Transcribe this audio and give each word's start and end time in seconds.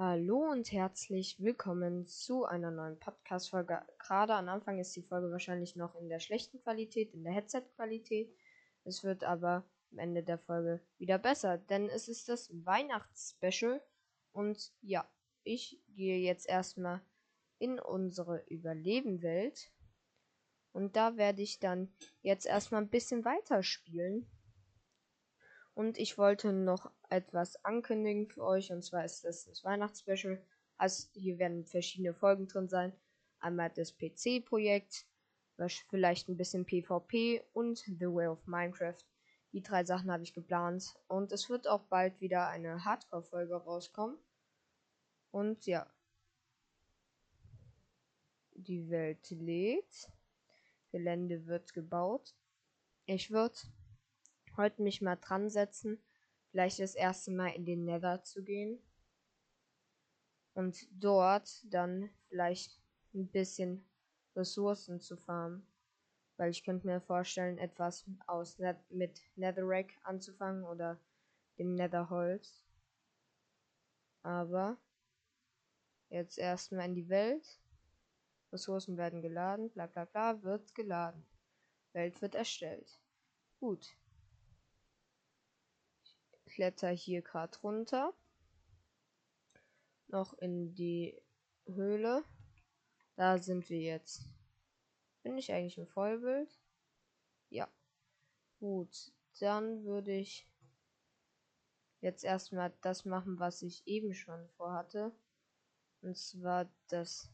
Hallo 0.00 0.48
und 0.52 0.70
herzlich 0.70 1.40
willkommen 1.40 2.06
zu 2.06 2.44
einer 2.44 2.70
neuen 2.70 3.00
Podcast-Folge. 3.00 3.82
Gerade 3.98 4.34
am 4.34 4.48
Anfang 4.48 4.78
ist 4.78 4.94
die 4.94 5.02
Folge 5.02 5.32
wahrscheinlich 5.32 5.74
noch 5.74 5.96
in 5.96 6.08
der 6.08 6.20
schlechten 6.20 6.62
Qualität, 6.62 7.12
in 7.14 7.24
der 7.24 7.32
Headset-Qualität. 7.32 8.32
Es 8.84 9.02
wird 9.02 9.24
aber 9.24 9.64
am 9.90 9.98
Ende 9.98 10.22
der 10.22 10.38
Folge 10.38 10.80
wieder 10.98 11.18
besser, 11.18 11.58
denn 11.58 11.88
es 11.88 12.06
ist 12.06 12.28
das 12.28 12.48
Weihnachtsspecial. 12.64 13.82
Und 14.30 14.72
ja, 14.82 15.04
ich 15.42 15.82
gehe 15.88 16.18
jetzt 16.18 16.48
erstmal 16.48 17.00
in 17.58 17.80
unsere 17.80 18.44
Überlebenwelt. 18.46 19.72
Und 20.70 20.94
da 20.94 21.16
werde 21.16 21.42
ich 21.42 21.58
dann 21.58 21.92
jetzt 22.22 22.46
erstmal 22.46 22.82
ein 22.82 22.88
bisschen 22.88 23.24
weiterspielen. 23.24 24.30
Und 25.78 25.96
ich 25.96 26.18
wollte 26.18 26.52
noch 26.52 26.90
etwas 27.08 27.64
ankündigen 27.64 28.26
für 28.26 28.42
euch. 28.42 28.72
Und 28.72 28.82
zwar 28.82 29.04
ist 29.04 29.22
das 29.22 29.44
das 29.44 29.62
Weihnachtsspecial. 29.62 30.44
Also 30.76 31.06
hier 31.12 31.38
werden 31.38 31.64
verschiedene 31.64 32.14
Folgen 32.14 32.48
drin 32.48 32.68
sein. 32.68 32.92
Einmal 33.38 33.70
das 33.70 33.96
PC-Projekt, 33.96 35.06
vielleicht 35.88 36.28
ein 36.28 36.36
bisschen 36.36 36.66
PvP 36.66 37.44
und 37.52 37.78
The 37.78 38.06
Way 38.06 38.26
of 38.26 38.44
Minecraft. 38.48 38.96
Die 39.52 39.62
drei 39.62 39.84
Sachen 39.84 40.10
habe 40.10 40.24
ich 40.24 40.34
geplant. 40.34 40.96
Und 41.06 41.30
es 41.30 41.48
wird 41.48 41.68
auch 41.68 41.84
bald 41.84 42.20
wieder 42.20 42.48
eine 42.48 42.84
Hardcore-Folge 42.84 43.54
rauskommen. 43.54 44.18
Und 45.30 45.64
ja. 45.66 45.88
Die 48.54 48.90
Welt 48.90 49.30
lädt. 49.30 50.10
Gelände 50.90 51.46
wird 51.46 51.72
gebaut. 51.72 52.34
Ich 53.06 53.30
würde 53.30 53.54
heute 54.58 54.82
mich 54.82 55.00
mal 55.00 55.16
dran 55.16 55.48
setzen, 55.48 56.02
vielleicht 56.50 56.80
das 56.80 56.94
erste 56.94 57.30
Mal 57.30 57.48
in 57.54 57.64
den 57.64 57.84
Nether 57.84 58.22
zu 58.22 58.42
gehen. 58.42 58.78
Und 60.54 60.86
dort 60.90 61.64
dann 61.72 62.10
vielleicht 62.28 62.82
ein 63.14 63.28
bisschen 63.28 63.88
Ressourcen 64.34 65.00
zu 65.00 65.16
farmen. 65.16 65.66
Weil 66.36 66.50
ich 66.50 66.62
könnte 66.64 66.86
mir 66.86 67.00
vorstellen, 67.00 67.58
etwas 67.58 68.08
aus 68.26 68.58
Net 68.58 68.78
mit 68.90 69.20
Netherrack 69.36 69.92
anzufangen 70.02 70.64
oder 70.64 71.00
dem 71.58 71.74
Netherholz. 71.74 72.64
Aber 74.22 74.78
jetzt 76.10 76.38
erstmal 76.38 76.86
in 76.86 76.94
die 76.94 77.08
Welt. 77.08 77.60
Ressourcen 78.52 78.96
werden 78.96 79.20
geladen, 79.20 79.70
bla 79.70 79.86
bla 79.86 80.04
bla, 80.06 80.42
wird 80.42 80.74
geladen. 80.74 81.26
Welt 81.92 82.20
wird 82.22 82.34
erstellt. 82.34 83.00
Gut, 83.60 83.97
kletter 86.58 86.90
hier 86.90 87.22
gerade 87.22 87.56
runter. 87.60 88.12
Noch 90.08 90.34
in 90.38 90.74
die 90.74 91.16
Höhle. 91.66 92.24
Da 93.14 93.38
sind 93.38 93.70
wir 93.70 93.78
jetzt. 93.78 94.24
Bin 95.22 95.38
ich 95.38 95.52
eigentlich 95.52 95.78
im 95.78 95.86
Vollbild? 95.86 96.50
Ja. 97.48 97.68
Gut, 98.58 99.12
dann 99.38 99.84
würde 99.84 100.10
ich 100.10 100.48
jetzt 102.00 102.24
erstmal 102.24 102.76
das 102.80 103.04
machen, 103.04 103.38
was 103.38 103.62
ich 103.62 103.86
eben 103.86 104.12
schon 104.12 104.48
vorhatte. 104.56 105.12
Und 106.00 106.16
zwar, 106.16 106.68
dass 106.88 107.30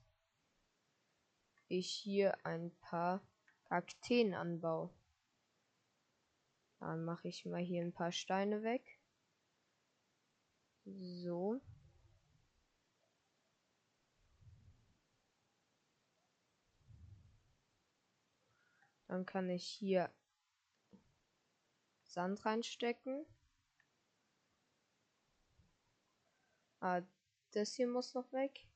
ich 1.68 1.88
hier 1.88 2.44
ein 2.44 2.76
paar 2.82 3.26
Kakteen 3.70 4.34
anbaue. 4.34 4.90
Dann 6.78 7.06
mache 7.06 7.28
ich 7.28 7.46
mal 7.46 7.62
hier 7.62 7.80
ein 7.80 7.94
paar 7.94 8.12
Steine 8.12 8.62
weg. 8.62 8.93
So. 10.84 11.60
Dann 19.08 19.26
kann 19.26 19.48
ich 19.48 19.64
hier 19.64 20.10
Sand 22.02 22.44
reinstecken. 22.44 23.24
Ah, 26.80 27.02
das 27.52 27.74
hier 27.74 27.88
muss 27.88 28.14
noch 28.14 28.32
weg. 28.32 28.66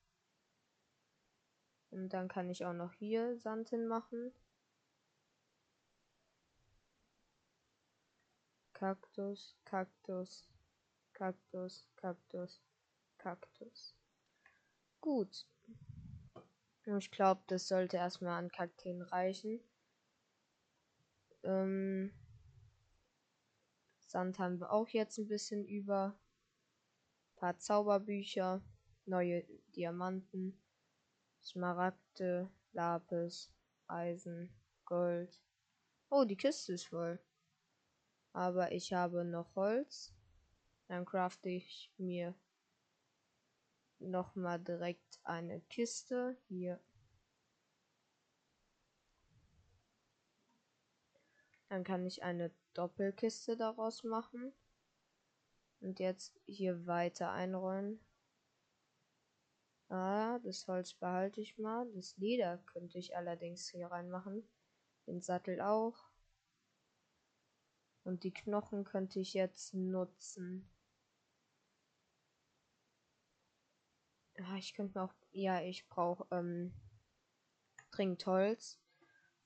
Und 1.90 2.10
dann 2.10 2.28
kann 2.28 2.48
ich 2.50 2.64
auch 2.64 2.72
noch 2.72 2.92
hier 2.92 3.36
Sand 3.38 3.70
hinmachen. 3.70 4.32
Kaktus, 8.72 9.56
Kaktus. 9.64 10.48
Kaktus, 11.18 11.84
Kaktus, 11.96 12.60
Kaktus. 13.18 13.96
Gut. 15.00 15.48
Ich 16.86 17.10
glaube, 17.10 17.42
das 17.48 17.66
sollte 17.66 17.96
erstmal 17.96 18.38
an 18.38 18.52
Kakteen 18.52 19.02
reichen. 19.02 19.60
Ähm, 21.42 22.12
Sand 23.98 24.38
haben 24.38 24.60
wir 24.60 24.70
auch 24.70 24.86
jetzt 24.88 25.18
ein 25.18 25.26
bisschen 25.26 25.66
über. 25.66 26.16
Ein 27.34 27.40
paar 27.40 27.58
Zauberbücher, 27.58 28.62
neue 29.04 29.42
Diamanten, 29.74 30.56
Smaragde, 31.42 32.48
Lapis, 32.72 33.50
Eisen, 33.88 34.54
Gold. 34.84 35.42
Oh, 36.10 36.24
die 36.24 36.36
Kiste 36.36 36.74
ist 36.74 36.86
voll. 36.86 37.18
Aber 38.32 38.70
ich 38.70 38.92
habe 38.92 39.24
noch 39.24 39.56
Holz. 39.56 40.14
Dann 40.88 41.04
crafte 41.04 41.50
ich 41.50 41.93
mir 41.99 42.34
nochmal 43.99 44.59
direkt 44.59 45.21
eine 45.22 45.60
Kiste. 45.60 46.37
Hier. 46.49 46.81
Dann 51.69 51.84
kann 51.84 52.06
ich 52.06 52.22
eine 52.22 52.50
Doppelkiste 52.72 53.56
daraus 53.56 54.03
machen. 54.03 54.53
Und 55.81 56.00
jetzt 56.00 56.41
hier 56.47 56.87
weiter 56.87 57.31
einrollen. 57.31 58.00
Ah, 59.91 60.38
das 60.41 60.66
Holz 60.66 60.94
behalte 60.94 61.41
ich 61.43 61.59
mal. 61.59 61.87
Das 61.94 62.16
Leder 62.16 62.59
könnte 62.66 62.99
ich 62.99 63.16
allerdings 63.16 63.69
hier 63.69 63.88
reinmachen. 63.88 64.43
Den 65.06 65.20
Sattel 65.20 65.60
auch. 65.60 66.09
Und 68.05 68.25
die 68.25 68.32
Knochen 68.32 68.84
könnte 68.84 69.20
ich 69.20 69.34
jetzt 69.34 69.75
nutzen. 69.75 70.69
Ja, 74.38 74.54
ich 74.56 74.75
könnte 74.75 75.03
auch. 75.03 75.12
Ja, 75.32 75.60
ich 75.62 75.88
brauche 75.88 76.26
ähm, 76.31 76.72
dringend 77.91 78.25
Holz 78.26 78.78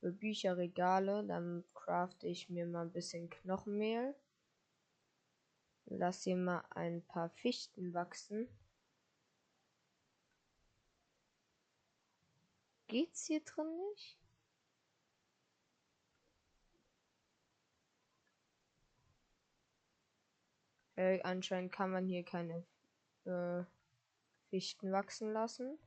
für 0.00 0.12
Bücherregale. 0.12 1.24
Dann 1.26 1.64
crafte 1.74 2.26
ich 2.28 2.50
mir 2.50 2.66
mal 2.66 2.82
ein 2.82 2.92
bisschen 2.92 3.30
Knochenmehl. 3.30 4.14
Lass 5.86 6.22
hier 6.24 6.36
mal 6.36 6.64
ein 6.70 7.02
paar 7.06 7.30
Fichten 7.30 7.94
wachsen. 7.94 8.48
Geht's 12.86 13.26
hier 13.26 13.40
drin 13.42 13.66
nicht? 13.90 14.18
Äh, 20.96 21.22
anscheinend 21.22 21.72
kann 21.72 21.90
man 21.90 22.06
hier 22.06 22.22
keine 22.22 22.64
äh, 23.24 23.64
Fichten 24.52 24.92
wachsen 24.92 25.32
lassen. 25.32 25.78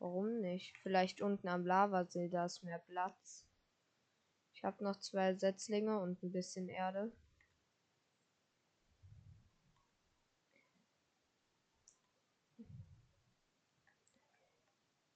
Warum 0.00 0.40
nicht? 0.40 0.76
Vielleicht 0.78 1.22
unten 1.22 1.46
am 1.46 1.64
Lavasee, 1.64 2.28
da 2.28 2.46
ist 2.46 2.64
mehr 2.64 2.80
Platz. 2.80 3.46
Ich 4.52 4.64
habe 4.64 4.82
noch 4.82 4.96
zwei 4.96 5.32
Setzlinge 5.32 6.00
und 6.00 6.20
ein 6.24 6.32
bisschen 6.32 6.68
Erde. 6.68 7.12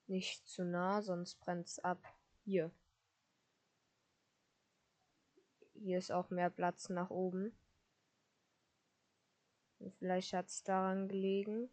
Nicht 0.07 0.49
zu 0.49 0.65
nah, 0.65 1.03
sonst 1.03 1.41
brennt's 1.41 1.81
ab. 1.81 2.05
Hier. 2.45 2.71
Hier 5.75 5.99
ist 5.99 6.13
auch 6.13 6.31
mehr 6.31 6.51
Platz 6.51 6.89
nach 6.89 7.11
oben. 7.11 7.59
Und 9.81 9.93
vielleicht 9.97 10.33
hat 10.35 10.47
es 10.47 10.63
daran 10.63 11.09
gelegen. 11.09 11.69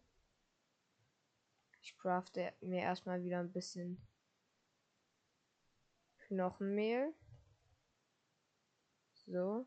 Ich 1.84 1.98
crafte 1.98 2.54
mir 2.62 2.80
erstmal 2.80 3.22
wieder 3.24 3.40
ein 3.40 3.52
bisschen 3.52 4.00
Knochenmehl. 6.16 7.12
So. 9.26 9.66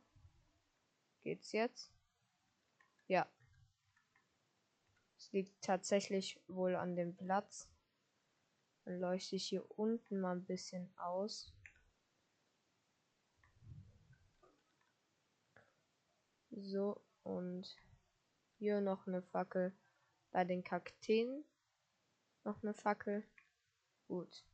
Geht's 1.22 1.52
jetzt? 1.52 1.94
Ja. 3.06 3.32
Es 5.16 5.32
liegt 5.32 5.62
tatsächlich 5.62 6.42
wohl 6.48 6.76
an 6.76 6.96
dem 6.96 7.16
Platz. 7.16 7.70
Dann 8.86 9.00
leuchte 9.00 9.36
ich 9.36 9.48
hier 9.48 9.70
unten 9.78 10.20
mal 10.20 10.38
ein 10.38 10.46
bisschen 10.46 10.92
aus. 10.98 11.54
So, 16.50 17.00
und 17.22 17.76
hier 18.58 18.82
noch 18.82 19.06
eine 19.06 19.22
Fackel. 19.22 19.78
bei 20.32 20.44
den 20.44 20.64
Kakteen 20.64 21.46
noch 22.48 22.64
eine 22.64 22.74
Fackel. 22.74 23.24
Gut. 24.08 24.46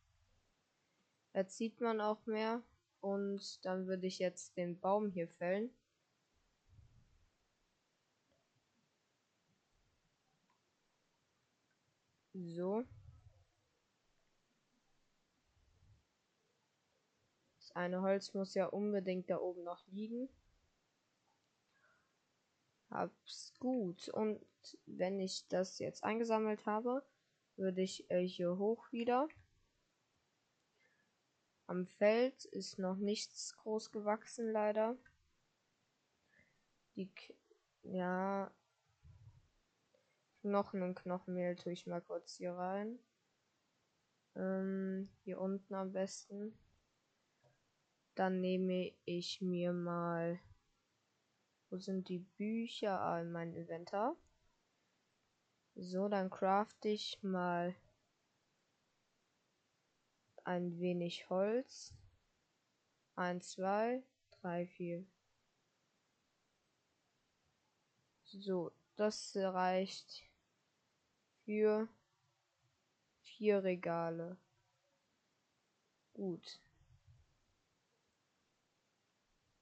Jetzt 1.34 1.58
sieht 1.58 1.80
man 1.80 2.02
auch 2.02 2.26
mehr. 2.26 2.62
Und 3.02 3.64
dann 3.66 3.88
würde 3.88 4.08
ich 4.08 4.20
jetzt 4.20 4.58
den 4.58 4.80
Baum 4.80 5.10
hier 5.12 5.28
fällen. 5.28 5.70
So. 12.34 12.84
Das 17.60 17.76
eine 17.76 18.02
Holz 18.02 18.34
muss 18.34 18.54
ja 18.56 18.66
unbedingt 18.68 19.30
da 19.30 19.38
oben 19.38 19.64
noch 19.64 19.86
liegen. 19.88 20.30
Hab's 22.90 23.54
gut. 23.60 24.10
Und 24.10 24.44
wenn 24.86 25.20
ich 25.20 25.48
das 25.48 25.78
jetzt 25.80 26.04
eingesammelt 26.04 26.66
habe, 26.66 27.04
würde 27.58 27.82
ich 27.82 28.10
äh, 28.10 28.26
hier 28.26 28.58
hoch 28.58 28.92
wieder. 28.92 29.28
Am 31.68 31.88
Feld 31.88 32.46
ist 32.46 32.78
noch 32.78 32.98
nichts 32.98 33.56
groß 33.58 33.92
gewachsen, 33.92 34.52
leider. 34.52 34.98
Die, 36.96 37.08
K 37.08 37.34
ja, 37.84 38.52
Knochen 40.42 40.84
und 40.84 40.96
Knochenmehl 40.96 41.56
tue 41.56 41.72
ich 41.72 41.88
mal 41.88 42.02
kurz 42.02 42.36
hier 42.36 42.54
rein. 42.54 43.00
Ähm, 44.36 45.10
hier 45.24 45.40
unten 45.40 45.74
am 45.74 45.94
besten. 45.94 46.58
Dann 48.16 48.42
nehme 48.42 48.92
ich 49.06 49.42
mir 49.42 49.74
mal. 49.74 50.40
Wo 51.70 51.78
sind 51.78 52.10
die 52.10 52.20
Bücher? 52.20 53.00
Ah, 53.00 53.22
in 53.22 53.32
meinem 53.32 53.56
Inventar. 53.56 54.16
So, 55.76 56.08
dann 56.08 56.30
crafte 56.30 56.90
ich 56.90 57.18
mal 57.24 57.76
ein 60.44 60.80
wenig 60.80 61.30
Holz. 61.30 61.94
1, 63.16 63.52
2, 63.52 64.04
3, 64.42 64.68
4. 64.68 65.06
So, 68.24 68.72
das 68.96 69.36
reicht 69.36 70.24
für 71.46 71.88
vier 73.22 73.64
Regale. 73.64 74.38
Gut. 76.14 76.60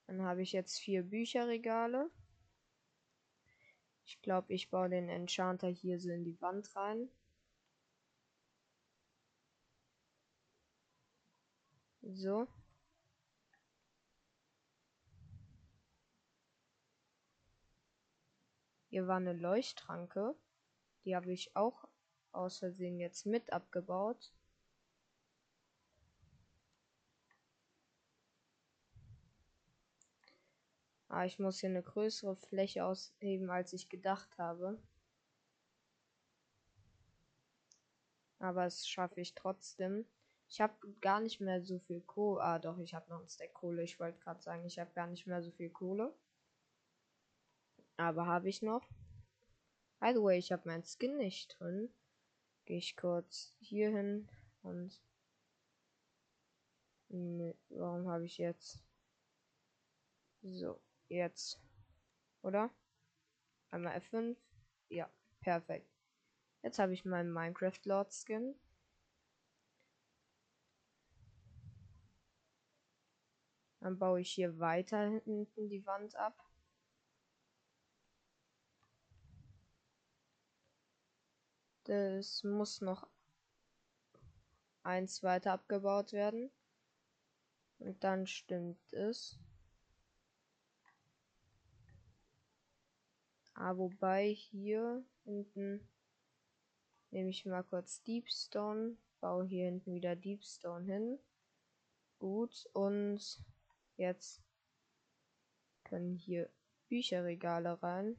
Dann 0.07 0.21
habe 0.23 0.41
ich 0.41 0.51
jetzt 0.51 0.79
vier 0.79 1.03
Bücherregale. 1.03 2.09
Ich 4.21 4.23
glaube, 4.23 4.53
ich 4.53 4.69
baue 4.69 4.87
den 4.87 5.09
Enchanter 5.09 5.67
hier 5.67 5.99
so 5.99 6.11
in 6.11 6.23
die 6.23 6.39
Wand 6.43 6.75
rein. 6.75 7.09
So. 12.03 12.47
Hier 18.91 19.07
war 19.07 19.17
eine 19.17 19.33
Leuchtranke. 19.33 20.35
Die 21.03 21.15
habe 21.15 21.33
ich 21.33 21.55
auch 21.55 21.87
aus 22.31 22.59
Versehen 22.59 22.99
jetzt 22.99 23.25
mit 23.25 23.51
abgebaut. 23.51 24.31
Ah, 31.13 31.25
ich 31.25 31.39
muss 31.39 31.59
hier 31.59 31.67
eine 31.69 31.83
größere 31.83 32.37
Fläche 32.37 32.85
ausheben, 32.85 33.49
als 33.49 33.73
ich 33.73 33.89
gedacht 33.89 34.37
habe. 34.37 34.81
Aber 38.39 38.65
es 38.65 38.87
schaffe 38.87 39.19
ich 39.19 39.35
trotzdem. 39.35 40.05
Ich 40.47 40.61
habe 40.61 40.73
gar 41.01 41.19
nicht 41.19 41.41
mehr 41.41 41.61
so 41.65 41.79
viel 41.79 41.99
Kohle. 41.99 42.41
Ah, 42.41 42.59
doch, 42.59 42.77
ich 42.77 42.93
habe 42.93 43.09
noch 43.09 43.19
ein 43.19 43.27
Stack 43.27 43.53
Kohle. 43.53 43.83
Ich 43.83 43.99
wollte 43.99 44.19
gerade 44.19 44.41
sagen, 44.41 44.65
ich 44.65 44.79
habe 44.79 44.93
gar 44.93 45.07
nicht 45.07 45.27
mehr 45.27 45.41
so 45.43 45.51
viel 45.51 45.69
Kohle. 45.69 46.15
Aber 47.97 48.25
habe 48.25 48.47
ich 48.47 48.61
noch. 48.61 48.87
By 49.99 50.13
the 50.13 50.23
way, 50.23 50.37
ich 50.37 50.53
habe 50.53 50.65
meinen 50.65 50.85
Skin 50.85 51.17
nicht 51.17 51.59
drin. 51.59 51.93
Gehe 52.63 52.77
ich 52.77 52.95
kurz 52.95 53.53
hier 53.59 53.89
hin 53.89 54.29
und. 54.61 55.03
Nee, 57.09 57.57
warum 57.67 58.07
habe 58.07 58.23
ich 58.23 58.37
jetzt. 58.37 58.81
So, 60.41 60.79
jetzt. 61.11 61.59
Oder? 62.41 62.71
Einmal 63.69 63.97
F5. 63.97 64.35
Ja, 64.89 65.09
perfekt. 65.41 65.89
Jetzt 66.63 66.79
habe 66.79 66.93
ich 66.93 67.05
meinen 67.05 67.31
Minecraft 67.31 67.79
Lord 67.85 68.13
Skin. 68.13 68.55
Dann 73.79 73.97
baue 73.97 74.21
ich 74.21 74.31
hier 74.31 74.59
weiter 74.59 75.21
hinten 75.25 75.69
die 75.69 75.85
Wand 75.85 76.15
ab. 76.15 76.37
Das 81.85 82.43
muss 82.43 82.79
noch 82.81 83.07
eins 84.83 85.23
weiter 85.23 85.53
abgebaut 85.53 86.13
werden. 86.13 86.51
Und 87.79 88.03
dann 88.03 88.27
stimmt 88.27 88.93
es. 88.93 89.39
Ah, 93.61 93.77
wobei 93.77 94.29
hier 94.29 95.05
hinten 95.23 95.87
nehme 97.11 97.29
ich 97.29 97.45
mal 97.45 97.63
kurz 97.63 98.01
Deepstone, 98.03 98.97
baue 99.19 99.45
hier 99.45 99.65
hinten 99.65 99.93
wieder 99.93 100.15
Deepstone 100.15 100.85
hin. 100.85 101.19
Gut, 102.17 102.67
und 102.73 103.43
Jetzt 104.01 104.41
können 105.83 106.15
hier 106.15 106.49
Bücherregale 106.87 107.83
rein. 107.83 108.17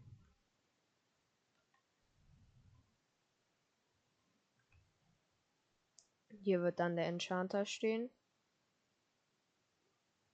Hier 6.30 6.62
wird 6.62 6.78
dann 6.78 6.94
der 6.94 7.06
Enchanter 7.06 7.64
stehen. 7.64 8.10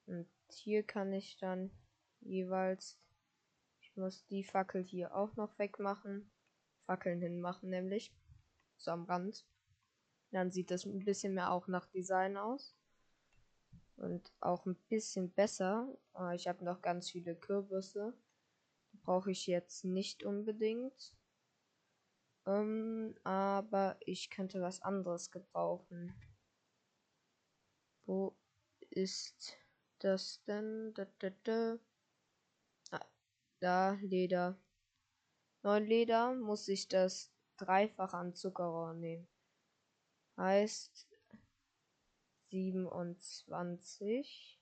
Und 0.05 0.29
hier 0.51 0.83
kann 0.83 1.15
ich 1.15 1.39
dann 1.39 1.71
jeweils, 2.21 2.99
muss 3.99 4.25
die 4.27 4.45
Fackel 4.45 4.83
hier 4.83 5.15
auch 5.15 5.37
noch 5.37 5.59
wegmachen. 5.59 6.31
Fackeln 6.87 7.21
hinmachen 7.21 7.69
nämlich. 7.69 8.15
So 8.79 8.93
am 8.93 9.05
Rand. 9.05 9.47
Dann 10.31 10.51
sieht 10.51 10.71
das 10.71 10.85
ein 10.85 11.05
bisschen 11.05 11.35
mehr 11.35 11.53
auch 11.53 11.69
nach 11.69 11.87
Design 11.87 12.37
aus 12.37 12.75
und 13.97 14.33
auch 14.41 14.67
ein 14.67 14.77
bisschen 14.89 15.31
besser. 15.33 15.97
Ah, 16.13 16.33
ich 16.33 16.49
habe 16.49 16.65
noch 16.65 16.83
ganz 16.83 17.11
viele 17.11 17.35
Kürbisse. 17.35 18.15
Brauche 19.03 19.31
ich 19.31 19.47
jetzt 19.47 19.85
nicht 19.85 20.25
unbedingt. 20.25 21.15
Ähm, 22.47 23.15
aber 23.25 23.97
ich 24.01 24.31
könnte 24.31 24.61
was 24.61 24.81
anderes 24.83 25.31
gebrauchen. 25.31 26.15
Wo 28.07 28.35
ist 28.91 29.57
das 29.99 30.43
denn? 30.45 30.95
Da, 30.95 31.07
da, 31.19 31.31
da. 31.45 31.79
Da, 33.61 33.97
Leder. 34.03 34.57
Neun 35.63 35.87
Leder 35.87 36.35
muss 36.35 36.67
ich 36.69 36.89
das 36.89 37.31
dreifach 37.57 38.15
an 38.15 38.35
Zuckerrohr 38.35 38.95
nehmen. 38.95 39.29
Heißt, 40.37 41.07
27. 42.51 44.59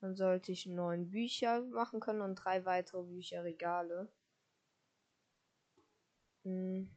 Dann 0.00 0.14
sollte 0.14 0.52
ich 0.52 0.66
neun 0.66 1.10
Bücher 1.10 1.62
machen 1.62 2.00
können 2.00 2.20
und 2.20 2.36
drei 2.36 2.64
weitere 2.64 3.02
Bücherregale. 3.02 4.08
Hm. 6.44 6.88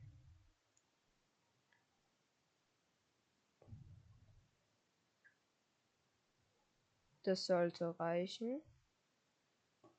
Das 7.24 7.46
sollte 7.46 8.00
reichen. 8.00 8.62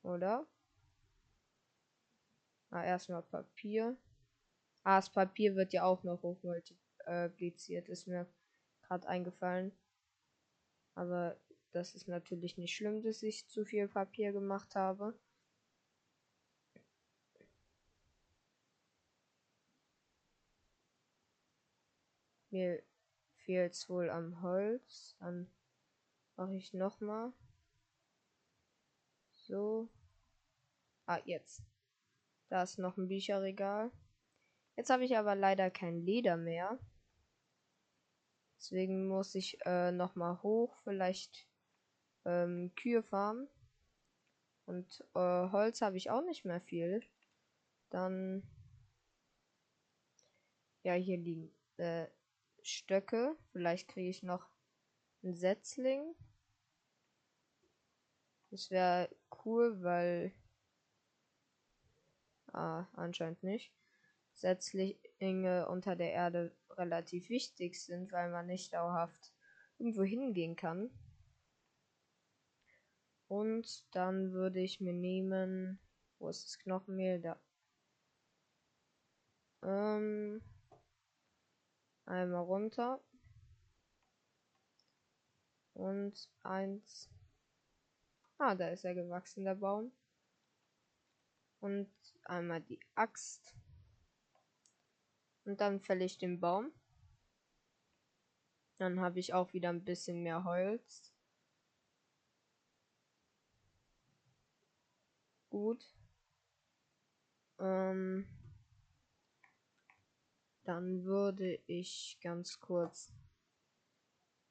Oder? 0.03 0.45
Ah, 2.73 2.83
erstmal 2.83 3.21
Papier. 3.21 3.95
Ah, 4.83 4.97
das 4.97 5.11
Papier 5.11 5.55
wird 5.55 5.73
ja 5.73 5.83
auch 5.83 6.03
noch 6.03 6.23
hochmultipliziert. 6.23 7.87
Ist 7.87 8.07
mir 8.07 8.27
gerade 8.81 9.07
eingefallen. 9.07 9.71
Aber 10.95 11.37
das 11.71 11.93
ist 11.93 12.07
natürlich 12.07 12.57
nicht 12.57 12.75
schlimm, 12.75 13.03
dass 13.03 13.21
ich 13.21 13.47
zu 13.47 13.63
viel 13.63 13.87
Papier 13.87 14.31
gemacht 14.31 14.75
habe. 14.75 15.13
Mir 22.49 22.81
fehlt 23.45 23.73
es 23.73 23.87
wohl 23.87 24.09
am 24.09 24.41
Holz. 24.41 25.15
Dann 25.19 25.47
mache 26.37 26.55
ich 26.55 26.73
noch 26.73 26.99
mal. 27.01 27.33
So. 29.47 29.89
Ah, 31.07 31.19
jetzt. 31.25 31.61
Da 32.53 32.61
ist 32.61 32.77
noch 32.77 32.97
ein 32.97 33.07
Bücherregal. 33.07 33.89
Jetzt 34.75 34.91
habe 34.91 35.03
ich 35.03 35.17
aber 35.17 35.33
leider 35.33 35.71
kein 35.71 36.05
Leder 36.05 36.37
mehr. 36.37 36.77
Deswegen 38.59 39.07
muss 39.07 39.33
ich 39.33 39.57
äh, 39.65 39.91
nochmal 39.91 40.39
hoch, 40.43 40.77
vielleicht 40.83 41.47
ähm, 42.25 42.71
Kühe 42.75 43.01
farmen. 43.01 43.49
Und 44.67 45.03
äh, 45.15 45.49
Holz 45.49 45.81
habe 45.81 45.97
ich 45.97 46.11
auch 46.11 46.21
nicht 46.21 46.45
mehr 46.45 46.61
viel. 46.61 47.01
Dann. 47.89 48.43
Ja, 50.83 50.93
hier 50.93 51.17
liegen 51.17 51.51
äh, 51.77 52.05
Stöcke. 52.61 53.35
Vielleicht 53.51 53.87
kriege 53.87 54.11
ich 54.11 54.21
noch 54.21 54.47
einen 55.23 55.33
Setzling. 55.33 56.13
Das 58.51 58.69
wäre 58.69 59.09
cool, 59.43 59.81
weil. 59.81 60.31
Ah, 62.53 62.87
anscheinend 62.93 63.43
nicht. 63.43 63.73
Setzlinge 64.35 65.67
unter 65.67 65.95
der 65.95 66.11
Erde 66.13 66.55
relativ 66.69 67.29
wichtig 67.29 67.81
sind, 67.81 68.11
weil 68.11 68.29
man 68.29 68.45
nicht 68.47 68.73
dauerhaft 68.73 69.33
irgendwo 69.77 70.03
hingehen 70.03 70.55
kann. 70.55 70.89
Und 73.27 73.85
dann 73.95 74.31
würde 74.31 74.59
ich 74.59 74.79
mir 74.79 74.93
nehmen. 74.93 75.79
Wo 76.19 76.29
ist 76.29 76.45
das 76.45 76.59
Knochenmehl? 76.59 77.19
Da. 77.19 77.39
Ähm, 79.63 80.41
einmal 82.05 82.43
runter. 82.43 83.01
Und 85.73 86.29
eins. 86.43 87.09
Ah, 88.37 88.53
da 88.53 88.69
ist 88.69 88.85
er 88.85 88.93
gewachsen, 88.93 89.43
der 89.43 89.55
Baum. 89.55 89.91
Und 91.59 91.89
einmal 92.25 92.61
die 92.61 92.79
Axt. 92.95 93.55
Und 95.45 95.59
dann 95.61 95.79
fälle 95.79 96.05
ich 96.05 96.17
den 96.17 96.39
Baum. 96.39 96.71
Dann 98.77 98.99
habe 98.99 99.19
ich 99.19 99.33
auch 99.33 99.53
wieder 99.53 99.69
ein 99.69 99.83
bisschen 99.83 100.23
mehr 100.23 100.43
Holz. 100.43 101.13
Gut. 105.49 105.85
Ähm, 107.59 108.27
dann 110.63 111.03
würde 111.03 111.61
ich 111.67 112.17
ganz 112.21 112.59
kurz 112.59 113.13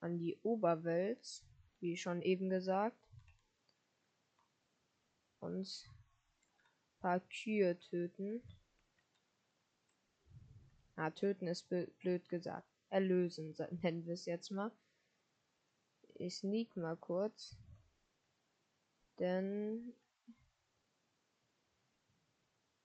an 0.00 0.18
die 0.18 0.38
Oberwelt, 0.42 1.44
wie 1.80 1.96
schon 1.96 2.22
eben 2.22 2.48
gesagt, 2.50 3.08
und 5.40 5.88
paar 7.02 7.20
Kühe 7.20 7.78
töten. 7.80 8.40
Ah, 10.94 11.10
töten 11.10 11.48
ist 11.48 11.68
blöd 11.68 12.28
gesagt. 12.28 12.68
Erlösen, 12.90 13.54
nennen 13.82 14.06
wir 14.06 14.14
es 14.14 14.24
jetzt 14.24 14.50
mal. 14.50 14.70
Ich 16.14 16.36
sneak 16.36 16.76
mal 16.76 16.96
kurz. 16.96 17.56
Denn 19.18 19.92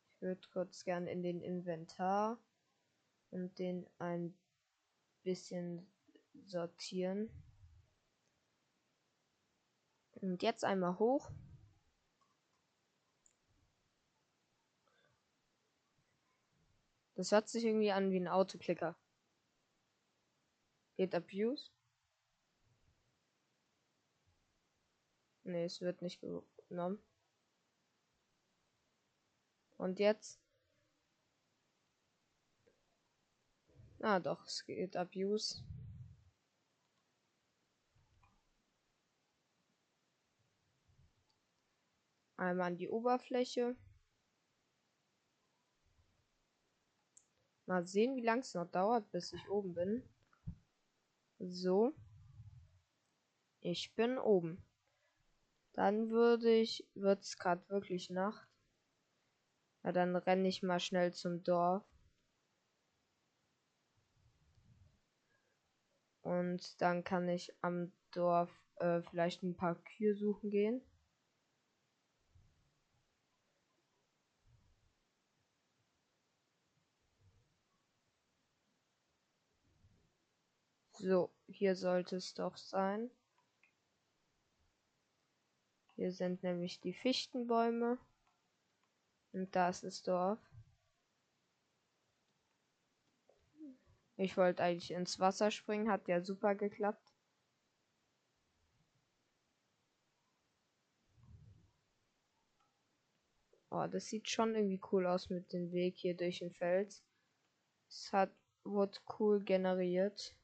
ich 0.09 0.21
würde 0.21 0.47
kurz 0.51 0.83
gern 0.83 1.07
in 1.07 1.21
den 1.21 1.41
Inventar 1.41 2.39
und 3.29 3.57
den 3.59 3.88
ein 4.00 4.36
bisschen 5.24 5.88
sortieren. 6.45 7.29
Und 10.15 10.41
jetzt 10.41 10.63
einmal 10.63 10.97
hoch. 10.97 11.31
Das 17.17 17.31
hört 17.31 17.50
sich 17.50 17.65
irgendwie 17.65 17.91
an 17.91 18.12
wie 18.12 18.19
ein 18.19 18.27
Autoklicker. 18.27 18.95
Geht 20.97 21.15
Abuse? 21.15 21.71
Ne, 25.43 25.63
es 25.65 25.81
wird 25.81 26.03
nicht 26.03 26.21
genommen. 26.69 27.01
Und 29.77 29.97
jetzt? 29.97 30.39
Ah, 34.00 34.19
doch, 34.19 34.45
es 34.45 34.63
geht 34.67 34.95
Abuse. 34.95 35.63
Einmal 42.36 42.67
an 42.67 42.77
die 42.77 42.89
Oberfläche. 42.89 43.75
Mal 47.67 47.86
sehen, 47.86 48.15
wie 48.15 48.24
lange 48.24 48.41
es 48.41 48.53
noch 48.53 48.69
dauert, 48.71 49.12
bis 49.12 49.33
ich 49.33 49.50
oben 49.50 49.74
bin. 49.74 50.03
So. 51.39 51.93
Ich 53.59 53.93
bin 53.93 54.17
oben. 54.17 54.63
Dann 55.74 56.09
würde 56.09 56.50
ich, 56.50 56.88
wird 56.95 57.24
es 57.24 57.38
gerade 57.38 57.67
wirklich 57.69 58.09
Nacht. 58.09 58.47
Ja, 59.83 59.91
dann 59.91 60.15
renne 60.15 60.47
ich 60.47 60.63
mal 60.63 60.79
schnell 60.79 61.13
zum 61.13 61.43
Dorf. 61.43 61.83
Und 66.21 66.81
dann 66.81 67.03
kann 67.03 67.27
ich 67.27 67.53
am 67.62 67.91
Dorf 68.12 68.50
äh, 68.77 69.01
vielleicht 69.01 69.43
ein 69.43 69.57
paar 69.57 69.75
Kühe 69.75 70.15
suchen 70.15 70.50
gehen. 70.50 70.81
So, 81.00 81.30
hier 81.48 81.75
sollte 81.75 82.16
es 82.16 82.34
doch 82.34 82.58
sein. 82.58 83.12
Hier 85.96 86.12
sind 86.12 86.42
nämlich 86.42 86.80
die 86.80 86.94
Fichtenbäume. 86.94 88.00
Und 89.32 89.56
da 89.56 89.70
ist 89.70 89.84
das 89.84 90.01
Dorf. 90.01 90.39
Ich 94.16 94.36
wollte 94.38 94.63
eigentlich 94.63 94.89
ins 94.89 95.20
Wasser 95.20 95.51
springen, 95.51 95.92
hat 95.92 96.08
ja 96.08 96.22
super 96.22 96.56
geklappt. 96.56 97.13
Oh, 103.70 103.86
das 103.86 104.08
sieht 104.08 104.27
schon 104.27 104.56
irgendwie 104.56 104.82
cool 104.92 105.06
aus 105.06 105.30
mit 105.30 105.54
dem 105.54 105.72
Weg 105.72 105.98
hier 105.98 106.18
durch 106.18 106.39
den 106.39 106.51
Fels. 106.51 107.04
Es 107.88 108.12
hat 108.12 108.32
wurde 108.63 108.98
cool 109.20 109.44
generiert. 109.44 110.37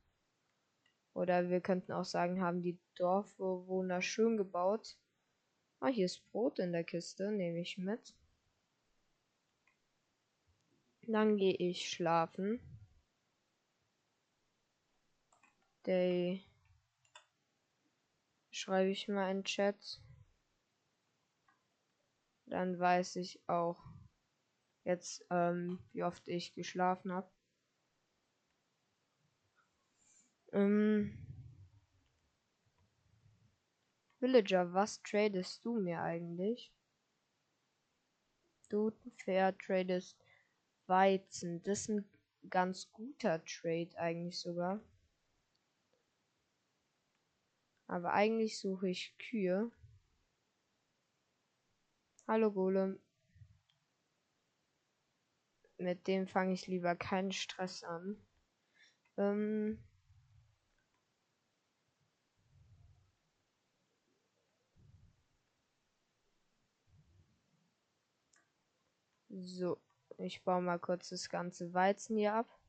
Oder 1.14 1.50
wir 1.50 1.62
könnten 1.62 1.92
auch 1.92 2.06
sagen, 2.06 2.42
haben 2.42 2.62
die 2.62 2.80
Dorfbewohner 2.96 4.02
schön 4.02 4.38
gebaut. 4.38 4.98
Ah, 5.80 5.88
hier 5.88 6.06
ist 6.06 6.30
Brot 6.32 6.60
in 6.60 6.72
der 6.72 6.84
Kiste, 6.84 7.32
nehme 7.32 7.60
ich 7.60 7.78
mit. 7.78 8.16
Dann 11.06 11.38
gehe 11.38 11.56
ich 11.56 11.90
schlafen. 11.90 12.60
Day 15.86 16.42
schreibe 18.50 18.90
ich 18.90 19.10
mal 19.10 19.30
in 19.30 19.44
Chat. 19.44 20.02
Dann 22.46 22.80
weiß 22.80 23.18
ich 23.18 23.42
auch 23.48 23.84
jetzt, 24.86 25.26
ähm, 25.30 25.80
wie 25.92 26.04
oft 26.04 26.28
ich 26.28 26.54
geschlafen 26.54 27.12
habe. 27.12 27.33
Ähm, 30.54 31.18
Villager, 34.20 34.72
was 34.72 35.02
tradest 35.02 35.66
du 35.66 35.80
mir 35.80 36.02
eigentlich? 36.02 36.72
Du 38.70 38.92
fair 39.18 39.58
tradest 39.58 40.16
Weizen. 40.86 41.64
Das 41.64 41.82
ist 41.82 41.90
ein 41.90 42.06
ganz 42.50 42.92
guter 42.92 43.44
Trade 43.46 43.98
eigentlich 43.98 44.40
sogar. 44.40 44.80
Aber 47.88 48.14
eigentlich 48.14 48.60
suche 48.60 48.90
ich 48.90 49.18
Kühe. 49.18 49.72
Hallo 52.28 52.52
Golem. 52.52 53.00
Mit 55.80 56.08
dem 56.08 56.28
fange 56.28 56.54
ich 56.54 56.68
lieber 56.68 56.96
keinen 56.96 57.32
Stress 57.32 57.84
an. 57.84 58.18
Ähm 59.18 59.84
So, 69.42 69.80
ich 70.20 70.44
baue 70.44 70.62
mal 70.62 70.78
kurz 70.78 71.10
das 71.10 71.28
ganze 71.28 71.74
Weizen 71.74 72.18
hier 72.18 72.36
ab. 72.36 72.60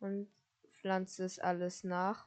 Und 0.00 0.28
pflanze 0.72 1.24
es 1.24 1.38
alles 1.38 1.84
nach. 1.84 2.26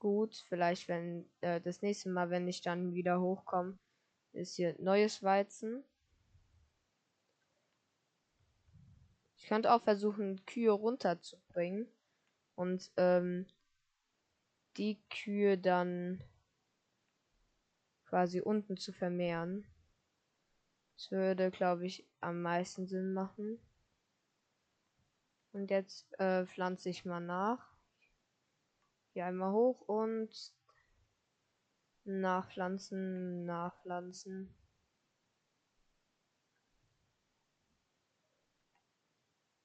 Gut, 0.00 0.34
vielleicht 0.48 0.88
wenn 0.88 1.30
äh, 1.40 1.60
das 1.60 1.82
nächste 1.82 2.08
Mal, 2.08 2.30
wenn 2.30 2.48
ich 2.48 2.62
dann 2.62 2.94
wieder 2.94 3.20
hochkomme, 3.20 3.78
ist 4.32 4.56
hier 4.56 4.74
neues 4.80 5.22
Weizen. 5.22 5.84
Ich 9.36 9.46
könnte 9.46 9.72
auch 9.72 9.82
versuchen, 9.82 10.44
Kühe 10.46 10.72
runterzubringen 10.72 11.86
und 12.56 12.90
ähm, 12.96 13.46
die 14.76 15.00
Kühe 15.10 15.58
dann 15.58 16.22
quasi 18.06 18.40
unten 18.40 18.76
zu 18.76 18.92
vermehren. 18.92 19.66
Das 20.96 21.10
würde, 21.10 21.50
glaube 21.50 21.86
ich, 21.86 22.06
am 22.20 22.42
meisten 22.42 22.86
Sinn 22.86 23.12
machen. 23.12 23.58
Und 25.52 25.70
jetzt 25.70 26.12
äh, 26.18 26.46
pflanze 26.46 26.88
ich 26.88 27.04
mal 27.04 27.20
nach. 27.20 27.72
Hier 29.12 29.26
einmal 29.26 29.52
hoch 29.52 29.80
und 29.82 30.30
nachpflanzen, 32.04 33.44
nachpflanzen. 33.44 34.54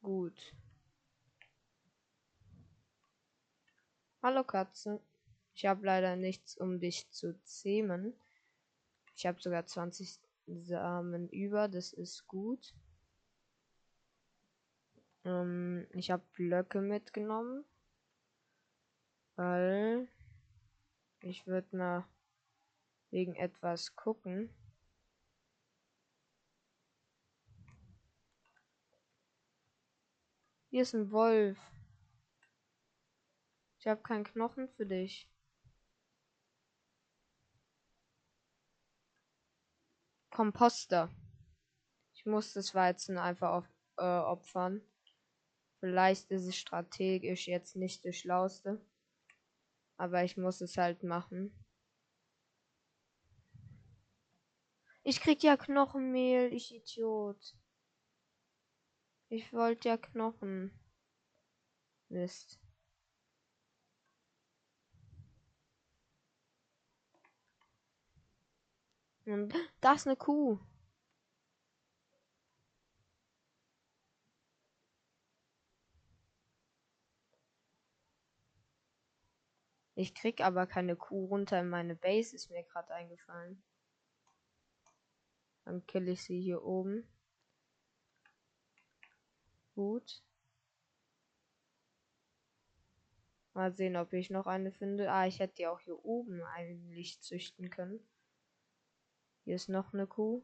Gut. 0.01 0.55
Hallo 4.29 4.43
Katze. 4.43 4.99
Ich 5.53 5.65
habe 5.65 5.85
leider 5.85 6.17
nichts, 6.17 6.57
um 6.57 6.81
dich 6.81 7.09
zu 7.11 7.41
zähmen. 7.43 8.13
Ich 9.15 9.25
habe 9.25 9.41
sogar 9.41 9.65
20 9.65 10.19
Samen 10.47 11.29
über, 11.29 11.69
das 11.69 11.93
ist 11.93 12.27
gut. 12.27 12.75
Ähm, 15.23 15.87
ich 15.93 16.11
habe 16.11 16.25
Blöcke 16.33 16.81
mitgenommen. 16.81 17.63
Weil 19.37 20.09
ich 21.21 21.47
würde 21.47 21.77
mal 21.77 22.05
wegen 23.11 23.33
etwas 23.35 23.95
gucken. 23.95 24.53
Hier 30.69 30.81
ist 30.81 30.93
ein 30.93 31.11
Wolf. 31.11 31.57
Ich 33.87 33.89
habe 33.89 34.01
keinen 34.01 34.25
Knochen 34.25 34.67
für 34.75 34.85
dich. 34.85 35.31
Komposter. 40.29 41.09
Ich 42.13 42.25
muss 42.25 42.51
das 42.51 42.75
Weizen 42.75 43.17
einfach 43.17 43.49
auf, 43.49 43.65
äh, 43.95 44.03
opfern. 44.03 44.81
Vielleicht 45.79 46.29
ist 46.31 46.47
es 46.47 46.57
strategisch 46.57 47.47
jetzt 47.47 47.77
nicht 47.77 48.03
das 48.03 48.17
Schlauste. 48.17 48.85
Aber 49.95 50.21
ich 50.25 50.35
muss 50.35 50.59
es 50.59 50.75
halt 50.75 51.03
machen. 51.03 51.57
Ich 55.03 55.21
krieg 55.21 55.41
ja 55.43 55.55
Knochenmehl, 55.55 56.51
ich 56.51 56.75
Idiot. 56.75 57.55
Ich 59.29 59.53
wollte 59.53 59.87
ja 59.87 59.95
Knochen. 59.95 60.77
Mist. 62.09 62.59
Und 69.27 69.53
da 69.81 69.93
ist 69.93 70.07
eine 70.07 70.15
Kuh. 70.15 70.57
Ich 79.95 80.13
krieg 80.13 80.41
aber 80.41 80.65
keine 80.67 80.95
Kuh 80.95 81.25
runter 81.25 81.59
in 81.59 81.69
meine 81.69 81.95
Base, 81.95 82.35
ist 82.35 82.51
mir 82.51 82.63
gerade 82.63 82.93
eingefallen. 82.93 83.61
Dann 85.65 85.85
kill 85.87 86.07
ich 86.07 86.23
sie 86.23 86.39
hier 86.39 86.63
oben. 86.63 87.05
Gut. 89.75 90.23
Mal 93.53 93.73
sehen, 93.73 93.97
ob 93.97 94.13
ich 94.13 94.29
noch 94.29 94.45
eine 94.45 94.71
finde. 94.71 95.11
Ah, 95.11 95.27
ich 95.27 95.39
hätte 95.39 95.63
ja 95.63 95.71
auch 95.71 95.81
hier 95.81 96.05
oben 96.05 96.41
eigentlich 96.43 97.19
züchten 97.21 97.69
können. 97.69 97.99
Hier 99.47 99.55
ist 99.55 99.69
noch 99.69 99.93
eine 99.93 100.05
Kuh. 100.07 100.43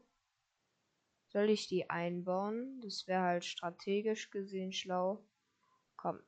Soll 1.28 1.50
ich 1.50 1.68
die 1.68 1.90
einbauen? 1.90 2.80
Das 2.80 3.06
wäre 3.06 3.20
halt 3.20 3.44
strategisch 3.44 4.30
gesehen 4.30 4.72
schlau. 4.72 5.22
Komm, 5.94 6.20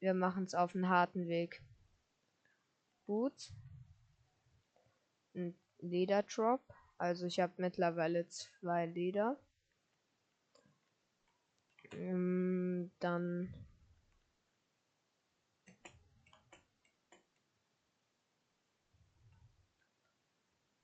wir 0.00 0.14
machen 0.14 0.42
es 0.42 0.52
auf 0.56 0.74
einen 0.74 0.88
harten 0.88 1.28
Weg. 1.28 1.62
Gut. 3.06 3.52
Ein 5.36 5.56
Lederdrop. 5.78 6.60
Also 6.98 7.26
ich 7.26 7.38
habe 7.38 7.52
mittlerweile 7.58 8.26
zwei 8.26 8.86
Leder. 8.86 9.38
Ähm, 11.92 12.90
dann 12.98 13.54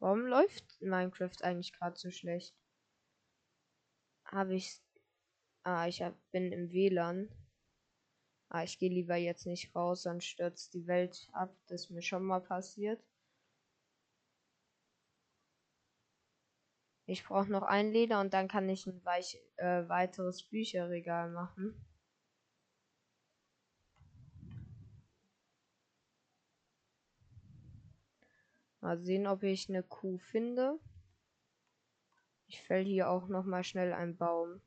Warum 0.00 0.26
läuft 0.26 0.80
Minecraft 0.80 1.42
eigentlich 1.42 1.72
gerade 1.74 1.98
so 1.98 2.10
schlecht? 2.10 2.54
Habe 4.24 4.54
ich. 4.54 4.80
Ah, 5.62 5.86
ich 5.86 6.02
hab, 6.02 6.14
bin 6.32 6.52
im 6.52 6.72
WLAN. 6.72 7.28
Ah, 8.48 8.64
ich 8.64 8.78
gehe 8.78 8.88
lieber 8.90 9.16
jetzt 9.16 9.46
nicht 9.46 9.74
raus, 9.76 10.02
dann 10.02 10.20
stürzt 10.20 10.74
die 10.74 10.86
Welt 10.86 11.28
ab. 11.32 11.54
Das 11.66 11.82
ist 11.82 11.90
mir 11.90 12.02
schon 12.02 12.24
mal 12.24 12.40
passiert. 12.40 13.00
Ich 17.06 17.24
brauche 17.24 17.50
noch 17.50 17.62
ein 17.62 17.92
Leder 17.92 18.20
und 18.20 18.32
dann 18.32 18.48
kann 18.48 18.68
ich 18.68 18.86
ein 18.86 19.04
weich, 19.04 19.38
äh, 19.56 19.86
weiteres 19.88 20.44
Bücherregal 20.44 21.30
machen. 21.30 21.74
Mal 28.80 28.98
sehen, 28.98 29.26
ob 29.26 29.42
ich 29.42 29.68
eine 29.68 29.82
Kuh 29.82 30.18
finde. 30.18 30.78
Ich 32.46 32.62
fäll 32.62 32.84
hier 32.84 33.10
auch 33.10 33.28
noch 33.28 33.44
mal 33.44 33.62
schnell 33.62 33.92
einen 33.92 34.16
Baum, 34.16 34.60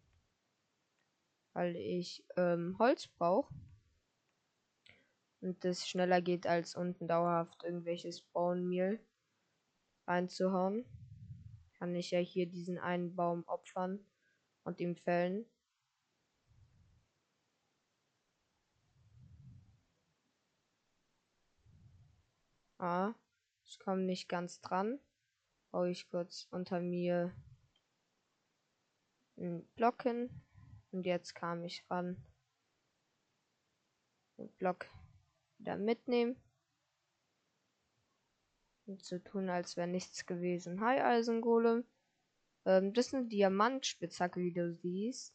weil 1.54 1.76
ich 1.76 2.23
ähm, 2.38 2.78
Holz 2.80 3.08
brauche 3.08 3.54
und 5.41 5.63
das 5.65 5.88
schneller 5.88 6.21
geht 6.21 6.47
als 6.47 6.76
unten 6.76 7.08
dauerhaft 7.08 7.63
irgendwelches 7.63 8.21
Braunmehl 8.21 8.99
reinzuhauen. 10.08 10.86
Kann 11.78 11.93
ich 11.95 12.12
ja 12.12 12.19
hier 12.19 12.45
diesen 12.45 12.78
einen 12.78 13.15
Baum 13.15 13.43
opfern 13.47 13.99
und 14.63 14.80
ihm 14.80 14.95
fällen. 14.95 15.45
Ah, 22.80 23.13
ich 23.73 23.79
komme 23.79 24.03
nicht 24.03 24.29
ganz 24.29 24.62
dran. 24.62 24.99
Baue 25.71 25.89
ich 25.89 26.07
kurz 26.09 26.47
unter 26.51 26.79
mir 26.79 27.33
einen 29.36 29.65
Block 29.75 30.03
hin. 30.03 30.29
Und 30.91 31.05
jetzt 31.07 31.33
kam 31.33 31.63
ich 31.63 31.83
ran. 31.89 32.23
Den 34.38 34.49
Block 34.57 34.86
wieder 35.57 35.75
mitnehmen. 35.75 36.39
Und 38.86 39.03
zu 39.03 39.23
tun, 39.23 39.49
als 39.49 39.75
wäre 39.75 39.88
nichts 39.88 40.27
gewesen. 40.27 40.81
Hi, 40.81 40.99
Eisengolem. 41.01 41.83
Ähm, 42.65 42.93
das 42.93 43.07
ist 43.07 43.15
eine 43.15 43.27
Diamantspitzhacke, 43.27 44.39
wie 44.39 44.53
du 44.53 44.71
siehst. 44.75 45.33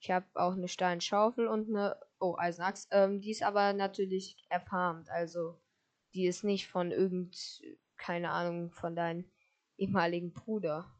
Ich 0.00 0.10
habe 0.10 0.26
auch 0.34 0.52
eine 0.52 0.68
Steinschaufel 0.68 1.46
und 1.46 1.68
eine. 1.68 2.00
Oh, 2.20 2.36
Eisenachs. 2.38 2.88
Ähm, 2.90 3.20
die 3.20 3.32
ist 3.32 3.42
aber 3.42 3.74
natürlich 3.74 4.46
erfarmt. 4.48 5.10
Also 5.10 5.60
die 6.14 6.26
ist 6.26 6.44
nicht 6.44 6.68
von 6.68 6.90
irgend, 6.90 7.62
keine 7.96 8.30
Ahnung, 8.30 8.70
von 8.70 8.96
deinem 8.96 9.24
ehemaligen 9.76 10.32
Bruder. 10.32 10.90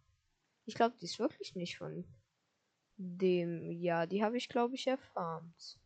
Ich 0.64 0.75
glaube, 0.75 0.97
die 1.01 1.05
ist 1.05 1.19
wirklich 1.19 1.55
nicht 1.55 1.79
von 1.79 2.05
dem. 2.97 3.71
Ja, 3.71 4.07
die 4.07 4.23
habe 4.23 4.37
ich, 4.37 4.49
glaube 4.49 4.75
ich, 4.75 4.87
erfarmt. 4.87 5.79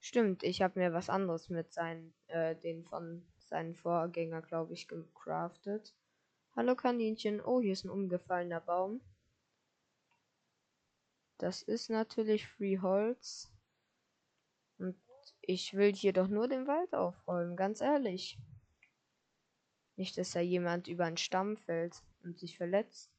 Stimmt, 0.00 0.42
ich 0.42 0.62
habe 0.62 0.80
mir 0.80 0.92
was 0.92 1.08
anderes 1.08 1.48
mit 1.48 1.72
seinen, 1.72 2.12
äh, 2.26 2.56
den 2.56 2.84
von 2.84 3.24
seinen 3.38 3.74
Vorgänger, 3.74 4.42
glaube 4.42 4.74
ich, 4.74 4.88
gecraftet. 4.88 5.94
Hallo 6.56 6.74
Kaninchen. 6.74 7.40
Oh, 7.40 7.60
hier 7.60 7.72
ist 7.72 7.84
ein 7.84 7.90
umgefallener 7.90 8.60
Baum. 8.60 9.00
Das 11.38 11.62
ist 11.62 11.88
natürlich 11.88 12.46
Free 12.46 12.78
Holz. 12.78 13.50
Ich 15.44 15.74
will 15.74 15.92
hier 15.92 16.12
doch 16.12 16.28
nur 16.28 16.46
den 16.46 16.68
Wald 16.68 16.94
aufräumen, 16.94 17.56
ganz 17.56 17.80
ehrlich. 17.80 18.38
Nicht, 19.96 20.16
dass 20.16 20.30
da 20.30 20.40
jemand 20.40 20.86
über 20.86 21.04
einen 21.04 21.16
Stamm 21.16 21.56
fällt 21.56 22.00
und 22.22 22.38
sich 22.38 22.56
verletzt. 22.56 23.10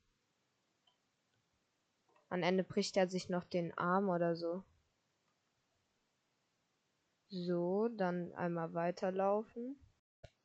Am 2.30 2.42
Ende 2.42 2.64
bricht 2.64 2.96
er 2.96 3.10
sich 3.10 3.30
noch 3.30 3.44
den 3.44 3.78
Arm 3.78 4.10
oder 4.10 4.36
so. 4.38 4.64
So, 7.28 7.90
dann 7.90 8.34
einmal 8.34 8.74
weiterlaufen. 8.74 9.76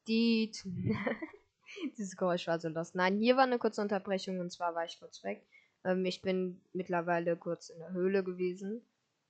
Die. 0.09 0.51
Dieses 1.97 2.17
Geräusch 2.17 2.47
war 2.49 2.59
so 2.59 2.69
los. 2.69 2.95
Nein, 2.95 3.19
hier 3.19 3.37
war 3.37 3.45
eine 3.45 3.59
kurze 3.59 3.83
Unterbrechung 3.83 4.41
und 4.41 4.51
zwar 4.51 4.75
war 4.75 4.85
ich 4.85 4.99
kurz 4.99 5.23
weg. 5.23 5.47
Ähm, 5.85 6.05
ich 6.05 6.23
bin 6.23 6.61
mittlerweile 6.73 7.37
kurz 7.37 7.69
in 7.69 7.79
der 7.79 7.93
Höhle 7.93 8.25
gewesen 8.25 8.83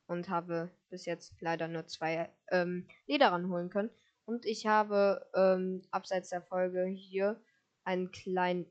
und 0.09 0.29
habe 0.29 0.71
bis 0.91 1.05
jetzt 1.05 1.35
leider 1.41 1.69
nur 1.69 1.87
zwei 1.87 2.31
ähm, 2.51 2.89
Leder 3.07 3.31
ranholen 3.31 3.71
können. 3.71 3.91
Und 4.25 4.45
ich 4.45 4.67
habe 4.67 5.25
ähm, 5.35 5.83
abseits 5.91 6.31
der 6.31 6.43
Folge 6.43 6.85
hier 6.87 7.41
einen 7.85 8.11
kleinen 8.11 8.67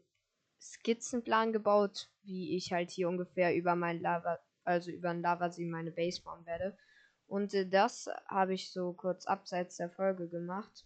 Skizzenplan 0.60 1.54
gebaut, 1.54 2.10
wie 2.24 2.56
ich 2.56 2.74
halt 2.74 2.92
hier 2.92 3.08
ungefähr 3.08 3.56
über 3.56 3.76
mein 3.76 4.02
Lava, 4.02 4.40
also 4.64 4.92
über 4.92 5.12
ein 5.12 5.22
Lavasee 5.22 5.66
meine 5.66 5.92
Base 5.92 6.22
bauen 6.22 6.46
werde. 6.46 6.78
Und 7.28 7.54
äh, 7.54 7.68
das 7.68 8.10
habe 8.28 8.54
ich 8.54 8.72
so 8.72 8.94
kurz 8.94 9.26
abseits 9.26 9.78
der 9.78 9.90
Folge 9.90 10.28
gemacht. 10.28 10.86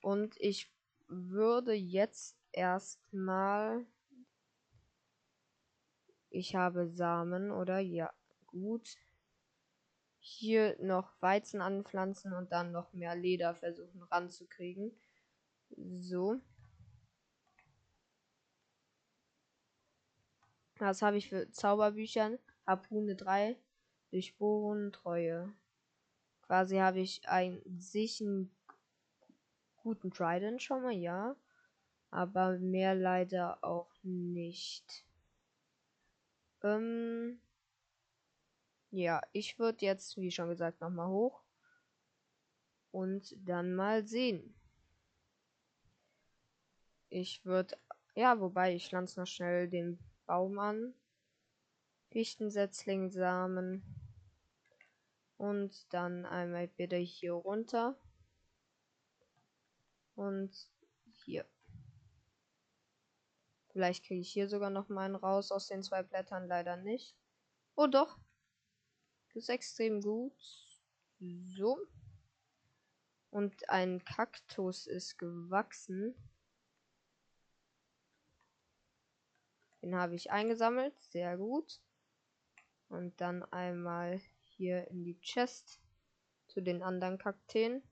Und 0.00 0.34
ich 0.38 0.70
würde 1.08 1.72
jetzt 1.72 2.36
erstmal. 2.52 3.86
Ich 6.34 6.56
habe 6.56 6.88
Samen, 6.88 7.52
oder? 7.52 7.78
Ja, 7.78 8.12
gut. 8.48 8.96
Hier 10.18 10.76
noch 10.82 11.12
Weizen 11.20 11.60
anpflanzen 11.60 12.32
und 12.32 12.50
dann 12.50 12.72
noch 12.72 12.92
mehr 12.92 13.14
Leder 13.14 13.54
versuchen 13.54 14.02
ranzukriegen. 14.02 14.90
So. 16.00 16.40
Was 20.78 21.02
habe 21.02 21.18
ich 21.18 21.28
für 21.28 21.48
Zauberbüchern? 21.52 22.40
Harpune 22.66 23.14
3, 23.14 23.56
Durchbohren, 24.10 24.90
Treue. 24.90 25.52
Quasi 26.42 26.78
habe 26.78 26.98
ich 26.98 27.28
einen 27.28 28.50
guten 29.76 30.10
Trident 30.10 30.60
schon 30.64 30.82
mal, 30.82 30.90
ja. 30.90 31.36
Aber 32.10 32.58
mehr 32.58 32.96
leider 32.96 33.62
auch 33.62 33.92
nicht. 34.02 35.04
Ähm, 36.64 37.38
ja, 38.90 39.20
ich 39.32 39.58
würde 39.58 39.84
jetzt, 39.84 40.16
wie 40.16 40.30
schon 40.30 40.48
gesagt, 40.48 40.80
nochmal 40.80 41.08
hoch. 41.08 41.42
Und 42.90 43.36
dann 43.46 43.74
mal 43.74 44.06
sehen. 44.06 44.54
Ich 47.10 47.44
würde, 47.44 47.76
ja, 48.14 48.40
wobei 48.40 48.74
ich 48.74 48.88
pflanze 48.88 49.20
noch 49.20 49.26
schnell 49.26 49.68
den 49.68 49.98
Baum 50.26 50.58
an. 50.58 50.94
Fichtensetzlingsamen. 52.10 53.82
Und 55.36 55.92
dann 55.92 56.24
einmal 56.24 56.68
bitte 56.68 56.96
hier 56.96 57.32
runter. 57.34 57.98
Und 60.14 60.50
hier. 61.10 61.44
Vielleicht 63.74 64.04
kriege 64.04 64.20
ich 64.20 64.30
hier 64.30 64.48
sogar 64.48 64.70
noch 64.70 64.88
mal 64.88 65.04
einen 65.04 65.16
raus 65.16 65.50
aus 65.50 65.66
den 65.66 65.82
zwei 65.82 66.04
Blättern. 66.04 66.46
Leider 66.46 66.76
nicht. 66.76 67.16
Oh 67.74 67.88
doch. 67.88 68.16
Ist 69.34 69.48
extrem 69.48 70.00
gut. 70.00 70.32
So. 71.56 71.76
Und 73.32 73.68
ein 73.68 74.04
Kaktus 74.04 74.86
ist 74.86 75.18
gewachsen. 75.18 76.14
Den 79.82 79.96
habe 79.96 80.14
ich 80.14 80.30
eingesammelt. 80.30 80.94
Sehr 81.10 81.36
gut. 81.36 81.80
Und 82.88 83.20
dann 83.20 83.42
einmal 83.42 84.20
hier 84.44 84.86
in 84.86 85.02
die 85.02 85.20
Chest 85.20 85.80
zu 86.46 86.60
den 86.60 86.80
anderen 86.80 87.18
Kakteen. 87.18 87.82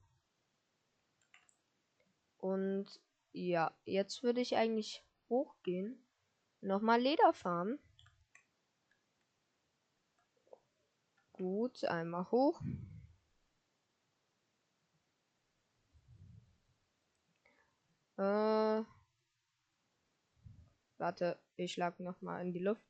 Und 2.38 3.01
ja, 3.33 3.77
jetzt 3.85 4.23
würde 4.23 4.40
ich 4.40 4.55
eigentlich 4.55 5.05
hochgehen. 5.33 5.99
Nochmal 6.61 7.01
Leder 7.01 7.33
farmen. 7.33 7.79
Gut, 11.33 11.85
einmal 11.85 12.31
hoch. 12.31 12.61
Äh, 18.18 18.85
warte, 20.99 21.38
ich 21.57 21.73
schlag 21.73 21.99
noch 21.99 22.21
mal 22.21 22.40
in 22.42 22.53
die 22.53 22.59
Luft. 22.61 22.87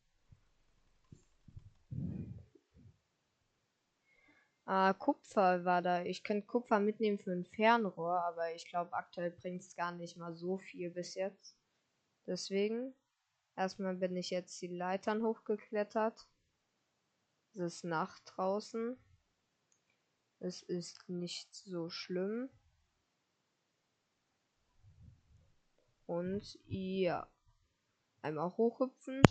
Ah, 4.66 4.92
Kupfer 4.92 5.64
war 5.64 5.82
da. 5.82 6.02
Ich 6.02 6.24
könnte 6.24 6.46
Kupfer 6.46 6.80
mitnehmen 6.80 7.18
für 7.18 7.32
ein 7.32 7.44
Fernrohr, 7.46 8.20
aber 8.24 8.54
ich 8.54 8.66
glaube, 8.66 8.92
aktuell 8.94 9.30
bringt 9.30 9.62
es 9.62 9.76
gar 9.76 9.92
nicht 9.92 10.16
mal 10.16 10.34
so 10.34 10.58
viel 10.58 10.90
bis 10.90 11.14
jetzt. 11.14 11.61
Deswegen, 12.26 12.94
erstmal 13.56 13.96
bin 13.96 14.16
ich 14.16 14.30
jetzt 14.30 14.60
die 14.62 14.68
Leitern 14.68 15.22
hochgeklettert. 15.22 16.28
Es 17.54 17.60
ist 17.60 17.84
Nacht 17.84 18.22
draußen. 18.26 18.96
Es 20.38 20.62
ist 20.62 21.08
nicht 21.08 21.54
so 21.54 21.90
schlimm. 21.90 22.48
Und 26.06 26.58
ja, 26.66 27.28
einmal 28.22 28.56
hochhüpfen. 28.56 29.22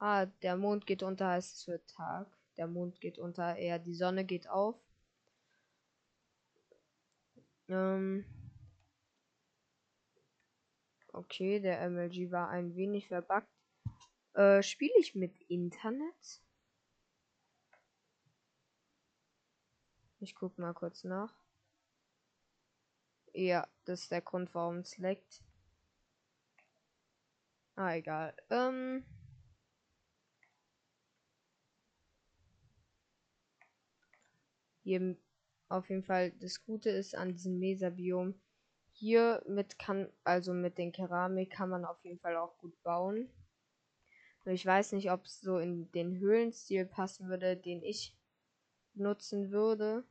Ah, 0.00 0.26
der 0.42 0.56
Mond 0.56 0.86
geht 0.86 1.02
unter, 1.02 1.28
heißt 1.28 1.56
es 1.56 1.66
wird 1.66 1.88
Tag. 1.88 2.37
Der 2.58 2.66
Mond 2.66 3.00
geht 3.00 3.18
unter, 3.18 3.56
eher 3.56 3.78
die 3.78 3.94
Sonne 3.94 4.24
geht 4.24 4.48
auf. 4.48 4.76
Ähm 7.68 8.24
okay, 11.12 11.60
der 11.60 11.88
MLG 11.88 12.30
war 12.32 12.48
ein 12.48 12.74
wenig 12.74 13.08
verbuggt. 13.08 13.48
Äh, 14.34 14.62
Spiele 14.62 14.94
ich 14.98 15.14
mit 15.14 15.40
Internet? 15.42 16.42
Ich 20.20 20.34
guck 20.34 20.58
mal 20.58 20.74
kurz 20.74 21.04
nach. 21.04 21.32
Ja, 23.32 23.68
das 23.84 24.02
ist 24.02 24.10
der 24.10 24.20
Grund, 24.22 24.52
warum 24.52 24.78
es 24.78 24.98
leckt. 24.98 25.42
Ah, 27.76 27.94
egal. 27.94 28.34
Ähm. 28.50 29.04
Hier 34.88 35.18
auf 35.68 35.90
jeden 35.90 36.02
Fall 36.02 36.30
das 36.40 36.64
Gute 36.64 36.88
ist 36.88 37.14
an 37.14 37.34
diesem 37.34 37.58
Mesabiom. 37.58 38.40
Hier 38.92 39.44
mit 39.46 39.78
kann, 39.78 40.10
also 40.24 40.54
mit 40.54 40.78
den 40.78 40.92
Keramik 40.92 41.50
kann 41.50 41.68
man 41.68 41.84
auf 41.84 42.02
jeden 42.06 42.18
Fall 42.20 42.36
auch 42.36 42.56
gut 42.56 42.82
bauen. 42.82 43.28
Ich 44.46 44.64
weiß 44.64 44.92
nicht, 44.92 45.10
ob 45.10 45.26
es 45.26 45.42
so 45.42 45.58
in 45.58 45.92
den 45.92 46.18
Höhlenstil 46.18 46.86
passen 46.86 47.28
würde, 47.28 47.54
den 47.54 47.82
ich 47.82 48.16
nutzen 48.94 49.50
würde. 49.50 50.04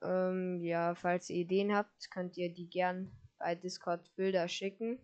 Ähm, 0.00 0.62
ja, 0.62 0.94
falls 0.94 1.28
ihr 1.28 1.36
Ideen 1.36 1.76
habt, 1.76 2.10
könnt 2.10 2.38
ihr 2.38 2.50
die 2.50 2.70
gern 2.70 3.12
bei 3.36 3.54
Discord 3.54 4.10
Bilder 4.16 4.48
schicken. 4.48 4.98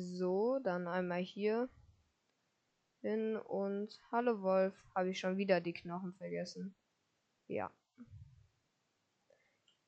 So, 0.00 0.60
dann 0.62 0.86
einmal 0.86 1.22
hier 1.22 1.68
hin 3.00 3.36
und 3.36 4.00
hallo 4.12 4.42
Wolf, 4.42 4.74
habe 4.94 5.10
ich 5.10 5.18
schon 5.18 5.38
wieder 5.38 5.60
die 5.60 5.72
Knochen 5.72 6.14
vergessen. 6.14 6.76
Ja. 7.48 7.72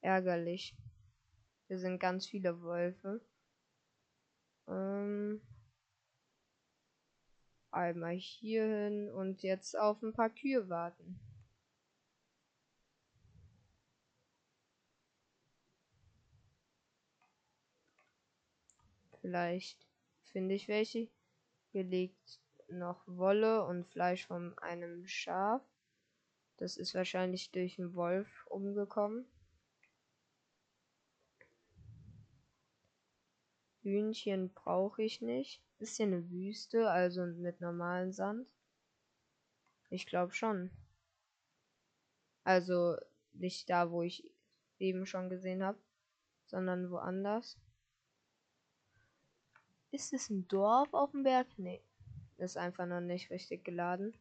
Ärgerlich. 0.00 0.76
Hier 1.68 1.78
sind 1.78 2.00
ganz 2.00 2.26
viele 2.26 2.60
Wölfe. 2.60 3.20
Ähm, 4.66 5.40
einmal 7.70 8.16
hier 8.16 8.64
hin 8.64 9.10
und 9.12 9.42
jetzt 9.42 9.78
auf 9.78 10.02
ein 10.02 10.12
paar 10.12 10.30
Kühe 10.30 10.68
warten. 10.68 11.20
Vielleicht 19.20 19.89
finde 20.32 20.54
ich 20.54 20.68
welche. 20.68 21.08
Hier 21.72 21.84
liegt 21.84 22.40
noch 22.68 23.02
Wolle 23.06 23.64
und 23.64 23.86
Fleisch 23.86 24.26
von 24.26 24.56
einem 24.58 25.06
Schaf. 25.06 25.62
Das 26.56 26.76
ist 26.76 26.94
wahrscheinlich 26.94 27.50
durch 27.50 27.78
einen 27.78 27.94
Wolf 27.94 28.46
umgekommen. 28.46 29.26
Hühnchen 33.82 34.52
brauche 34.52 35.02
ich 35.02 35.20
nicht. 35.20 35.62
Ist 35.78 35.96
hier 35.96 36.06
eine 36.06 36.30
Wüste, 36.30 36.90
also 36.90 37.24
mit 37.24 37.60
normalem 37.60 38.12
Sand? 38.12 38.52
Ich 39.88 40.06
glaube 40.06 40.34
schon. 40.34 40.70
Also 42.44 42.96
nicht 43.32 43.70
da, 43.70 43.90
wo 43.90 44.02
ich 44.02 44.30
eben 44.78 45.06
schon 45.06 45.30
gesehen 45.30 45.62
habe, 45.62 45.78
sondern 46.46 46.90
woanders. 46.90 47.58
Ist 49.92 50.12
es 50.12 50.30
ein 50.30 50.46
Dorf 50.46 50.94
auf 50.94 51.10
dem 51.10 51.24
Berg? 51.24 51.48
Nee. 51.56 51.82
Ist 52.38 52.56
einfach 52.56 52.86
noch 52.86 53.00
nicht 53.00 53.30
richtig 53.30 53.64
geladen. 53.64 54.16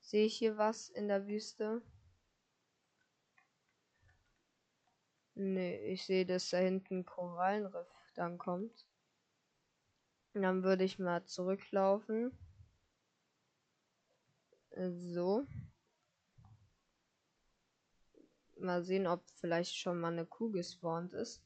Sehe 0.00 0.26
ich 0.26 0.36
hier 0.36 0.58
was 0.58 0.90
in 0.90 1.08
der 1.08 1.26
Wüste? 1.26 1.80
Nee, 5.34 5.76
ich 5.92 6.04
sehe, 6.04 6.26
dass 6.26 6.50
da 6.50 6.58
hinten 6.58 7.06
Korallenriff 7.06 7.88
dann 8.14 8.36
kommt. 8.38 8.86
Und 10.34 10.42
dann 10.42 10.62
würde 10.62 10.84
ich 10.84 10.98
mal 10.98 11.24
zurücklaufen. 11.24 12.36
So. 14.76 15.46
Mal 18.62 18.82
sehen, 18.84 19.06
ob 19.06 19.22
vielleicht 19.40 19.76
schon 19.76 20.00
mal 20.00 20.12
eine 20.12 20.24
Kuh 20.26 20.50
gespawnt 20.50 21.12
ist. 21.12 21.42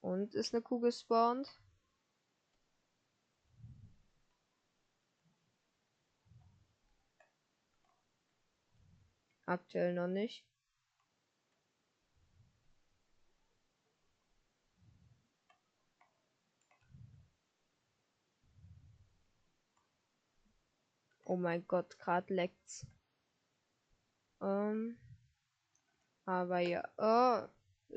Und 0.00 0.34
ist 0.34 0.54
eine 0.54 0.62
Kuh 0.62 0.80
gespawnt? 0.80 1.48
Aktuell 9.46 9.94
noch 9.94 10.06
nicht. 10.06 10.44
Oh 21.28 21.36
mein 21.36 21.66
Gott, 21.66 21.98
gerade 21.98 22.32
leckt's. 22.32 22.86
Ähm, 24.40 24.96
aber 26.24 26.60
ja, 26.60 26.84
oh, 26.98 27.48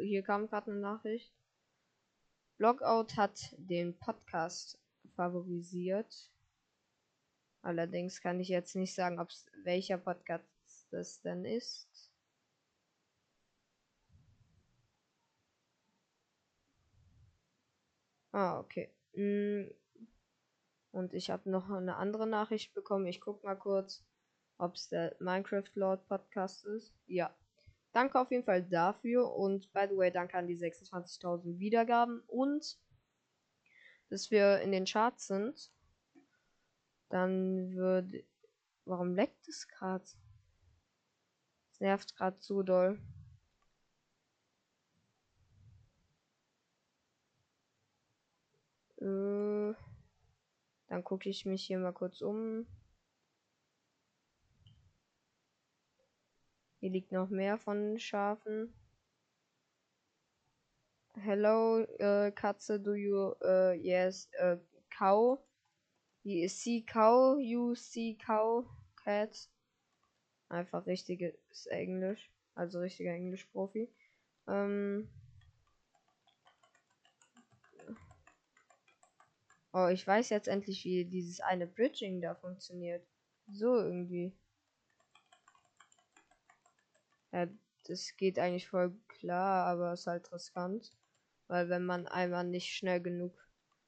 hier 0.02 0.24
kam 0.24 0.48
gerade 0.48 0.72
eine 0.72 0.80
Nachricht. 0.80 1.32
Blogout 2.58 3.16
hat 3.18 3.54
den 3.58 3.98
Podcast 4.00 4.80
favorisiert. 5.16 6.32
Allerdings 7.62 8.20
kann 8.20 8.40
ich 8.40 8.48
jetzt 8.48 8.76
nicht 8.76 8.96
sagen, 8.96 9.20
ob 9.20 9.30
welcher 9.64 10.00
Podcast 10.00 10.44
das 10.90 11.22
denn 11.22 11.46
ist. 11.46 12.12
Ah, 18.34 18.60
okay. 18.60 18.90
Mm, 19.16 19.70
und 20.92 21.14
ich 21.14 21.30
habe 21.30 21.50
noch 21.50 21.70
eine 21.70 21.98
andere 21.98 22.28
Nachricht 22.28 22.74
bekommen. 22.74 23.06
Ich 23.06 23.22
guck 23.22 23.44
mal 23.44 23.56
kurz, 23.56 24.04
ob 24.58 24.76
es 24.76 24.90
der 24.90 25.16
Minecraft 25.20 25.70
Lord 25.76 26.08
Podcast 26.08 26.66
ist. 26.66 26.94
Ja. 27.08 27.36
Danke 27.92 28.20
auf 28.20 28.30
jeden 28.32 28.44
Fall 28.44 28.64
dafür. 28.64 29.34
Und 29.34 29.72
by 29.74 29.88
the 29.90 29.98
way, 29.98 30.12
danke 30.12 30.38
an 30.38 30.48
die 30.48 30.58
26.000 30.58 31.60
Wiedergaben. 31.60 32.22
Und 32.28 32.78
dass 34.10 34.32
wir 34.32 34.60
in 34.62 34.72
den 34.72 34.86
Charts 34.86 35.28
sind. 35.28 35.72
Dann 37.10 37.74
würde. 37.74 38.24
Warum 38.86 39.14
leckt 39.14 39.48
es 39.48 39.68
gerade? 39.68 40.04
Es 41.72 41.80
nervt 41.80 42.16
gerade 42.16 42.40
zu 42.40 42.64
doll. 42.64 43.00
Äh. 49.02 49.89
Dann 50.90 51.04
gucke 51.04 51.30
ich 51.30 51.46
mich 51.46 51.66
hier 51.66 51.78
mal 51.78 51.94
kurz 51.94 52.22
um. 52.22 52.66
Hier 56.80 56.90
liegt 56.90 57.12
noch 57.12 57.30
mehr 57.30 57.58
von 57.58 58.00
Schafen. 58.00 58.74
Hello, 61.16 61.82
uh, 62.00 62.32
Katze, 62.32 62.80
do 62.80 62.94
you, 62.94 63.34
uh, 63.42 63.74
yes, 63.74 64.30
uh, 64.42 64.58
cow? 64.90 65.38
You 66.24 66.48
see 66.48 66.82
cow, 66.82 67.38
you 67.38 67.76
see 67.76 68.18
cow, 68.18 68.66
cat. 69.04 69.50
Einfach 70.48 70.88
richtiges 70.88 71.68
Englisch. 71.68 72.32
Also 72.56 72.80
richtiger 72.80 73.14
Englisch-Profi. 73.14 73.90
Ähm, 74.48 75.10
Oh, 79.72 79.88
ich 79.88 80.06
weiß 80.06 80.30
jetzt 80.30 80.48
endlich, 80.48 80.84
wie 80.84 81.06
dieses 81.06 81.42
eine 81.42 81.68
Bridging 81.68 82.22
da 82.22 82.34
funktioniert. 82.34 83.06
So 83.52 83.76
irgendwie. 83.76 84.34
Ja, 87.32 87.48
das 87.86 88.16
geht 88.18 88.40
eigentlich 88.40 88.68
voll 88.68 88.94
klar, 89.08 89.68
aber 89.68 89.94
ist 89.94 90.08
halt 90.08 90.32
riskant. 90.32 90.92
Weil 91.48 91.70
wenn 91.70 91.86
man 91.86 92.08
einmal 92.08 92.46
nicht 92.46 92.74
schnell 92.74 93.02
genug, 93.02 93.34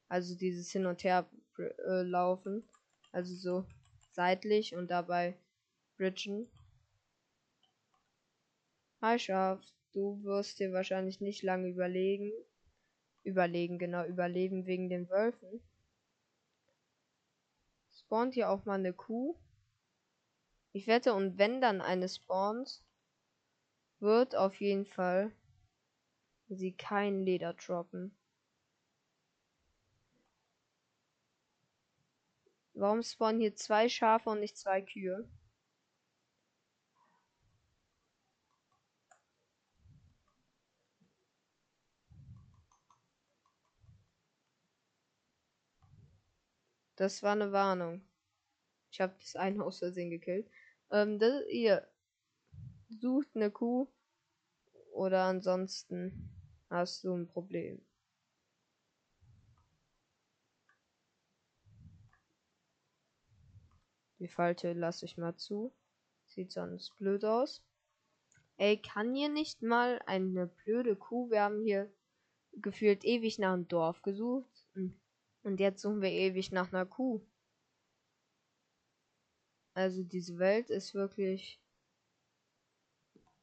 also 0.08 0.36
dieses 0.36 0.72
Hin 0.72 0.86
und 0.86 1.04
Her 1.04 1.28
äh, 1.58 2.04
laufen, 2.04 2.64
also 3.12 3.34
so 3.36 3.66
seitlich 4.12 4.76
und 4.76 4.90
dabei 4.92 5.36
bridgen. 5.98 6.48
Hi 9.02 9.18
Schaf, 9.18 9.60
du 9.94 10.24
wirst 10.24 10.60
dir 10.60 10.72
wahrscheinlich 10.74 11.22
nicht 11.22 11.42
lange 11.42 11.70
überlegen. 11.70 12.32
Überlegen, 13.24 13.80
genau, 13.80 14.06
überleben 14.06 14.66
wegen 14.68 14.90
den 14.90 15.10
Wölfen 15.10 15.62
spawnt 18.12 18.34
hier 18.34 18.50
auch 18.50 18.66
mal 18.66 18.74
eine 18.74 18.92
Kuh. 18.92 19.38
Ich 20.74 20.86
wette, 20.86 21.14
und 21.14 21.38
wenn 21.38 21.62
dann 21.62 21.80
eine 21.80 22.10
spawnt, 22.10 22.84
wird 24.02 24.36
auf 24.36 24.60
jeden 24.60 24.86
Fall 24.86 25.32
sie 26.50 26.74
kein 26.74 27.24
Leder 27.24 27.54
droppen. 27.54 28.14
Warum 32.74 33.02
spawnen 33.02 33.40
hier 33.40 33.56
zwei 33.56 33.88
Schafe 33.88 34.30
und 34.32 34.42
nicht 34.42 34.58
zwei 34.58 34.82
Kühe? 34.82 35.26
Das 47.02 47.24
war 47.24 47.32
eine 47.32 47.52
Warnung. 47.52 48.06
Ich 48.92 49.02
habe 49.02 49.16
das 49.20 49.36
eine 49.36 49.64
aus 49.66 49.80
Versehen 49.80 50.12
gekillt. 50.12 50.48
Ähm, 50.92 51.18
das, 51.18 51.44
ihr 51.50 51.88
sucht 52.90 53.30
eine 53.34 53.50
Kuh 53.50 53.88
oder 54.94 55.24
ansonsten 55.24 56.30
hast 56.70 57.04
du 57.04 57.16
ein 57.16 57.28
Problem. 57.28 57.84
Die 64.20 64.28
Falte 64.28 64.74
lasse 64.74 65.06
ich 65.06 65.18
mal 65.18 65.36
zu. 65.36 65.74
Sieht 66.28 66.52
sonst 66.52 66.96
blöd 67.00 67.26
aus. 67.26 67.64
Ey, 68.58 68.80
kann 68.80 69.16
hier 69.16 69.30
nicht 69.30 69.64
mal 69.64 70.00
eine 70.06 70.46
blöde 70.46 70.96
Kuh? 70.96 71.32
Wir 71.32 71.42
haben 71.42 71.64
hier 71.64 71.92
gefühlt 72.52 73.04
ewig 73.06 73.40
nach 73.40 73.54
einem 73.54 73.68
Dorf 73.68 74.04
gesucht. 74.04 74.51
Und 75.44 75.60
jetzt 75.60 75.82
suchen 75.82 76.02
wir 76.02 76.12
ewig 76.12 76.52
nach 76.52 76.72
einer 76.72 76.86
Kuh. 76.86 77.22
Also 79.74 80.04
diese 80.04 80.38
Welt 80.38 80.70
ist 80.70 80.94
wirklich 80.94 81.62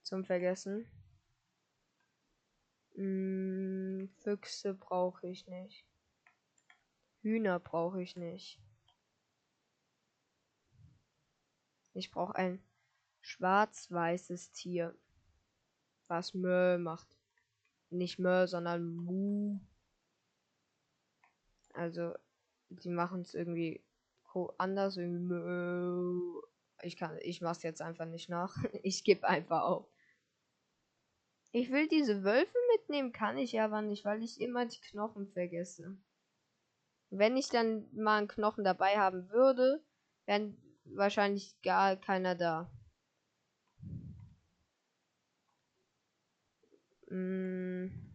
zum 0.02 0.24
Vergessen. 0.24 0.86
Hm, 2.94 4.10
Füchse 4.16 4.74
brauche 4.74 5.26
ich 5.26 5.46
nicht. 5.46 5.84
Hühner 7.22 7.58
brauche 7.58 8.02
ich 8.02 8.16
nicht. 8.16 8.60
Ich 11.94 12.10
brauche 12.10 12.36
ein 12.36 12.62
schwarz-weißes 13.22 14.52
Tier, 14.52 14.96
was 16.06 16.32
Mö 16.34 16.78
macht. 16.78 17.18
Nicht 17.90 18.18
Mö, 18.18 18.46
sondern 18.46 18.94
Mu. 18.94 19.60
Also, 21.78 22.12
die 22.70 22.90
machen 22.90 23.22
es 23.22 23.34
irgendwie 23.34 23.82
anders. 24.58 24.96
Irgendwie, 24.96 26.40
ich 26.82 26.96
kann, 26.96 27.16
ich 27.22 27.40
mach's 27.40 27.62
jetzt 27.62 27.82
einfach 27.82 28.06
nicht 28.06 28.28
nach. 28.28 28.56
Ich 28.82 29.04
gebe 29.04 29.26
einfach 29.26 29.62
auf. 29.62 29.86
Ich 31.52 31.70
will 31.70 31.88
diese 31.88 32.24
Wölfe 32.24 32.58
mitnehmen, 32.76 33.12
kann 33.12 33.38
ich 33.38 33.58
aber 33.60 33.80
nicht, 33.80 34.04
weil 34.04 34.22
ich 34.22 34.40
immer 34.40 34.66
die 34.66 34.80
Knochen 34.80 35.28
vergesse. 35.28 35.96
Wenn 37.10 37.36
ich 37.36 37.48
dann 37.48 37.88
mal 37.94 38.18
einen 38.18 38.28
Knochen 38.28 38.64
dabei 38.64 38.98
haben 38.98 39.30
würde, 39.30 39.82
wären 40.26 40.58
wahrscheinlich 40.84 41.60
gar 41.62 41.96
keiner 41.96 42.34
da. 42.34 42.70
Mm. 47.10 48.07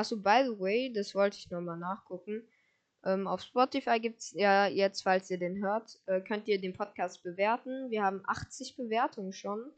Achso, 0.00 0.16
by 0.16 0.44
the 0.46 0.58
way, 0.58 0.90
das 0.90 1.14
wollte 1.14 1.36
ich 1.36 1.50
nochmal 1.50 1.76
nachgucken. 1.76 2.42
Ähm, 3.04 3.26
auf 3.26 3.42
Spotify 3.42 4.00
gibt 4.00 4.20
es 4.20 4.32
ja 4.32 4.66
jetzt, 4.66 5.02
falls 5.02 5.30
ihr 5.30 5.38
den 5.38 5.62
hört, 5.62 6.00
äh, 6.06 6.22
könnt 6.22 6.48
ihr 6.48 6.58
den 6.58 6.72
Podcast 6.72 7.22
bewerten. 7.22 7.90
Wir 7.90 8.02
haben 8.02 8.22
80 8.26 8.76
Bewertungen 8.76 9.34
schon. 9.34 9.70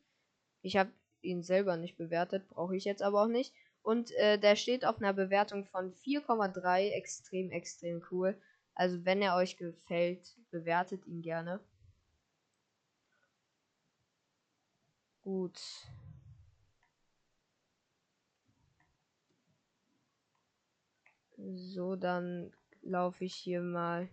Ich 0.60 0.76
habe 0.76 0.92
ihn 1.22 1.42
selber 1.42 1.76
nicht 1.76 1.96
bewertet, 1.96 2.46
brauche 2.48 2.76
ich 2.76 2.84
jetzt 2.84 3.02
aber 3.02 3.24
auch 3.24 3.26
nicht. 3.26 3.52
Und 3.82 4.12
äh, 4.12 4.38
der 4.38 4.54
steht 4.54 4.84
auf 4.84 4.98
einer 4.98 5.12
Bewertung 5.12 5.66
von 5.66 5.92
4,3. 5.92 6.90
Extrem, 6.90 7.50
extrem 7.50 8.00
cool. 8.12 8.40
Also 8.76 9.04
wenn 9.04 9.22
er 9.22 9.34
euch 9.34 9.56
gefällt, 9.56 10.36
bewertet 10.52 11.04
ihn 11.08 11.22
gerne. 11.22 11.58
Gut. 15.22 15.60
So, 21.44 21.96
dann 21.96 22.52
laufe 22.82 23.24
ich 23.24 23.34
hier 23.34 23.62
mal 23.62 24.08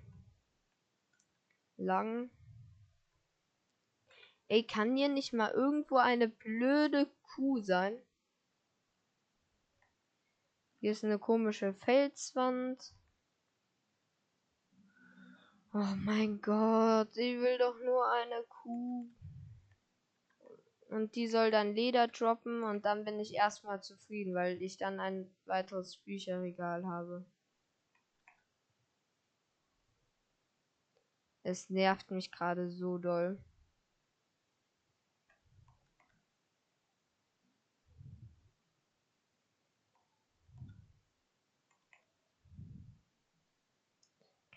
lang. 1.77 2.31
Ey, 4.47 4.65
kann 4.65 4.95
hier 4.95 5.09
nicht 5.09 5.31
mal 5.31 5.51
irgendwo 5.51 5.97
eine 5.97 6.27
blöde 6.27 7.05
Kuh 7.21 7.59
sein? 7.59 8.01
Hier 10.79 10.91
ist 10.91 11.03
eine 11.03 11.19
komische 11.19 11.73
Felswand. 11.73 12.95
Oh 15.71 15.95
mein 15.97 16.41
Gott, 16.41 17.15
ich 17.15 17.39
will 17.39 17.59
doch 17.59 17.79
nur 17.81 18.11
eine 18.11 18.43
Kuh. 18.43 19.07
Und 20.89 21.13
die 21.13 21.27
soll 21.27 21.51
dann 21.51 21.75
Leder 21.75 22.07
droppen 22.07 22.63
und 22.63 22.83
dann 22.83 23.05
bin 23.05 23.19
ich 23.19 23.35
erstmal 23.35 23.81
zufrieden, 23.81 24.33
weil 24.33 24.59
ich 24.59 24.77
dann 24.77 24.99
ein 24.99 25.29
weiteres 25.45 25.97
Bücherregal 25.97 26.83
habe. 26.87 27.23
Es 31.43 31.69
nervt 31.69 32.09
mich 32.09 32.31
gerade 32.31 32.71
so 32.71 32.97
doll. 32.97 33.39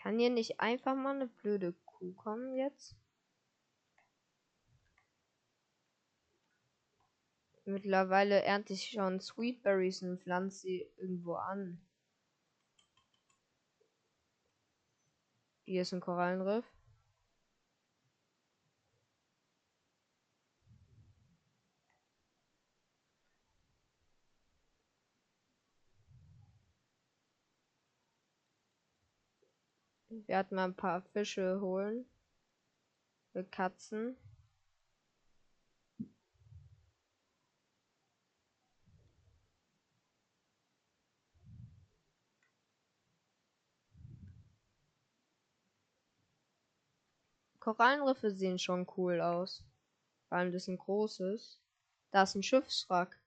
Kann 0.01 0.17
hier 0.17 0.31
nicht 0.31 0.59
einfach 0.59 0.95
mal 0.95 1.15
eine 1.15 1.27
blöde 1.27 1.73
Kuh 1.85 2.13
kommen 2.13 2.55
jetzt? 2.55 2.95
Mittlerweile 7.65 8.41
ernte 8.43 8.73
ich 8.73 8.89
schon 8.89 9.21
Sweetberries 9.21 10.01
und 10.03 10.21
pflanze 10.21 10.59
sie 10.59 10.87
irgendwo 10.97 11.35
an. 11.35 11.79
Hier 15.65 15.83
ist 15.83 15.93
ein 15.93 16.01
Korallenriff. 16.01 16.65
Ich 30.09 30.27
werde 30.27 30.53
mal 30.53 30.65
ein 30.65 30.75
paar 30.75 31.01
Fische 31.01 31.59
holen. 31.61 32.05
Für 33.31 33.43
Katzen. 33.43 34.15
Korallenriffe 47.63 48.29
sehen 48.29 48.59
schon 48.59 48.85
cool 48.97 49.21
aus. 49.21 49.63
Vor 50.27 50.37
allem 50.37 50.51
das 50.51 50.63
ist 50.63 50.67
ein 50.67 50.77
großes. 50.77 51.61
Da 52.11 52.23
ist 52.23 52.35
ein 52.35 52.43
Schiffswrack. 52.43 53.17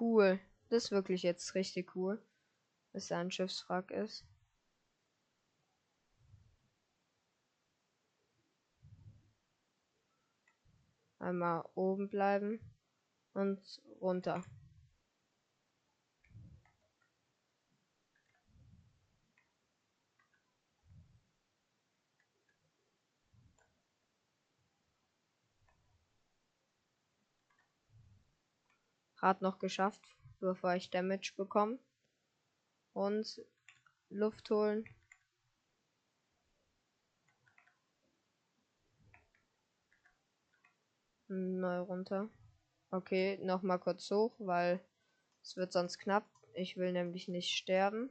Cool. 0.00 0.40
Das 0.70 0.84
ist 0.84 0.90
wirklich 0.92 1.22
jetzt 1.22 1.54
richtig 1.54 1.94
cool. 1.94 2.22
Dass 2.94 3.08
da 3.08 3.18
ein 3.18 3.30
Schiffswrack 3.30 3.90
ist. 3.90 4.24
Einmal 11.18 11.68
oben 11.74 12.08
bleiben 12.08 12.60
und 13.34 13.60
runter. 14.00 14.42
Gerade 29.28 29.44
noch 29.44 29.58
geschafft, 29.58 30.00
bevor 30.40 30.74
ich 30.74 30.88
Damage 30.88 31.34
bekomme. 31.36 31.78
Und 32.94 33.42
Luft 34.08 34.48
holen. 34.48 34.86
Neu 41.26 41.80
runter. 41.80 42.30
Okay, 42.90 43.38
noch 43.42 43.60
mal 43.60 43.76
kurz 43.76 44.10
hoch, 44.10 44.34
weil 44.38 44.80
es 45.42 45.58
wird 45.58 45.74
sonst 45.74 45.98
knapp. 45.98 46.24
Ich 46.54 46.78
will 46.78 46.92
nämlich 46.92 47.28
nicht 47.28 47.50
sterben. 47.50 48.08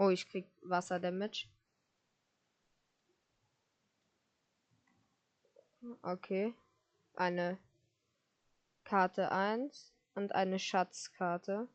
Oh, 0.00 0.08
ich 0.08 0.26
krieg 0.26 0.46
Wasserdamage. 0.62 1.46
Okay. 6.00 6.54
Eine 7.16 7.58
Karte 8.84 9.30
1 9.30 9.92
und 10.14 10.34
eine 10.34 10.58
Schatzkarte. 10.58 11.68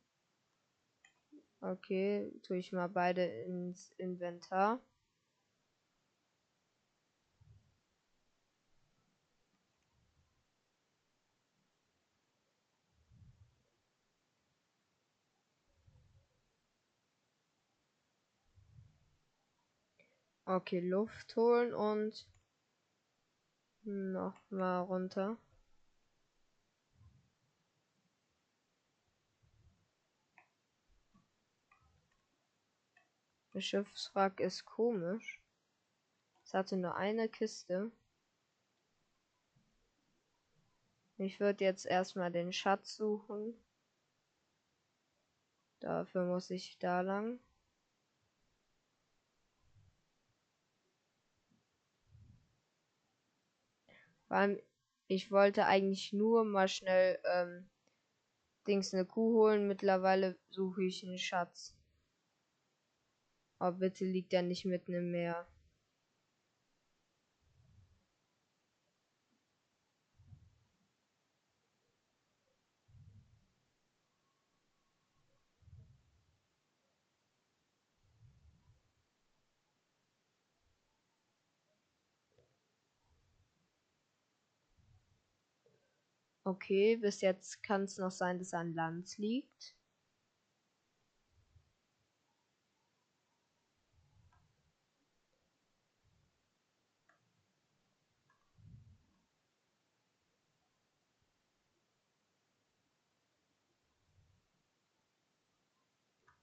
Okay, 1.61 2.31
tue 2.41 2.57
ich 2.57 2.71
mal 2.71 2.89
beide 2.89 3.23
ins 3.23 3.91
Inventar. 3.99 4.79
Okay, 20.47 20.79
Luft 20.79 21.35
holen 21.35 21.73
und 21.73 22.27
noch 23.83 24.39
mal 24.51 24.81
runter. 24.81 25.37
Der 33.55 33.61
Schiffswrack 33.61 34.39
ist 34.39 34.65
komisch. 34.65 35.41
Es 36.43 36.53
hatte 36.53 36.77
nur 36.77 36.95
eine 36.95 37.27
Kiste. 37.27 37.91
Ich 41.17 41.39
würde 41.39 41.63
jetzt 41.63 41.87
erstmal 41.87 42.31
den 42.31 42.53
Schatz 42.53 42.95
suchen. 42.95 43.55
Dafür 45.79 46.25
muss 46.25 46.51
ich 46.51 46.77
da 46.77 47.01
lang. 47.01 47.39
Vor 54.27 54.37
allem, 54.37 54.59
ich 55.07 55.31
wollte 55.31 55.65
eigentlich 55.65 56.13
nur 56.13 56.43
mal 56.45 56.67
schnell 56.67 57.19
ähm, 57.25 57.69
Dings 58.67 58.93
eine 58.93 59.05
Kuh 59.05 59.33
holen. 59.33 59.67
Mittlerweile 59.67 60.35
suche 60.49 60.83
ich 60.83 61.05
einen 61.05 61.19
Schatz. 61.19 61.75
Aber 63.59 63.77
bitte 63.77 64.05
liegt 64.05 64.33
er 64.33 64.41
nicht 64.41 64.65
mitten 64.65 64.93
im 64.93 65.11
Meer. 65.11 65.47
Okay, 86.47 86.95
bis 86.95 87.21
jetzt 87.21 87.63
kann 87.63 87.85
es 87.85 87.97
noch 87.97 88.11
sein, 88.11 88.37
dass 88.37 88.53
er 88.53 88.59
an 88.59 88.75
Land 88.75 89.17
liegt. 89.17 89.75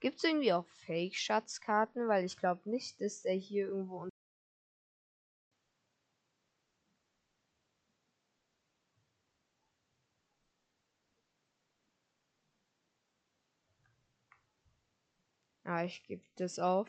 Gibt 0.00 0.16
es 0.18 0.24
irgendwie 0.24 0.53
auch 0.53 0.66
Fake-Schatzkarten? 0.66 2.09
Weil 2.09 2.24
ich 2.24 2.36
glaube 2.36 2.68
nicht, 2.68 3.00
dass 3.00 3.24
er 3.24 3.36
hier 3.36 3.68
irgendwo 3.68 4.09
Ah, 15.75 15.85
ich 15.85 16.03
gebe 16.05 16.23
das 16.37 16.59
auf. 16.59 16.87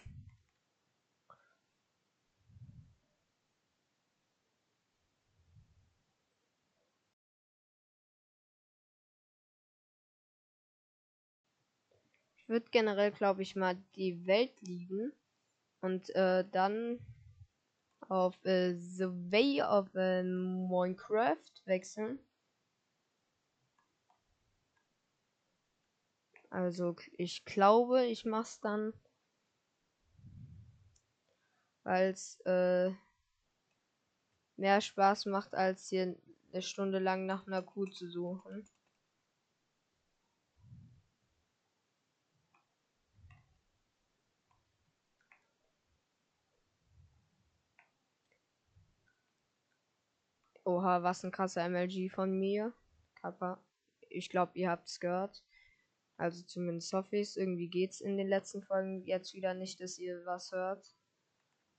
Ich 12.35 12.49
würde 12.49 12.65
generell, 12.71 13.11
glaube 13.13 13.41
ich, 13.41 13.55
mal 13.55 13.77
die 13.95 14.27
Welt 14.27 14.51
liegen 14.59 15.13
und 15.79 16.09
äh, 16.13 16.43
dann 16.51 16.99
auf 18.09 18.35
äh, 18.45 18.73
The 18.75 19.05
Way 19.31 19.61
of 19.61 19.95
äh, 19.95 20.23
Minecraft 20.23 21.37
wechseln. 21.65 22.19
Also 26.53 26.95
ich 27.17 27.45
glaube, 27.45 28.05
ich 28.05 28.25
mach's 28.25 28.59
dann, 28.59 28.93
weil 31.81 32.11
es 32.11 32.39
äh, 32.41 32.91
mehr 34.55 34.79
Spaß 34.79 35.25
macht, 35.25 35.55
als 35.55 35.89
hier 35.89 36.15
eine 36.51 36.61
Stunde 36.61 36.99
lang 36.99 37.25
nach 37.25 37.47
einer 37.47 37.63
Kuh 37.63 37.87
zu 37.87 38.07
suchen. 38.07 38.67
Oha, 50.65 51.01
was 51.01 51.23
ein 51.25 51.31
krasser 51.31 51.63
MLG 51.65 52.11
von 52.11 52.31
mir. 52.31 52.73
Kappa. 53.15 53.57
Ich 54.09 54.29
glaube, 54.29 54.51
ihr 54.53 54.69
habt's 54.69 54.99
gehört. 54.99 55.43
Also 56.23 56.41
zumindest 56.45 56.93
hoffe 56.93 57.17
ich 57.17 57.27
es. 57.27 57.35
Irgendwie 57.35 57.67
geht's 57.67 57.99
in 57.99 58.15
den 58.15 58.29
letzten 58.29 58.63
Folgen 58.63 59.03
jetzt 59.05 59.33
wieder 59.33 59.53
nicht, 59.53 59.81
dass 59.81 59.99
ihr 59.99 60.25
was 60.25 60.53
hört. 60.53 60.95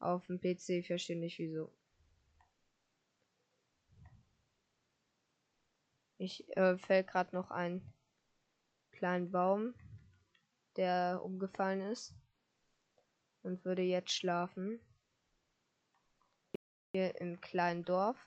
Auf 0.01 0.27
dem 0.27 0.39
PC 0.39 0.85
verstehe 0.87 1.17
nicht 1.17 1.39
wieso. 1.39 1.73
Ich 6.19 6.47
äh, 6.59 6.77
fällt 6.77 7.07
gerade 7.07 7.35
noch 7.35 7.51
einen 7.51 7.91
kleinen 8.93 9.31
Baum, 9.31 9.73
der 10.77 11.23
umgefallen 11.25 11.81
ist. 11.81 12.15
Und 13.45 13.65
würde 13.65 13.81
jetzt 13.81 14.13
schlafen. 14.13 14.79
Hier 16.93 17.19
im 17.19 17.41
kleinen 17.41 17.83
Dorf. 17.83 18.19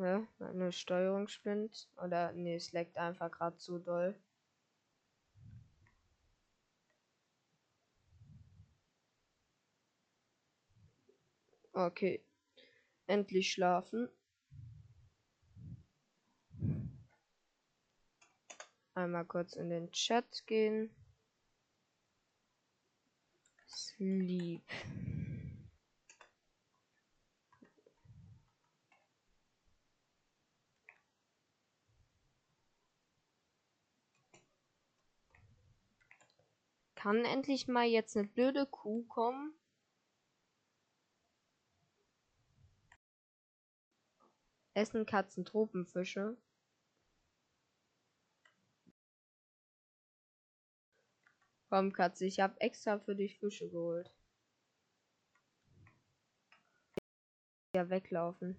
Ja, 0.00 0.26
meine 0.38 0.72
Steuerung 0.72 1.28
spinnt. 1.28 1.86
Oder 2.02 2.32
nee, 2.32 2.54
es 2.54 2.72
leckt 2.72 2.96
einfach 2.96 3.30
gerade 3.30 3.58
zu 3.58 3.78
doll. 3.78 4.18
Okay. 11.74 12.24
Endlich 13.06 13.52
schlafen. 13.52 14.08
Einmal 18.94 19.26
kurz 19.26 19.54
in 19.54 19.68
den 19.68 19.92
Chat 19.92 20.46
gehen. 20.46 20.90
Sleep. 23.68 24.62
Kann 37.00 37.24
endlich 37.24 37.66
mal 37.66 37.86
jetzt 37.86 38.14
eine 38.14 38.28
blöde 38.28 38.66
Kuh 38.66 39.04
kommen? 39.04 39.54
Essen 44.74 45.06
Katzen 45.06 45.46
Tropenfische? 45.46 46.36
Komm, 51.70 51.94
Katze, 51.94 52.26
ich 52.26 52.38
habe 52.38 52.60
extra 52.60 52.98
für 52.98 53.16
dich 53.16 53.38
Fische 53.38 53.70
geholt. 53.70 54.12
Ja, 57.74 57.88
weglaufen. 57.88 58.58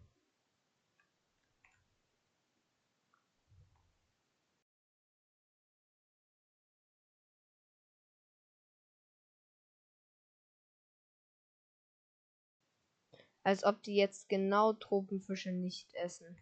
Als 13.43 13.63
ob 13.63 13.81
die 13.83 13.95
jetzt 13.95 14.29
genau 14.29 14.73
Tropenfische 14.73 15.51
nicht 15.51 15.93
essen. 15.95 16.37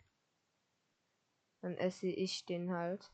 Dann 1.62 1.76
esse 1.78 2.08
ich 2.08 2.46
den 2.46 2.72
halt. 2.72 3.12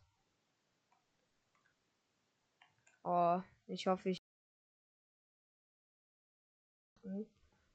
Oh, 3.04 3.42
ich 3.68 3.88
hoffe, 3.88 4.10
ich. 4.10 4.20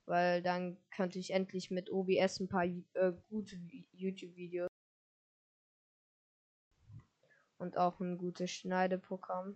Weil 0.07 0.43
dann 0.43 0.77
könnte 0.91 1.21
ich 1.21 1.31
endlich 1.31 1.71
mit 1.71 1.91
OBS 1.91 2.41
ein 2.41 2.49
paar 2.49 2.65
äh, 2.65 3.13
gute 3.29 3.57
YouTube-Videos 3.93 4.69
und 7.59 7.77
auch 7.77 8.01
ein 8.01 8.19
gutes 8.19 8.51
Schneideprogramm. 8.51 9.55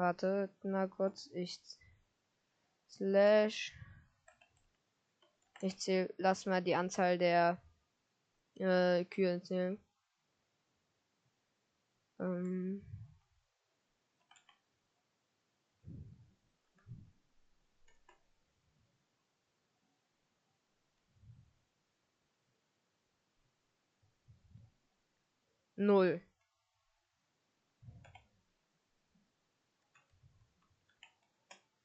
Warte 0.00 0.48
mal 0.62 0.88
kurz, 0.88 1.28
ich 1.34 1.60
slash 2.88 3.74
ich 5.60 5.76
zähl, 5.76 6.14
lass 6.16 6.46
mal 6.46 6.62
die 6.62 6.74
Anzahl 6.74 7.18
der 7.18 7.62
äh, 8.54 9.04
Kühe 9.04 9.42
zählen. 9.42 9.78
Ähm 12.18 12.82
Null. 25.76 26.22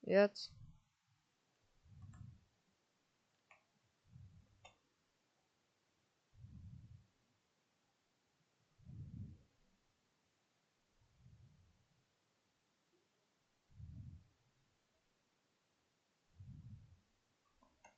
Jetzt. 0.06 0.51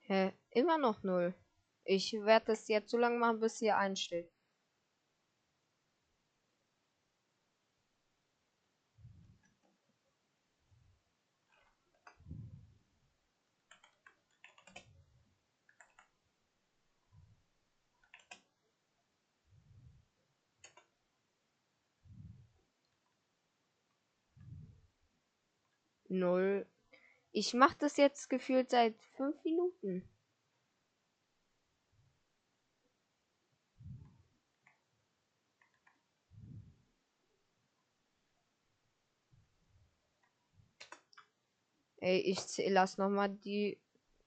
Hä? 0.08 0.32
Immer 0.52 0.78
noch 0.78 1.04
null. 1.04 1.34
Ich 1.84 2.14
werde 2.14 2.46
das 2.48 2.68
jetzt 2.70 2.90
so 2.92 2.98
lange 2.98 3.18
machen, 3.20 3.40
bis 3.42 3.60
hier 3.60 3.78
einsteht. 3.78 4.37
Null. 26.20 26.66
Ich 27.32 27.54
mache 27.54 27.76
das 27.80 27.98
jetzt 27.98 28.30
gefühlt 28.30 28.70
seit 28.72 28.96
fünf 29.16 29.44
Minuten. 29.44 30.04
Ey, 42.00 42.20
ich 42.20 42.38
lass 42.70 42.98
noch 42.98 43.10
mal 43.10 43.28
die 43.28 43.80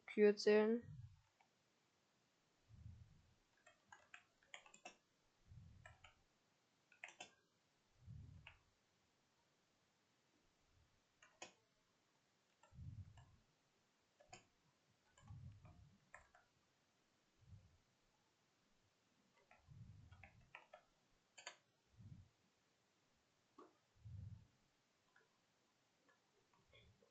Kühe 0.06 0.34
zählen. 0.34 0.82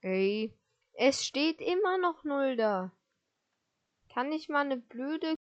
Ey, 0.02 0.54
es 0.93 1.26
steht 1.26 1.60
immer 1.62 1.97
noch 1.97 2.24
null 2.24 2.56
da. 2.56 2.91
Kann 4.10 4.32
ich 4.32 4.50
mal 4.50 4.62
eine 4.62 4.78
blöde 4.78 5.36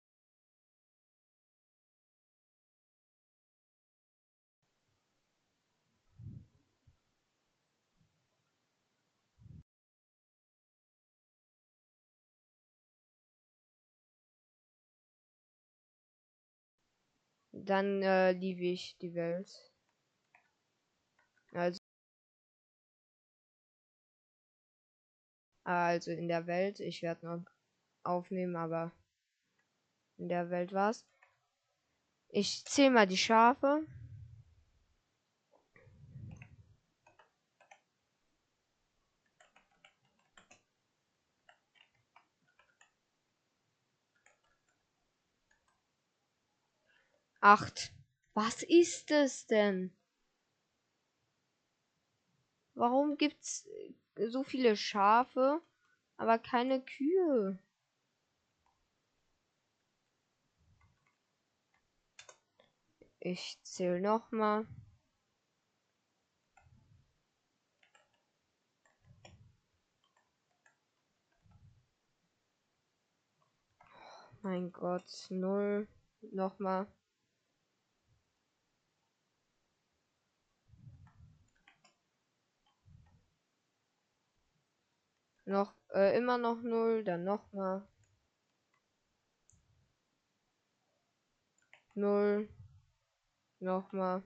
Dann 17.52 18.02
äh, 18.02 18.32
liebe 18.32 18.64
ich 18.66 18.98
die 19.02 19.14
Welt. 19.14 19.50
Also 25.68 26.12
in 26.12 26.30
der 26.30 26.48
Welt. 26.48 26.80
Ich 26.80 27.02
werde 27.02 27.26
noch 27.26 27.44
aufnehmen, 28.04 28.56
aber 28.56 28.94
in 30.18 30.30
der 30.30 30.50
Welt 30.50 30.72
war's. 30.72 31.06
Ich 32.30 32.64
zähle 32.64 32.92
mal 32.92 33.06
die 33.06 33.18
Schafe. 33.18 33.86
Acht. 47.42 47.92
Was 48.36 48.64
ist 48.64 49.12
es 49.12 49.48
denn? 49.48 49.94
Warum 52.74 53.18
gibt's 53.18 53.68
so 54.30 54.44
viele 54.44 54.76
Schafe, 54.76 55.62
aber 56.18 56.40
keine 56.40 56.82
Kühe. 56.82 57.60
Ich 63.20 63.60
zähle 63.64 64.02
noch 64.02 64.32
mal. 64.32 64.66
mein 74.48 74.72
Gott, 74.72 75.28
null. 75.30 75.88
Nochmal. 76.32 76.88
Noch, 85.48 85.74
äh, 85.94 86.18
immer 86.18 86.38
noch 86.38 86.62
null, 86.62 87.06
dann 87.06 87.24
nochmal. 87.24 87.88
Null. 91.96 92.50
Nochmal. 93.60 94.24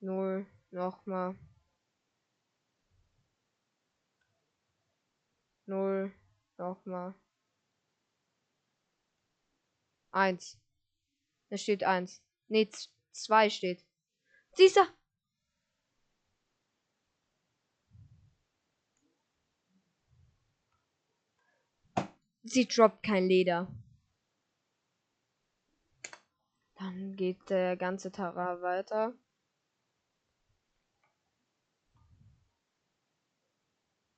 Null. 0.00 0.46
Nochmal. 0.72 1.36
Null. 5.66 6.12
Nochmal. 6.56 7.14
Eins. 10.10 10.58
Es 11.50 11.62
steht 11.62 11.84
eins. 11.84 12.20
Nee, 12.48 12.68
zwei 13.12 13.48
steht. 13.48 13.87
Du? 14.58 14.64
Sie 22.42 22.66
droppt 22.66 23.04
kein 23.04 23.28
Leder. 23.28 23.68
Dann 26.74 27.14
geht 27.14 27.50
der 27.50 27.76
ganze 27.76 28.10
Tara 28.10 28.60
weiter. 28.60 29.14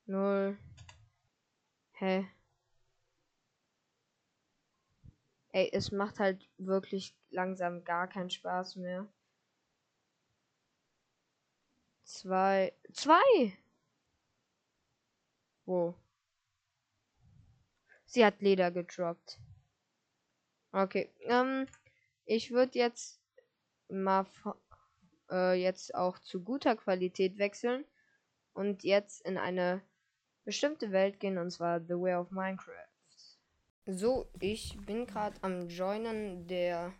Null. 0.06 0.56
Hä? 1.92 2.26
Ey, 5.52 5.68
es 5.72 5.92
macht 5.92 6.18
halt 6.18 6.48
wirklich 6.56 7.14
langsam 7.28 7.84
gar 7.84 8.08
keinen 8.08 8.30
Spaß 8.30 8.76
mehr. 8.76 9.06
Zwei. 12.10 12.74
Zwei! 12.92 13.56
Wo? 15.64 15.94
Sie 18.04 18.24
hat 18.24 18.42
Leder 18.42 18.72
gedroppt. 18.72 19.38
Okay. 20.72 21.08
Ähm, 21.20 21.68
ich 22.24 22.50
würde 22.50 22.80
jetzt 22.80 23.20
mal 23.88 24.26
äh, 25.30 25.54
jetzt 25.54 25.94
auch 25.94 26.18
zu 26.18 26.42
guter 26.42 26.74
Qualität 26.74 27.38
wechseln 27.38 27.84
und 28.54 28.82
jetzt 28.82 29.24
in 29.24 29.38
eine 29.38 29.80
bestimmte 30.44 30.90
Welt 30.90 31.20
gehen 31.20 31.38
und 31.38 31.52
zwar 31.52 31.80
The 31.80 31.94
Way 31.94 32.16
of 32.16 32.32
Minecraft. 32.32 32.88
So, 33.86 34.28
ich 34.40 34.76
bin 34.84 35.06
gerade 35.06 35.36
am 35.42 35.68
Joinen 35.68 36.48
der 36.48 36.92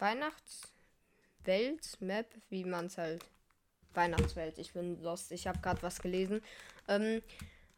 Weihnachtswelt 0.00 2.00
Map, 2.00 2.34
wie 2.48 2.64
man 2.64 2.86
es 2.86 2.98
halt 2.98 3.24
Weihnachtswelt. 3.94 4.58
Ich 4.58 4.72
bin 4.72 5.02
lost. 5.02 5.32
Ich 5.32 5.46
habe 5.46 5.58
gerade 5.60 5.82
was 5.82 6.00
gelesen. 6.00 6.42
Ähm, 6.88 7.22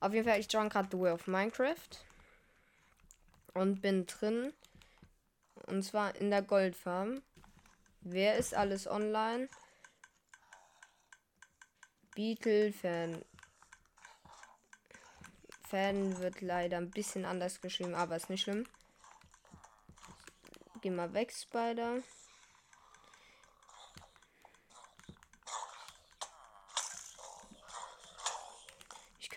auf 0.00 0.12
jeden 0.12 0.26
Fall, 0.26 0.40
ich 0.40 0.52
join 0.52 0.68
gerade 0.68 0.88
The 0.90 0.98
Way 0.98 1.12
of 1.12 1.26
Minecraft. 1.26 1.90
Und 3.54 3.82
bin 3.82 4.06
drin. 4.06 4.52
Und 5.66 5.82
zwar 5.82 6.14
in 6.16 6.30
der 6.30 6.42
Goldfarm. 6.42 7.22
Wer 8.00 8.36
ist 8.36 8.54
alles 8.54 8.86
online? 8.86 9.48
Beetle 12.14 12.72
Fan. 12.72 13.22
Fan 15.68 16.18
wird 16.18 16.40
leider 16.40 16.78
ein 16.78 16.90
bisschen 16.90 17.24
anders 17.24 17.60
geschrieben, 17.60 17.94
aber 17.94 18.16
ist 18.16 18.30
nicht 18.30 18.42
schlimm. 18.42 18.66
Geh 20.80 20.90
mal 20.90 21.12
weg, 21.12 21.32
Spider. 21.32 21.98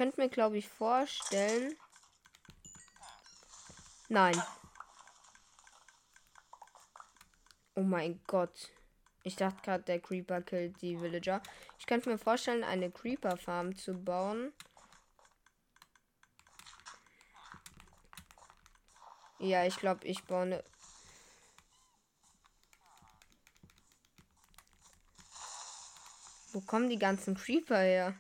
Könnte 0.04 0.20
mir, 0.20 0.28
glaube 0.28 0.58
ich, 0.58 0.68
vorstellen. 0.68 1.78
Nein. 4.10 4.36
Oh 7.76 7.84
mein 7.84 8.20
Gott. 8.28 8.70
Ich 9.24 9.38
dachte 9.38 9.62
gerade, 9.62 9.84
der 9.86 10.01
Creeper 10.01 10.41
killt 10.41 10.82
die 10.82 10.99
Villager. 10.99 11.41
Ich 11.80 11.86
könnte 11.86 12.10
mir 12.10 12.18
vorstellen, 12.18 12.66
eine 12.66 12.91
Creeper 12.91 13.38
Farm 13.38 13.78
zu 13.78 13.93
bauen. 13.93 14.51
Ja, 19.39 19.66
ich 19.66 19.78
glaube, 19.78 20.06
ich 20.06 20.22
baue 20.26 20.41
eine. 20.41 20.64
Wo 26.51 26.60
kommen 26.60 26.89
die 26.89 26.99
ganzen 26.99 27.36
Creeper 27.36 27.80
her? 27.80 28.16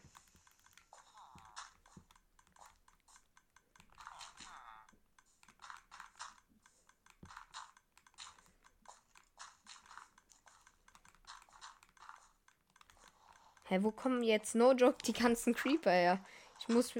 Hä, 13.73 13.81
wo 13.81 13.89
kommen 13.89 14.21
jetzt 14.21 14.53
no 14.53 14.73
joke 14.73 14.99
die 15.03 15.13
ganzen 15.13 15.55
Creeper 15.55 15.89
her? 15.89 16.23
Ich 16.59 16.67
muss 16.67 16.93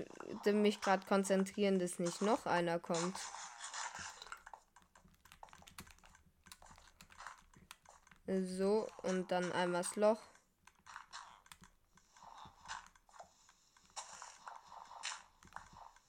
mich 0.43 0.81
gerade 0.81 1.05
konzentrieren, 1.05 1.77
dass 1.77 1.99
nicht 1.99 2.23
noch 2.23 2.47
einer 2.47 2.79
kommt. 2.79 3.15
So, 8.25 8.89
und 9.03 9.31
dann 9.31 9.51
einmal 9.51 9.83
das 9.83 9.95
Loch. 9.97 10.19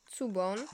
Zubauen. 0.06 0.66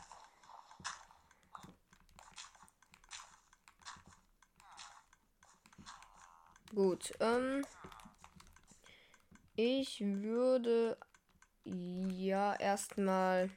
Gut, 6.72 7.12
ähm. 7.18 7.66
Ich 9.62 10.00
würde 10.00 10.96
ja 12.08 12.54
erstmal. 12.54 13.50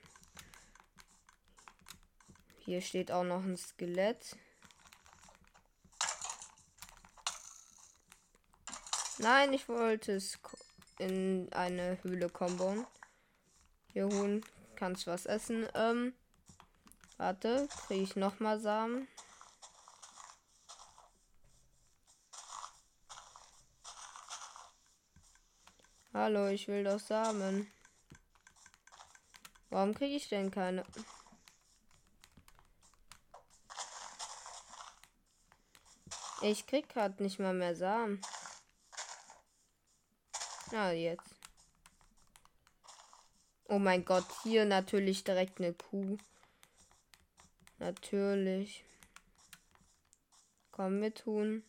Hier 2.58 2.82
steht 2.82 3.10
auch 3.10 3.24
noch 3.24 3.42
ein 3.42 3.56
Skelett. 3.56 4.36
Nein, 9.18 9.54
ich 9.54 9.70
wollte 9.70 10.12
es 10.12 10.40
in 11.00 11.48
eine 11.54 11.98
Höhle 12.04 12.28
kommen. 12.28 12.86
Hier 13.94 14.08
holen. 14.08 14.44
Kannst 14.76 15.08
was 15.08 15.26
essen. 15.26 15.66
Ähm. 15.74 16.14
Warte, 17.16 17.70
kriege 17.88 18.04
ich 18.04 18.18
noch 18.18 18.42
mal 18.42 18.60
Samen. 18.60 19.08
Hallo, 26.26 26.48
ich 26.48 26.70
will 26.70 26.86
doch 26.86 27.02
Samen. 27.02 27.70
Warum 29.70 29.94
kriege 29.94 30.16
ich 30.16 30.30
denn 30.30 30.52
keine? 30.52 30.86
Ich 36.42 36.66
krieg 36.66 36.88
gerade 36.88 37.22
nicht 37.22 37.40
mal 37.40 37.54
mehr 37.54 37.76
Samen. 37.76 38.22
Na, 40.72 40.94
jetzt. 40.94 41.36
Oh 43.68 43.80
mein 43.80 44.06
Gott, 44.06 44.28
hier 44.44 44.64
natürlich 44.64 45.26
direkt 45.26 45.60
eine 45.60 45.74
Kuh. 45.74 46.18
Natürlich. 47.80 48.86
Komm 50.72 51.02
mit 51.02 51.18
tun. 51.18 51.66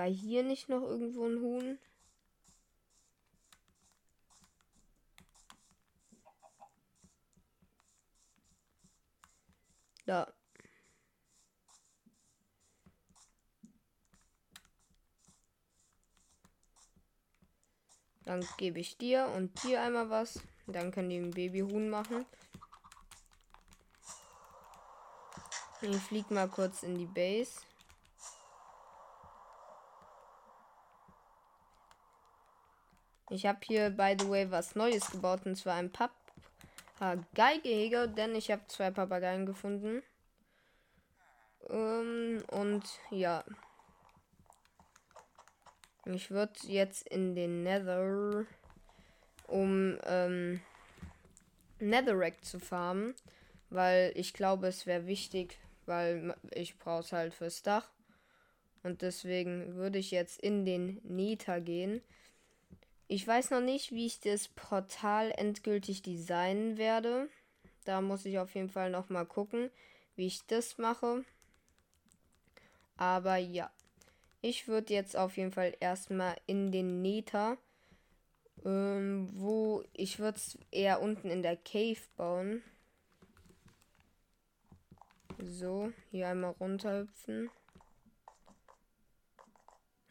War 0.00 0.08
hier 0.08 0.42
nicht 0.42 0.70
noch 0.70 0.80
irgendwo 0.80 1.26
ein 1.26 1.42
Huhn? 1.42 1.78
Da. 10.06 10.32
Dann 18.24 18.48
gebe 18.56 18.80
ich 18.80 18.96
dir 18.96 19.26
und 19.36 19.62
dir 19.64 19.82
einmal 19.82 20.08
was. 20.08 20.40
Dann 20.66 20.92
können 20.92 21.10
die 21.10 21.18
ein 21.18 21.32
Babyhuhn 21.32 21.90
machen. 21.90 22.24
Ich 25.82 25.96
flieg 25.96 26.30
mal 26.30 26.48
kurz 26.48 26.84
in 26.84 26.96
die 26.96 27.04
Base. 27.04 27.60
Ich 33.30 33.46
habe 33.46 33.60
hier, 33.62 33.90
by 33.90 34.16
the 34.18 34.28
way, 34.28 34.50
was 34.50 34.74
Neues 34.74 35.08
gebaut 35.12 35.46
und 35.46 35.54
zwar 35.54 35.76
ein 35.76 35.92
Papageigehege, 36.98 38.08
denn 38.08 38.34
ich 38.34 38.50
habe 38.50 38.66
zwei 38.66 38.90
Papageien 38.90 39.46
gefunden. 39.46 40.02
Ähm, 41.68 42.42
und 42.48 42.82
ja. 43.10 43.44
Ich 46.06 46.32
würde 46.32 46.54
jetzt 46.66 47.06
in 47.06 47.36
den 47.36 47.62
Nether, 47.62 48.46
um 49.46 49.96
ähm, 50.04 50.60
Netherrack 51.78 52.44
zu 52.44 52.58
farmen, 52.58 53.14
weil 53.68 54.12
ich 54.16 54.32
glaube, 54.32 54.66
es 54.66 54.86
wäre 54.86 55.06
wichtig, 55.06 55.56
weil 55.86 56.34
ich 56.52 56.76
brauche 56.78 57.02
es 57.02 57.12
halt 57.12 57.32
fürs 57.32 57.62
Dach. 57.62 57.88
Und 58.82 59.02
deswegen 59.02 59.76
würde 59.76 59.98
ich 59.98 60.10
jetzt 60.10 60.40
in 60.40 60.64
den 60.64 61.00
Nether 61.04 61.60
gehen. 61.60 62.02
Ich 63.12 63.26
weiß 63.26 63.50
noch 63.50 63.60
nicht, 63.60 63.90
wie 63.90 64.06
ich 64.06 64.20
das 64.20 64.46
Portal 64.46 65.32
endgültig 65.36 66.00
designen 66.00 66.78
werde. 66.78 67.28
Da 67.84 68.00
muss 68.00 68.24
ich 68.24 68.38
auf 68.38 68.54
jeden 68.54 68.70
Fall 68.70 68.88
noch 68.88 69.08
mal 69.08 69.26
gucken, 69.26 69.68
wie 70.14 70.28
ich 70.28 70.46
das 70.46 70.78
mache. 70.78 71.24
Aber 72.96 73.36
ja, 73.36 73.68
ich 74.42 74.68
würde 74.68 74.94
jetzt 74.94 75.16
auf 75.16 75.36
jeden 75.36 75.50
Fall 75.50 75.76
erstmal 75.80 76.36
in 76.46 76.70
den 76.70 77.02
Nether, 77.02 77.58
ähm, 78.64 79.28
wo 79.32 79.82
ich 79.92 80.20
würde 80.20 80.36
es 80.38 80.56
eher 80.70 81.02
unten 81.02 81.30
in 81.30 81.42
der 81.42 81.56
Cave 81.56 81.98
bauen. 82.16 82.62
So, 85.42 85.92
hier 86.12 86.28
einmal 86.28 86.52
runterhüpfen. 86.60 87.50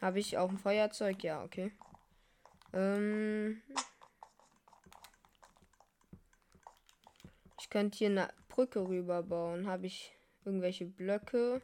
Habe 0.02 0.20
ich 0.20 0.38
auch 0.38 0.50
ein 0.50 0.58
Feuerzeug? 0.58 1.24
Ja, 1.24 1.46
okay. 1.46 1.72
Ähm 2.74 3.62
ich 7.60 7.70
könnte 7.70 7.98
hier 7.98 8.10
eine 8.10 8.34
Brücke 8.48 8.88
rüber 8.88 9.24
bauen. 9.24 9.68
Habe 9.68 9.88
ich 9.88 10.14
irgendwelche 10.46 10.86
Blöcke? 10.86 11.62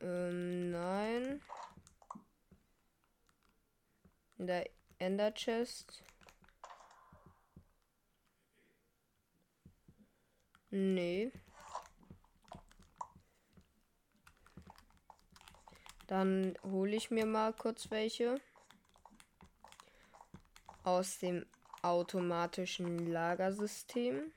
Ähm, 0.00 0.70
nein. 0.70 1.42
In 4.38 4.46
der 4.46 4.70
Ender 4.98 5.32
Chest. 5.34 6.04
Nee. 10.70 11.32
Dann 16.08 16.58
hole 16.64 16.96
ich 16.96 17.10
mir 17.10 17.26
mal 17.26 17.52
kurz 17.52 17.90
welche. 17.90 18.40
Aus 20.82 21.18
dem 21.18 21.44
automatischen 21.82 23.12
Lagersystem. 23.12 24.32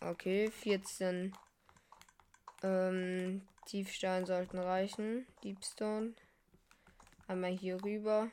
Okay, 0.00 0.50
14 0.50 1.36
ähm, 2.62 3.42
Tiefstein 3.66 4.24
sollten 4.24 4.58
reichen. 4.58 5.26
Deepstone. 5.44 6.14
Einmal 7.28 7.50
hier 7.50 7.84
rüber. 7.84 8.30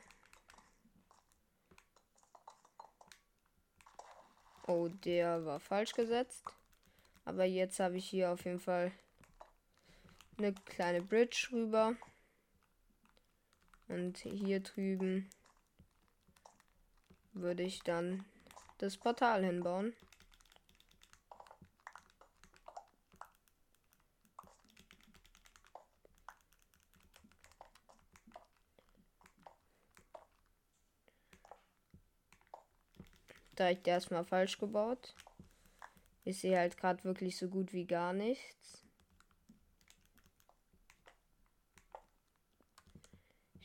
Oh, 4.66 4.88
der 4.88 5.44
war 5.44 5.60
falsch 5.60 5.92
gesetzt. 5.92 6.42
Aber 7.26 7.44
jetzt 7.44 7.80
habe 7.80 7.98
ich 7.98 8.08
hier 8.08 8.30
auf 8.30 8.46
jeden 8.46 8.60
Fall 8.60 8.92
eine 10.38 10.52
kleine 10.52 11.02
Bridge 11.02 11.48
rüber. 11.52 11.96
Und 13.88 14.18
hier 14.18 14.60
drüben 14.60 15.28
würde 17.32 17.62
ich 17.62 17.80
dann 17.82 18.24
das 18.78 18.96
Portal 18.96 19.44
hinbauen. 19.44 19.94
Da 33.56 33.70
ich 33.70 33.84
erstmal 33.84 34.24
falsch 34.24 34.58
gebaut. 34.58 35.16
Ich 36.24 36.38
sehe 36.38 36.58
halt 36.58 36.76
gerade 36.76 37.02
wirklich 37.02 37.36
so 37.36 37.48
gut 37.48 37.72
wie 37.72 37.86
gar 37.86 38.12
nichts. 38.12 38.87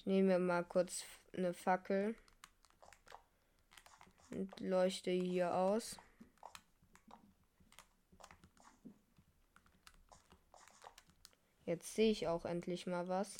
Ich 0.05 0.11
nehme 0.11 0.37
mal 0.37 0.65
kurz 0.65 1.05
eine 1.31 1.53
Fackel 1.53 2.13
und 4.31 4.59
leuchte 4.59 5.11
hier 5.11 5.55
aus. 5.55 5.97
Jetzt 11.65 11.95
sehe 11.95 12.11
ich 12.11 12.27
auch 12.27 12.43
endlich 12.43 12.85
mal 12.85 13.07
was. 13.07 13.37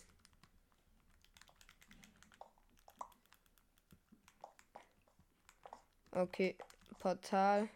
Okay, 6.12 6.56
Portal 7.00 7.68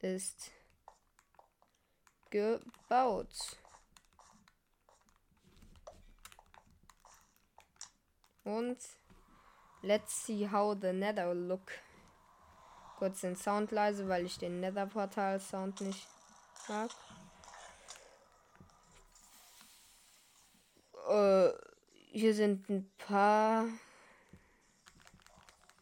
ist 0.00 0.52
gebaut. 2.28 3.56
Und 8.46 8.78
let's 9.82 10.24
see 10.24 10.48
how 10.48 10.76
the 10.80 10.92
Nether 10.92 11.34
look. 11.34 11.72
Kurz 12.96 13.22
den 13.22 13.34
Sound 13.34 13.72
leise, 13.72 14.06
weil 14.08 14.24
ich 14.24 14.38
den 14.38 14.60
Nether 14.60 14.86
Portal 14.86 15.40
Sound 15.40 15.80
nicht 15.80 16.06
mag. 16.68 16.90
Äh, 21.08 21.50
hier 22.12 22.34
sind 22.34 22.68
ein 22.68 22.88
paar 22.98 23.66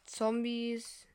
Zombies. 0.07 1.07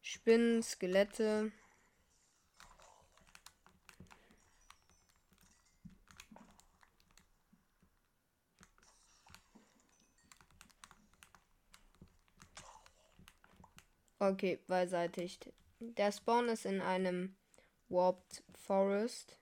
Spinnen, 0.00 0.62
Skelette. 0.62 1.52
Okay, 14.22 14.60
beiseitigt. 14.68 15.52
Der 15.80 16.12
Spawn 16.12 16.48
ist 16.48 16.64
in 16.64 16.80
einem 16.80 17.34
Warped 17.88 18.44
Forest. 18.54 19.36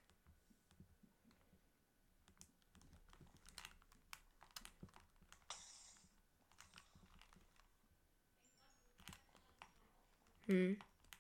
Hm. 10.47 10.79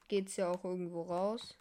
Geht's 0.08 0.36
ja 0.36 0.48
auch 0.48 0.64
irgendwo 0.64 1.02
raus? 1.02 1.54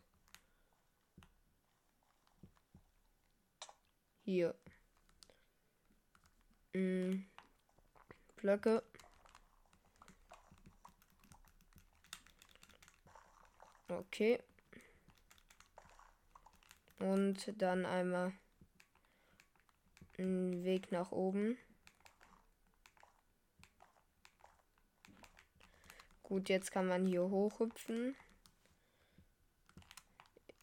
Hier. 4.23 4.55
Hm. 6.71 7.25
Blöcke. 8.37 8.83
Okay. 13.89 14.39
Und 16.99 17.61
dann 17.61 17.85
einmal 17.85 18.33
einen 20.17 20.63
Weg 20.63 20.91
nach 20.91 21.11
oben. 21.11 21.57
Gut, 26.23 26.49
jetzt 26.49 26.71
kann 26.71 26.85
man 26.85 27.07
hier 27.07 27.23
hochhüpfen. 27.23 28.15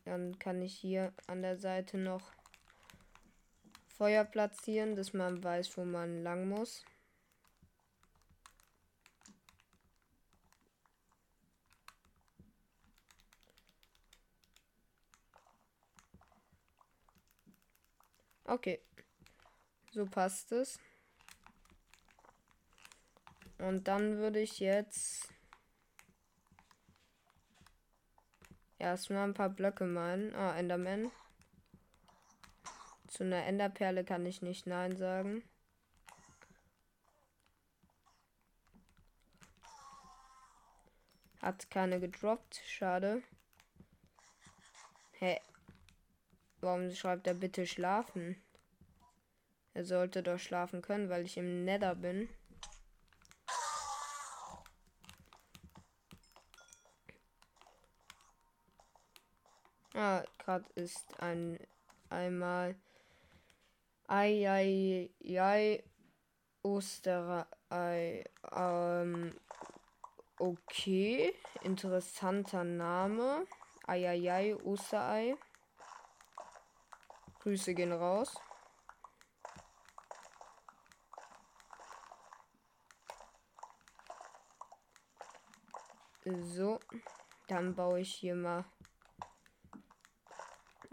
Dann 0.05 0.39
kann 0.39 0.63
ich 0.63 0.77
hier 0.79 1.13
an 1.27 1.43
der 1.43 1.59
Seite 1.59 1.99
noch 1.99 2.31
Feuer 3.89 4.25
platzieren, 4.25 4.95
dass 4.95 5.13
man 5.13 5.43
weiß, 5.43 5.77
wo 5.77 5.85
man 5.85 6.23
lang 6.23 6.49
muss. 6.49 6.85
Okay. 18.49 18.81
So 19.91 20.07
passt 20.07 20.53
es. 20.53 20.79
Und 23.59 23.89
dann 23.89 24.19
würde 24.19 24.41
ich 24.41 24.61
jetzt 24.61 25.33
erstmal 28.79 29.25
ein 29.25 29.35
paar 29.35 29.49
Blöcke 29.49 29.85
malen. 29.85 30.35
Ah, 30.35 30.57
Enderman. 30.57 31.11
Zu 33.09 33.25
einer 33.25 33.45
Enderperle 33.47 34.05
kann 34.05 34.27
ich 34.27 34.43
nicht 34.43 34.67
Nein 34.67 34.97
sagen. 34.97 35.43
Hat 41.41 41.69
keine 41.71 41.99
gedroppt. 41.99 42.61
Schade. 42.65 43.23
Hä? 45.13 45.33
Hey, 45.33 45.41
Warum 46.61 46.91
schreibt 46.93 47.27
er 47.27 47.35
bitte 47.35 47.67
schlafen? 47.67 48.37
Er 49.75 49.85
sollte 49.85 50.23
doch 50.23 50.39
schlafen 50.39 50.83
können, 50.83 51.11
weil 51.11 51.25
ich 51.25 51.37
im 51.37 51.65
Nether 51.65 51.95
bin. 51.95 52.29
Ah, 59.95 60.23
gerade 60.39 60.65
ist 60.75 61.21
ein 61.21 61.59
einmal 62.11 62.75
Ei, 64.09 64.49
ei, 64.49 65.11
ei, 65.37 65.83
Osterei. 66.63 68.25
Ähm, 68.53 69.35
okay, 70.39 71.35
interessanter 71.63 72.63
Name. 72.63 73.47
Eieiei, 73.89 74.55
Osterei. 74.65 75.37
Grüße 77.47 77.75
gehen 77.75 77.93
raus. 77.93 78.35
So, 86.25 86.81
dann 87.47 87.77
baue 87.77 88.01
ich 88.01 88.13
hier 88.13 88.35
mal 88.35 88.65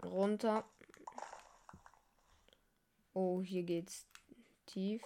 runter. 0.00 0.64
Oh, 3.14 3.42
hier 3.42 3.64
geht's 3.64 4.06
tief. 4.66 5.02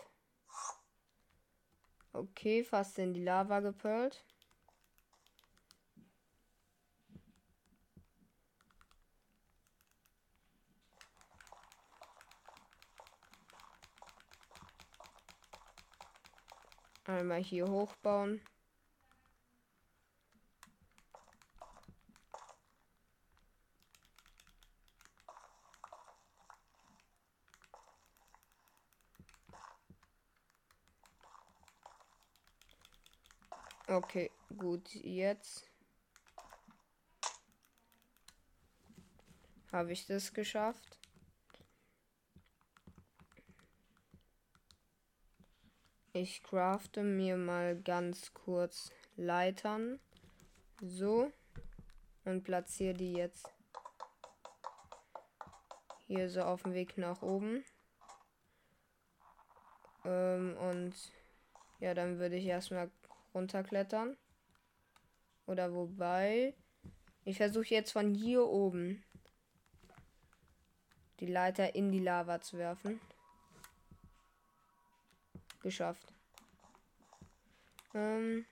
Okay, 2.12 2.62
fast 2.62 2.98
in 2.98 3.14
die 3.14 3.24
Lava 3.24 3.60
gepölt. 3.60 4.22
Einmal 17.08 17.42
hier 17.42 17.66
hochbauen. 17.66 18.42
Okay, 33.86 34.30
gut, 34.58 34.94
jetzt 34.96 35.64
habe 39.72 39.92
ich 39.92 40.04
das 40.06 40.34
geschafft. 40.34 40.97
Ich 46.20 46.42
crafte 46.42 47.04
mir 47.04 47.36
mal 47.36 47.80
ganz 47.80 48.34
kurz 48.34 48.90
Leitern. 49.14 50.00
So. 50.80 51.30
Und 52.24 52.42
platziere 52.42 52.94
die 52.94 53.12
jetzt 53.12 53.48
hier 56.08 56.28
so 56.28 56.42
auf 56.42 56.64
dem 56.64 56.74
Weg 56.74 56.98
nach 56.98 57.22
oben. 57.22 57.64
Ähm, 60.04 60.56
und 60.56 60.92
ja, 61.78 61.94
dann 61.94 62.18
würde 62.18 62.34
ich 62.34 62.46
erstmal 62.46 62.90
runterklettern. 63.32 64.16
Oder 65.46 65.72
wobei. 65.72 66.52
Ich 67.24 67.36
versuche 67.36 67.68
jetzt 67.68 67.92
von 67.92 68.12
hier 68.12 68.44
oben 68.44 69.04
die 71.20 71.26
Leiter 71.26 71.76
in 71.76 71.92
die 71.92 72.00
Lava 72.00 72.40
zu 72.40 72.58
werfen 72.58 73.00
geschafft. 75.60 76.12
Ähm 77.94 78.46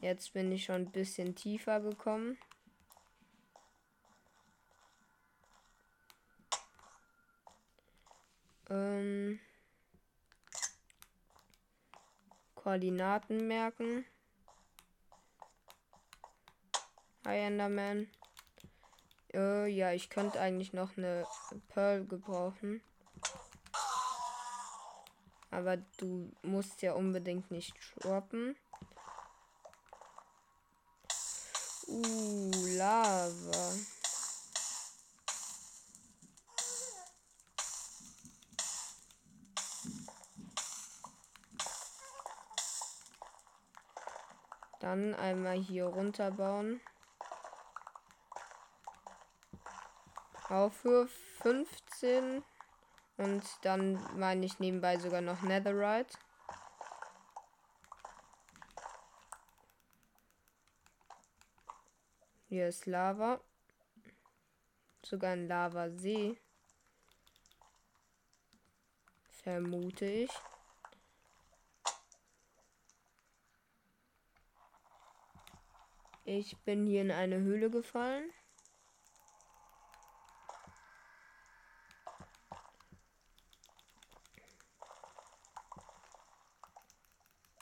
jetzt 0.00 0.32
bin 0.32 0.50
ich 0.52 0.64
schon 0.64 0.82
ein 0.82 0.92
bisschen 0.92 1.34
tiefer 1.34 1.80
gekommen. 1.80 2.38
Ähm 8.68 9.40
Koordinaten 12.54 13.48
merken. 13.48 14.04
Hi 17.24 17.38
Enderman. 17.38 18.08
Äh, 19.32 19.66
ja, 19.68 19.92
ich 19.92 20.10
könnte 20.10 20.40
eigentlich 20.40 20.72
noch 20.72 20.96
eine 20.96 21.24
Pearl 21.68 22.04
gebrauchen. 22.04 22.82
Aber 25.50 25.76
du 25.98 26.30
musst 26.42 26.80
ja 26.82 26.92
unbedingt 26.92 27.50
nicht 27.50 27.74
droppen. 27.96 28.56
Uh, 31.88 32.50
Lava. 32.76 33.72
Dann 44.80 45.14
einmal 45.14 45.58
hier 45.58 45.86
runterbauen. 45.86 46.80
Auf 50.48 50.82
Höhe 50.84 51.06
15. 51.42 52.42
Und 53.20 53.44
dann 53.60 54.00
meine 54.18 54.46
ich 54.46 54.60
nebenbei 54.60 54.96
sogar 54.96 55.20
noch 55.20 55.42
Netherite. 55.42 56.16
Hier 62.48 62.68
ist 62.68 62.86
Lava. 62.86 63.38
Sogar 65.04 65.32
ein 65.32 65.48
Lavasee. 65.48 66.40
Vermute 69.42 70.06
ich. 70.06 70.30
Ich 76.24 76.56
bin 76.60 76.86
hier 76.86 77.02
in 77.02 77.10
eine 77.10 77.36
Höhle 77.36 77.68
gefallen. 77.68 78.32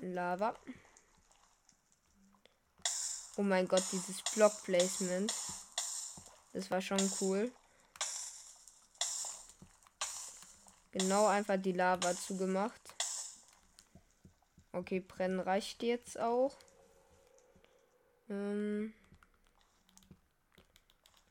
Lava. 0.01 0.55
Oh 3.37 3.43
mein 3.43 3.67
Gott, 3.69 3.85
dieses 3.93 4.23
Block 4.35 4.53
Placement. 4.65 5.33
Das 6.53 6.71
war 6.71 6.81
schon 6.81 7.13
cool. 7.21 7.53
Genau 10.93 11.27
einfach 11.27 11.57
die 11.57 11.73
Lava 11.73 12.17
zugemacht. 12.17 12.81
Okay, 14.73 15.01
brennen 15.01 15.41
reicht 15.41 15.83
jetzt 15.83 16.19
auch. 16.19 16.57
Ähm, 18.29 18.93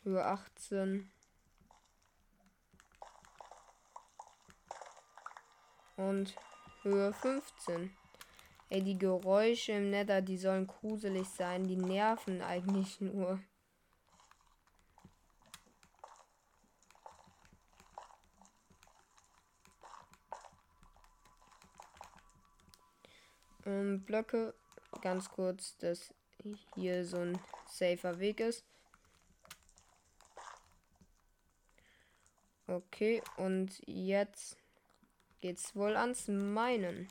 Höhe 0.04 0.24
18. 0.24 1.12
Und 5.98 6.36
Höhe 6.84 7.14
15. 7.14 7.96
Ey, 8.70 8.82
die 8.84 8.98
Geräusche 8.98 9.72
im 9.74 9.92
Nether, 9.92 10.22
die 10.22 10.38
sollen 10.38 10.68
gruselig 10.68 11.30
sein. 11.30 11.66
Die 11.66 11.78
nerven 11.78 12.42
eigentlich 12.42 13.00
nur. 13.00 13.40
Ähm, 23.66 24.04
Blöcke, 24.04 24.54
ganz 25.02 25.30
kurz, 25.30 25.78
dass 25.78 26.14
hier 26.76 27.06
so 27.06 27.18
ein 27.18 27.40
safer 27.68 28.20
Weg 28.20 28.42
ist. 28.42 28.66
Okay, 32.68 33.22
und 33.38 33.82
jetzt 33.86 34.58
geht's 35.40 35.74
wohl 35.74 35.96
ans 35.96 36.28
Meinen. 36.28 37.08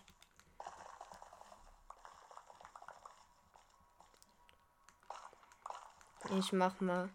Ich 6.39 6.53
mach 6.53 6.81
mal 6.81 7.09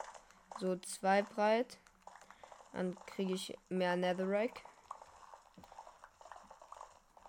so 0.59 0.75
zwei 0.77 1.21
breit. 1.21 1.77
Dann 2.73 2.97
kriege 3.05 3.33
ich 3.33 3.55
mehr 3.69 3.95
Netherrack. 3.95 4.63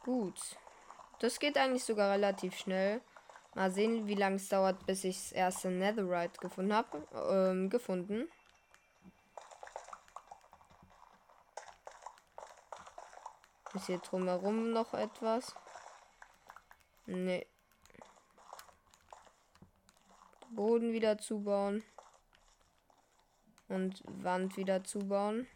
Gut. 0.02 0.40
Das 1.18 1.38
geht 1.38 1.58
eigentlich 1.58 1.84
sogar 1.84 2.10
relativ 2.10 2.56
schnell. 2.56 3.02
Mal 3.54 3.70
sehen, 3.70 4.06
wie 4.06 4.14
lange 4.14 4.36
es 4.36 4.48
dauert, 4.48 4.86
bis 4.86 5.04
ich 5.04 5.16
das 5.16 5.32
erste 5.32 5.68
Netherite 5.68 6.40
gefunden 6.40 6.72
habe. 6.72 7.06
Ähm, 7.12 7.68
gefunden. 7.68 8.26
Ist 13.74 13.86
hier 13.86 13.98
drumherum 13.98 14.72
noch 14.72 14.94
etwas? 14.94 15.54
Nee. 17.04 17.46
Boden 20.54 20.92
wieder 20.92 21.18
zubauen. 21.18 21.82
Und 23.68 24.02
Wand 24.06 24.56
wieder 24.56 24.84
zubauen. 24.84 25.46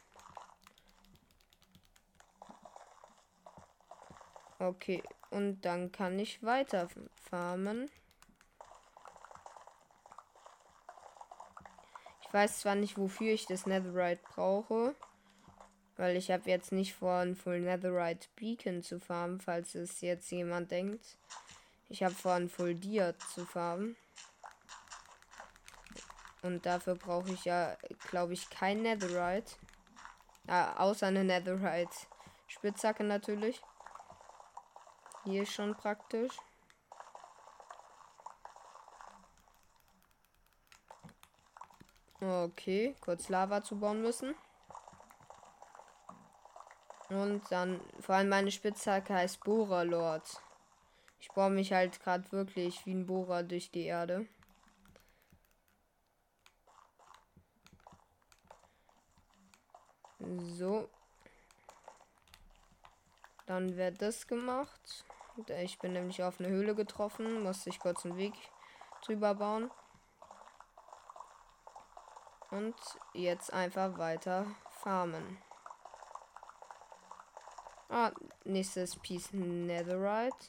Okay, 4.59 5.03
und 5.31 5.61
dann 5.61 5.93
kann 5.93 6.19
ich 6.19 6.43
weiter 6.43 6.89
farmen. 7.29 7.91
Ich 12.23 12.33
weiß 12.33 12.61
zwar 12.61 12.75
nicht, 12.75 12.97
wofür 12.97 13.33
ich 13.33 13.47
das 13.47 13.67
Netherite 13.67 14.23
brauche. 14.35 14.95
Weil 15.97 16.17
ich 16.17 16.31
habe 16.31 16.51
jetzt 16.51 16.73
nicht 16.73 16.95
vor, 16.95 17.19
ein 17.19 17.37
Full 17.37 17.61
Netherite 17.61 18.29
Beacon 18.37 18.83
zu 18.83 19.01
farmen, 19.01 19.41
falls 19.41 19.75
es 19.75 20.01
jetzt 20.01 20.31
jemand 20.31 20.71
denkt. 20.71 21.17
Ich 21.89 22.03
habe 22.03 22.15
vor, 22.15 22.33
ein 22.33 22.49
Full 22.49 22.75
Dia 22.75 23.15
zu 23.35 23.47
farmen. 23.47 23.97
Und 26.47 26.65
dafür 26.65 26.95
brauche 26.95 27.31
ich 27.31 27.45
ja, 27.45 27.77
glaube 28.09 28.33
ich, 28.33 28.49
kein 28.49 28.83
Netherite. 28.83 29.57
Ah, 30.47 30.77
außer 30.77 31.09
eine 31.09 31.25
Netherite 31.25 32.07
Spitzhacke 32.47 33.03
natürlich. 33.03 33.61
Hier 35.25 35.45
schon 35.45 35.75
praktisch. 35.75 36.33
Okay, 42.21 42.95
kurz 43.01 43.29
Lava 43.29 43.63
zu 43.63 43.79
bauen 43.79 44.01
müssen. 44.01 44.35
Und 47.09 47.43
dann, 47.51 47.81
vor 48.01 48.15
allem 48.15 48.29
meine 48.29 48.53
Spitzhacke 48.53 49.15
heißt 49.15 49.43
Bohrer 49.43 49.85
Lord. 49.85 50.41
Ich 51.19 51.29
bohre 51.31 51.51
mich 51.51 51.73
halt 51.73 52.01
gerade 52.01 52.31
wirklich 52.31 52.87
wie 52.87 52.95
ein 52.95 53.07
Bohrer 53.07 53.43
durch 53.43 53.71
die 53.73 53.85
Erde. 53.85 54.27
So. 60.27 60.89
Dann 63.47 63.77
wird 63.77 64.03
das 64.03 64.27
gemacht. 64.27 65.05
Ich 65.63 65.79
bin 65.79 65.93
nämlich 65.93 66.23
auf 66.23 66.41
eine 66.41 66.49
Höhle 66.49 66.75
getroffen, 66.75 67.43
musste 67.43 67.71
ich 67.71 67.79
kurz 67.79 68.05
einen 68.05 68.17
Weg 68.17 68.35
drüber 69.05 69.35
bauen. 69.35 69.71
Und 72.51 72.75
jetzt 73.13 73.53
einfach 73.53 73.99
weiter 73.99 74.47
farmen. 74.71 75.39
Ah, 77.89 78.11
nächstes 78.45 78.97
Piece 78.97 79.33
Netherite. 79.33 80.49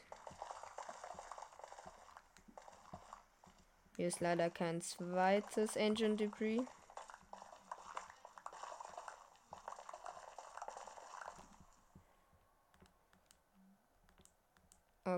Hier 3.96 4.08
ist 4.08 4.22
leider 4.22 4.50
kein 4.50 4.82
zweites 4.82 5.76
Engine 5.76 6.16
Debris. 6.16 6.62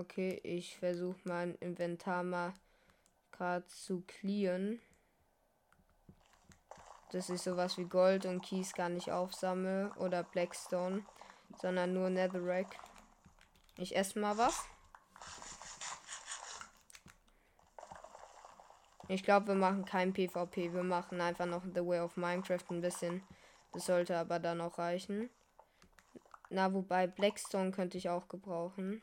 Okay, 0.00 0.40
ich 0.44 0.78
versuche 0.78 1.20
mein 1.24 1.56
Inventar 1.56 2.22
mal 2.22 2.54
gerade 3.32 3.66
zu 3.66 4.02
clearen. 4.06 4.80
Dass 7.12 7.28
ich 7.28 7.42
sowas 7.42 7.76
wie 7.76 7.84
Gold 7.84 8.24
und 8.24 8.40
Kies 8.40 8.72
gar 8.72 8.88
nicht 8.88 9.10
aufsammle 9.10 9.92
oder 9.98 10.22
Blackstone, 10.22 11.04
sondern 11.60 11.92
nur 11.92 12.08
Netherrack. 12.08 12.78
Ich 13.76 13.94
esse 13.94 14.18
mal 14.18 14.38
was. 14.38 14.64
Ich 19.08 19.22
glaube, 19.22 19.48
wir 19.48 19.54
machen 19.54 19.84
kein 19.84 20.14
PvP. 20.14 20.72
Wir 20.72 20.82
machen 20.82 21.20
einfach 21.20 21.44
noch 21.44 21.64
The 21.64 21.84
Way 21.84 22.00
of 22.00 22.16
Minecraft 22.16 22.64
ein 22.70 22.80
bisschen. 22.80 23.22
Das 23.72 23.84
sollte 23.84 24.16
aber 24.16 24.38
dann 24.38 24.62
auch 24.62 24.78
reichen. 24.78 25.28
Na, 26.48 26.72
wobei 26.72 27.06
Blackstone 27.06 27.70
könnte 27.70 27.98
ich 27.98 28.08
auch 28.08 28.28
gebrauchen. 28.28 29.02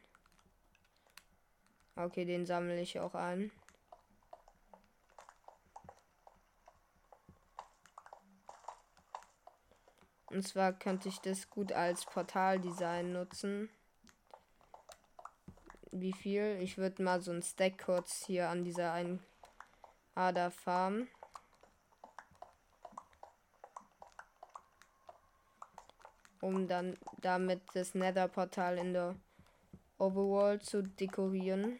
Okay, 1.97 2.25
den 2.25 2.45
sammle 2.45 2.79
ich 2.79 2.99
auch 2.99 3.15
ein. 3.15 3.51
Und 10.29 10.47
zwar 10.47 10.73
könnte 10.73 11.09
ich 11.09 11.19
das 11.21 11.49
gut 11.49 11.71
als 11.71 12.05
Portaldesign 12.05 13.13
nutzen. 13.13 13.69
Wie 15.91 16.13
viel? 16.13 16.59
Ich 16.61 16.77
würde 16.77 17.01
mal 17.01 17.19
so 17.21 17.31
ein 17.31 17.41
Stack 17.41 17.83
kurz 17.83 18.25
hier 18.27 18.49
an 18.49 18.63
dieser 18.63 18.93
einen 18.93 19.23
Ader 20.13 20.51
Farm. 20.51 21.07
Um 26.41 26.67
dann 26.67 26.95
damit 27.21 27.61
das 27.73 27.95
Nether-Portal 27.95 28.77
in 28.77 28.93
der 28.93 29.15
Overworld 29.97 30.63
zu 30.63 30.83
dekorieren. 30.83 31.79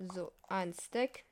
So, 0.00 0.30
ein 0.46 0.72
Stack. 0.74 1.24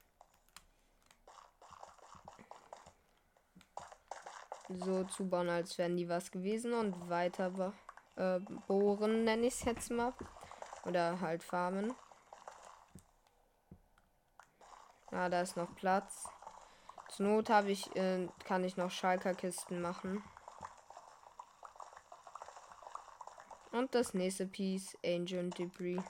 So 4.68 5.04
zu 5.04 5.28
bauen, 5.28 5.48
als 5.48 5.78
wären 5.78 5.96
die 5.96 6.08
was 6.08 6.32
gewesen 6.32 6.72
und 6.72 7.08
weiter 7.08 7.72
äh, 8.16 8.40
bohren, 8.66 9.22
nenne 9.22 9.46
ich 9.46 9.54
es 9.54 9.64
jetzt 9.64 9.92
mal. 9.92 10.12
Oder 10.84 11.20
halt 11.20 11.44
farmen. 11.44 11.94
Ah, 15.12 15.28
da 15.28 15.42
ist 15.42 15.56
noch 15.56 15.72
Platz. 15.76 16.28
Zur 17.10 17.26
Not 17.26 17.50
habe 17.50 17.70
ich, 17.70 17.94
äh, 17.94 18.26
kann 18.44 18.64
ich 18.64 18.76
noch 18.76 18.90
Schalker-Kisten 18.90 19.80
machen. 19.80 20.24
Und 23.70 23.94
das 23.94 24.12
nächste 24.12 24.46
Piece, 24.46 24.98
Angel 25.04 25.50
Debris. 25.50 26.02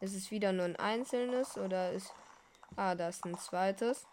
Ist 0.00 0.14
es 0.14 0.30
wieder 0.30 0.52
nur 0.52 0.64
ein 0.64 0.76
einzelnes 0.76 1.56
oder 1.58 1.92
ist. 1.92 2.12
Ah, 2.76 2.94
da 2.94 3.08
ist 3.08 3.24
ein 3.24 3.36
zweites. 3.36 4.06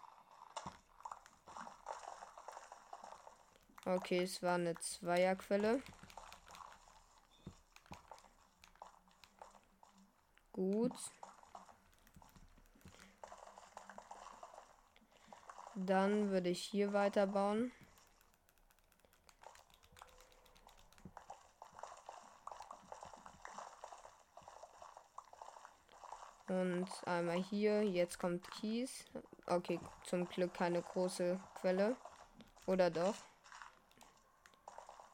Okay, 3.84 4.24
es 4.24 4.42
war 4.42 4.56
eine 4.56 4.74
Zweierquelle. 4.74 5.80
Gut. 10.52 10.92
Dann 15.76 16.30
würde 16.30 16.48
ich 16.48 16.62
hier 16.62 16.92
weiterbauen. 16.92 17.70
Und 26.48 26.88
einmal 27.06 27.42
hier. 27.42 27.82
Jetzt 27.82 28.18
kommt 28.18 28.50
Kies. 28.52 29.04
Okay, 29.46 29.80
zum 30.04 30.28
Glück 30.28 30.54
keine 30.54 30.82
große 30.82 31.40
Quelle. 31.60 31.96
Oder 32.66 32.90
doch? 32.90 33.14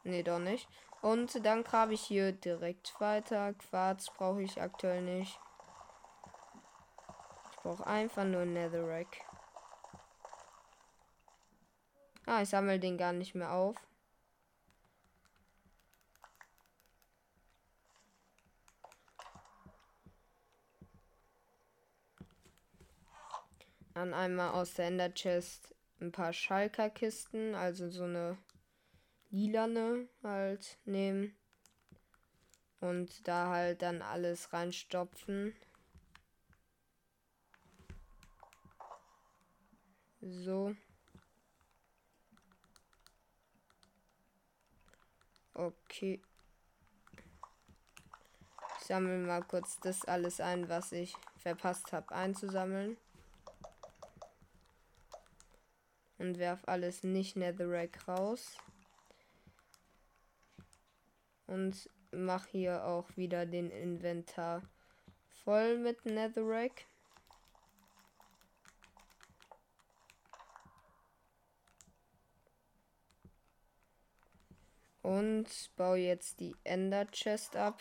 Nee, 0.04 0.22
doch 0.22 0.38
nicht. 0.38 0.68
Und 1.00 1.44
dann 1.44 1.64
grabe 1.64 1.94
ich 1.94 2.02
hier 2.02 2.32
direkt 2.32 3.00
weiter. 3.00 3.54
Quarz 3.54 4.10
brauche 4.10 4.42
ich 4.42 4.60
aktuell 4.60 5.02
nicht. 5.02 5.38
Ich 7.50 7.56
brauche 7.58 7.86
einfach 7.86 8.24
nur 8.24 8.44
Netherrack. 8.44 9.24
Ah, 12.26 12.42
ich 12.42 12.48
sammle 12.48 12.78
den 12.78 12.98
gar 12.98 13.12
nicht 13.12 13.34
mehr 13.34 13.52
auf. 13.52 13.76
Dann 23.94 24.14
einmal 24.14 24.50
aus 24.50 24.74
der 24.74 24.86
Ender 24.86 25.12
Chest 25.12 25.74
ein 26.00 26.12
paar 26.12 26.32
Schalker 26.32 26.90
Kisten, 26.90 27.54
also 27.54 27.90
so 27.90 28.04
eine 28.04 28.38
lilane 29.30 30.08
halt 30.22 30.78
nehmen. 30.84 31.36
Und 32.80 33.28
da 33.28 33.48
halt 33.48 33.82
dann 33.82 34.02
alles 34.02 34.52
reinstopfen. 34.52 35.54
So. 40.20 40.74
Okay. 45.54 46.20
Ich 48.78 48.86
sammle 48.86 49.18
mal 49.18 49.42
kurz 49.42 49.78
das 49.80 50.04
alles 50.04 50.40
ein, 50.40 50.68
was 50.68 50.92
ich 50.92 51.14
verpasst 51.36 51.92
habe 51.92 52.12
einzusammeln. 52.14 52.96
Und 56.22 56.38
werf 56.38 56.60
alles 56.66 57.02
nicht 57.02 57.34
Netherrack 57.34 58.06
raus. 58.06 58.56
Und 61.48 61.90
mach 62.12 62.46
hier 62.46 62.84
auch 62.84 63.08
wieder 63.16 63.44
den 63.44 63.72
Inventar 63.72 64.62
voll 65.42 65.78
mit 65.78 66.04
Netherrack. 66.06 66.86
Und 75.02 75.48
baue 75.74 75.98
jetzt 75.98 76.38
die 76.38 76.54
Ender 76.62 77.06
Chest 77.10 77.56
ab. 77.56 77.80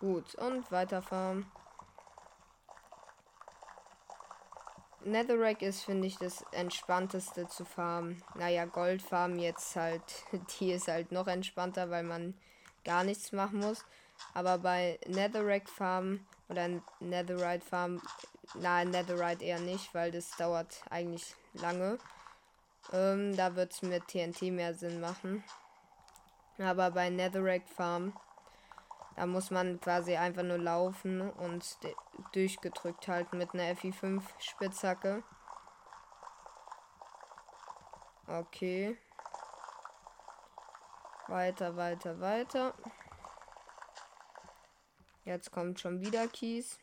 Gut, 0.00 0.34
und 0.36 0.72
weiter 0.72 1.02
farmen. 1.02 1.52
Netherrack 5.06 5.62
ist, 5.62 5.84
finde 5.84 6.06
ich, 6.06 6.18
das 6.18 6.44
entspannteste 6.52 7.46
zu 7.46 7.64
farmen. 7.64 8.22
Naja, 8.34 8.64
Goldfarm 8.64 9.38
jetzt 9.38 9.76
halt, 9.76 10.02
die 10.60 10.72
ist 10.72 10.88
halt 10.88 11.12
noch 11.12 11.28
entspannter, 11.28 11.90
weil 11.90 12.02
man 12.02 12.34
gar 12.84 13.04
nichts 13.04 13.32
machen 13.32 13.60
muss. 13.60 13.84
Aber 14.34 14.58
bei 14.58 14.98
Netherrack 15.06 15.68
Farm 15.68 16.26
oder 16.48 16.68
Netherite 17.00 17.64
Farm, 17.64 18.00
na, 18.54 18.84
Netherite 18.84 19.44
eher 19.44 19.60
nicht, 19.60 19.94
weil 19.94 20.10
das 20.10 20.30
dauert 20.36 20.82
eigentlich 20.90 21.34
lange. 21.54 21.98
Ähm, 22.92 23.36
da 23.36 23.54
wird 23.56 23.72
es 23.72 23.82
mit 23.82 24.06
TNT 24.08 24.42
mehr 24.42 24.74
Sinn 24.74 25.00
machen. 25.00 25.44
Aber 26.58 26.90
bei 26.90 27.10
Netherrack 27.10 27.68
Farm, 27.68 28.14
da 29.16 29.24
muss 29.24 29.50
man 29.50 29.80
quasi 29.80 30.14
einfach 30.16 30.42
nur 30.42 30.58
laufen 30.58 31.30
und 31.30 31.78
durchgedrückt 32.32 33.08
halten 33.08 33.38
mit 33.38 33.54
einer 33.54 33.74
FI5 33.74 34.22
Spitzhacke. 34.38 35.24
Okay. 38.26 38.98
Weiter, 41.28 41.76
weiter, 41.76 42.20
weiter. 42.20 42.74
Jetzt 45.24 45.50
kommt 45.50 45.80
schon 45.80 46.00
wieder 46.00 46.28
Kies. 46.28 46.78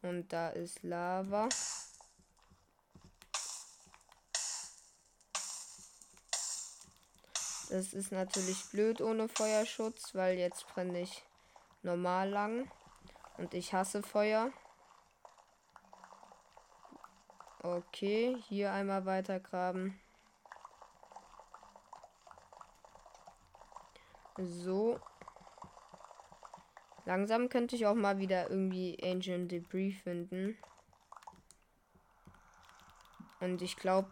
Und 0.00 0.32
da 0.32 0.48
ist 0.48 0.82
Lava. 0.82 1.48
Das 7.74 7.92
ist 7.92 8.12
natürlich 8.12 8.70
blöd 8.70 9.00
ohne 9.00 9.26
Feuerschutz, 9.26 10.14
weil 10.14 10.38
jetzt 10.38 10.64
brenne 10.68 11.00
ich 11.00 11.24
normal 11.82 12.30
lang. 12.30 12.70
Und 13.36 13.52
ich 13.52 13.74
hasse 13.74 14.00
Feuer. 14.00 14.52
Okay, 17.64 18.36
hier 18.46 18.70
einmal 18.70 19.06
weiter 19.06 19.40
graben. 19.40 19.98
So. 24.36 25.00
Langsam 27.06 27.48
könnte 27.48 27.74
ich 27.74 27.86
auch 27.86 27.96
mal 27.96 28.18
wieder 28.18 28.50
irgendwie 28.50 28.96
Ancient 29.02 29.50
Debris 29.50 30.00
finden. 30.00 30.56
Und 33.40 33.62
ich 33.62 33.74
glaube, 33.76 34.10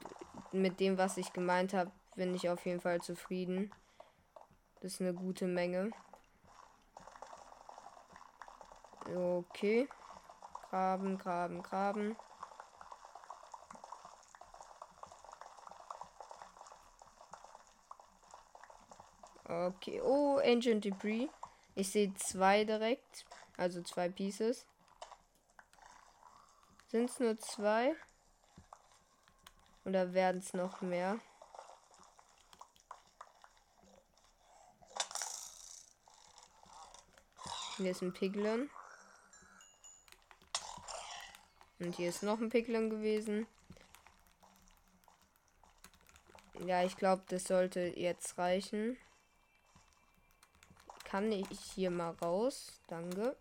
mit 0.51 0.81
dem, 0.81 0.99
was 0.99 1.17
ich 1.17 1.33
gemeint 1.33 1.75
habe, 1.75 1.93
bin 2.15 2.35
ich 2.35 2.49
auf 2.49 2.65
jeden 2.67 2.81
Fall 2.81 3.01
zufrieden. 3.01 3.71
Das 4.81 4.95
ist 4.95 5.01
eine 5.01 5.15
gute 5.15 5.47
Menge. 5.47 5.91
Okay. 9.15 9.89
Graben, 10.71 11.19
graben, 11.19 11.63
graben. 11.63 12.17
Okay. 19.45 20.01
Oh, 20.03 20.41
Ancient 20.43 20.85
Debris. 20.85 21.29
Ich 21.75 21.91
sehe 21.91 22.13
zwei 22.15 22.65
direkt. 22.65 23.25
Also 23.57 23.83
zwei 23.83 24.09
Pieces. 24.09 24.67
Sind 26.89 27.09
es 27.09 27.21
nur 27.21 27.39
zwei? 27.39 27.95
Oder 29.85 30.13
werden 30.15 30.39
es 30.39 30.53
noch 30.53 30.81
mehr? 30.81 31.19
Hier 37.83 37.91
ist 37.91 38.03
ein 38.03 38.13
Piglin. 38.13 38.71
Und 41.81 41.97
hier 41.97 42.11
ist 42.11 42.23
noch 42.23 42.39
ein 42.39 42.49
Piglin 42.49 42.91
gewesen. 42.91 43.49
Ja, 46.65 46.85
ich 46.85 46.97
glaube, 46.97 47.25
das 47.27 47.43
sollte 47.43 47.81
jetzt 47.81 48.39
reichen. 48.39 48.97
kann 51.03 51.33
ich 51.33 51.59
hier 51.75 51.91
mal 51.91 52.13
raus. 52.23 52.81
Danke. 52.87 53.37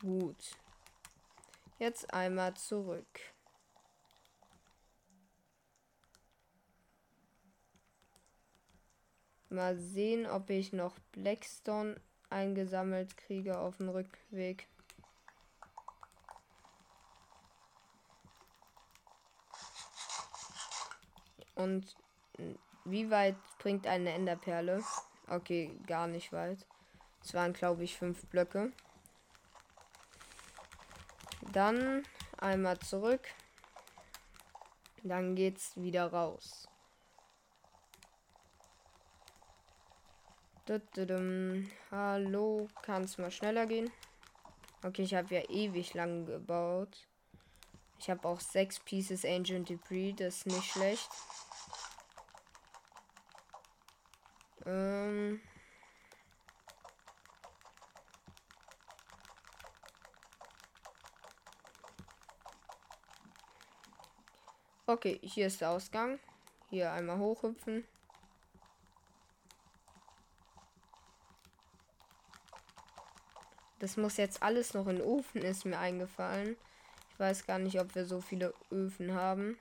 Gut. 0.00 0.56
Jetzt 1.78 2.10
einmal 2.14 2.54
zurück. 2.54 3.20
Mal 9.56 9.78
sehen, 9.78 10.26
ob 10.26 10.50
ich 10.50 10.74
noch 10.74 10.98
Blackstone 11.12 11.98
eingesammelt 12.28 13.16
kriege 13.16 13.58
auf 13.58 13.78
dem 13.78 13.88
Rückweg. 13.88 14.68
Und 21.54 21.96
wie 22.84 23.10
weit 23.10 23.36
bringt 23.58 23.86
eine 23.86 24.12
Enderperle? 24.12 24.84
Okay, 25.26 25.74
gar 25.86 26.06
nicht 26.06 26.34
weit. 26.34 26.66
Es 27.24 27.32
waren, 27.32 27.54
glaube 27.54 27.82
ich, 27.82 27.96
fünf 27.96 28.26
Blöcke. 28.26 28.72
Dann 31.52 32.02
einmal 32.36 32.78
zurück. 32.80 33.26
Dann 35.02 35.34
geht's 35.34 35.74
wieder 35.76 36.12
raus. 36.12 36.68
Hallo, 41.92 42.68
kann 42.82 43.04
es 43.04 43.18
mal 43.18 43.30
schneller 43.30 43.66
gehen? 43.66 43.88
Okay, 44.82 45.02
ich 45.02 45.14
habe 45.14 45.32
ja 45.32 45.48
ewig 45.48 45.94
lang 45.94 46.26
gebaut. 46.26 47.06
Ich 48.00 48.10
habe 48.10 48.26
auch 48.26 48.40
sechs 48.40 48.80
Pieces 48.80 49.24
Ancient 49.24 49.68
Debris, 49.68 50.16
das 50.16 50.38
ist 50.38 50.46
nicht 50.46 50.64
schlecht. 50.64 51.08
Ähm. 54.64 55.40
Okay, 64.88 65.20
hier 65.22 65.46
ist 65.46 65.60
der 65.60 65.70
Ausgang. 65.70 66.18
Hier 66.70 66.90
einmal 66.90 67.18
hochhüpfen. 67.18 67.84
Das 73.86 73.96
muss 73.96 74.16
jetzt 74.16 74.42
alles 74.42 74.74
noch 74.74 74.88
in 74.88 75.00
Ofen, 75.00 75.42
ist 75.42 75.64
mir 75.64 75.78
eingefallen. 75.78 76.56
Ich 77.12 77.20
weiß 77.20 77.46
gar 77.46 77.60
nicht, 77.60 77.78
ob 77.78 77.94
wir 77.94 78.04
so 78.04 78.20
viele 78.20 78.52
Öfen 78.72 79.14
haben. 79.14 79.56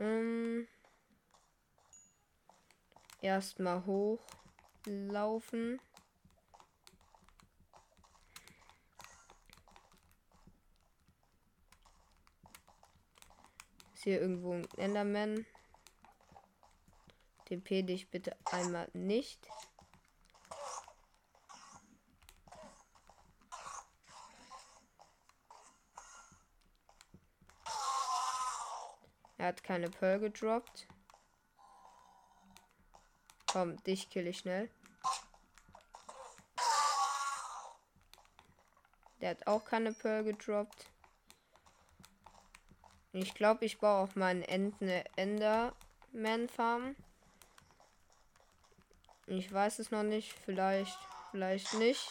Ähm 0.00 0.66
erstmal 3.20 3.84
hochlaufen. 3.84 5.78
Ist 13.92 14.04
hier 14.04 14.22
irgendwo 14.22 14.52
ein 14.52 14.66
Enderman? 14.78 15.44
TP 17.44 17.82
dich 17.82 18.08
bitte 18.08 18.34
einmal 18.46 18.88
nicht. 18.94 19.46
Er 29.42 29.48
hat 29.48 29.64
keine 29.64 29.90
Pearl 29.90 30.20
gedroppt. 30.20 30.86
Komm, 33.48 33.76
dich 33.82 34.08
kill 34.08 34.28
ich 34.28 34.38
schnell. 34.38 34.70
Der 39.20 39.30
hat 39.30 39.44
auch 39.48 39.64
keine 39.64 39.92
Pearl 39.94 40.22
gedroppt. 40.22 40.86
Ich 43.12 43.34
glaube, 43.34 43.64
ich 43.64 43.80
baue 43.80 44.04
auch 44.04 44.14
meinen 44.14 44.44
Enten 44.44 44.88
Enderman 45.16 46.48
Farm. 46.48 46.94
Ich 49.26 49.52
weiß 49.52 49.80
es 49.80 49.90
noch 49.90 50.04
nicht. 50.04 50.32
Vielleicht, 50.44 50.96
vielleicht 51.32 51.74
nicht. 51.74 52.08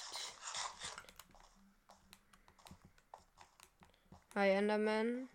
Hi 4.35 4.49
Enderman. 4.49 5.29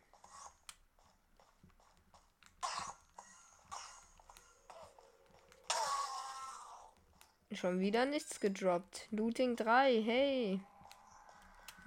Schon 7.56 7.80
wieder 7.80 8.04
nichts 8.04 8.38
gedroppt. 8.38 9.08
Looting 9.10 9.56
3, 9.56 10.02
hey. 10.02 10.60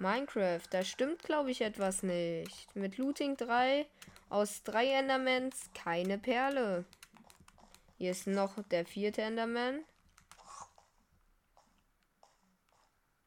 Minecraft, 0.00 0.62
da 0.70 0.82
stimmt 0.82 1.22
glaube 1.22 1.52
ich 1.52 1.60
etwas 1.60 2.02
nicht. 2.02 2.74
Mit 2.74 2.98
Looting 2.98 3.36
3 3.36 3.86
aus 4.30 4.64
drei 4.64 4.88
Endermans 4.88 5.70
keine 5.72 6.18
Perle. 6.18 6.84
Hier 7.98 8.10
ist 8.10 8.26
noch 8.26 8.60
der 8.64 8.84
vierte 8.84 9.22
Enderman. 9.22 9.84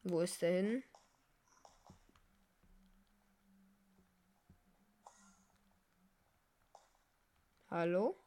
Wo 0.04 0.20
ist 0.20 0.42
der 0.42 0.52
hin? 0.52 0.84
Hallo? 7.70 8.18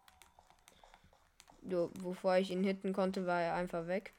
Bevor 1.69 2.37
ich 2.37 2.51
ihn 2.51 2.62
hitten 2.62 2.93
konnte, 2.93 3.27
war 3.27 3.43
er 3.43 3.55
einfach 3.55 3.87
weg. 3.87 4.12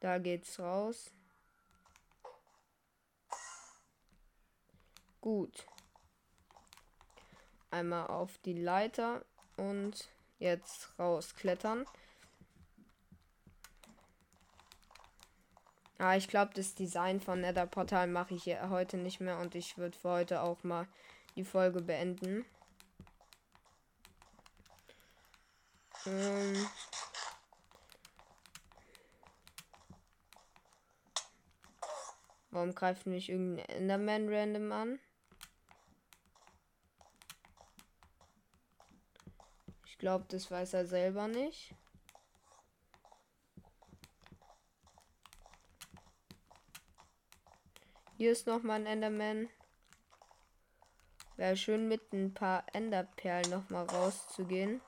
Da 0.00 0.18
geht's 0.18 0.58
raus. 0.58 1.10
Gut. 5.20 5.66
Einmal 7.70 8.06
auf 8.06 8.38
die 8.38 8.52
Leiter 8.52 9.24
und 9.56 10.08
jetzt 10.38 10.90
rausklettern. 10.98 11.86
Ja, 15.98 16.14
ich 16.14 16.28
glaube, 16.28 16.52
das 16.54 16.74
Design 16.74 17.20
von 17.20 17.40
Nether 17.40 17.66
Portal 17.66 18.06
mache 18.06 18.34
ich 18.34 18.44
hier 18.44 18.68
heute 18.68 18.98
nicht 18.98 19.20
mehr 19.20 19.38
und 19.38 19.54
ich 19.54 19.78
würde 19.78 19.96
für 19.96 20.10
heute 20.10 20.42
auch 20.42 20.62
mal 20.62 20.86
die 21.36 21.44
Folge 21.44 21.80
beenden. 21.80 22.44
Ähm 26.06 26.66
Warum 32.50 32.74
greift 32.74 33.06
mich 33.06 33.28
irgendein 33.28 33.66
Enderman 33.66 34.28
random 34.28 34.72
an? 34.72 34.98
Ich 39.84 39.98
glaube, 39.98 40.24
das 40.28 40.50
weiß 40.50 40.74
er 40.74 40.86
selber 40.86 41.28
nicht. 41.28 41.74
Hier 48.18 48.32
ist 48.32 48.46
noch 48.46 48.62
mal 48.62 48.76
ein 48.76 48.86
Enderman. 48.86 49.50
Wäre 51.36 51.54
schön 51.54 51.86
mit 51.86 52.14
ein 52.14 52.32
paar 52.32 52.64
Enderperlen 52.72 53.50
noch 53.50 53.68
mal 53.68 53.84
rauszugehen. 53.84 54.80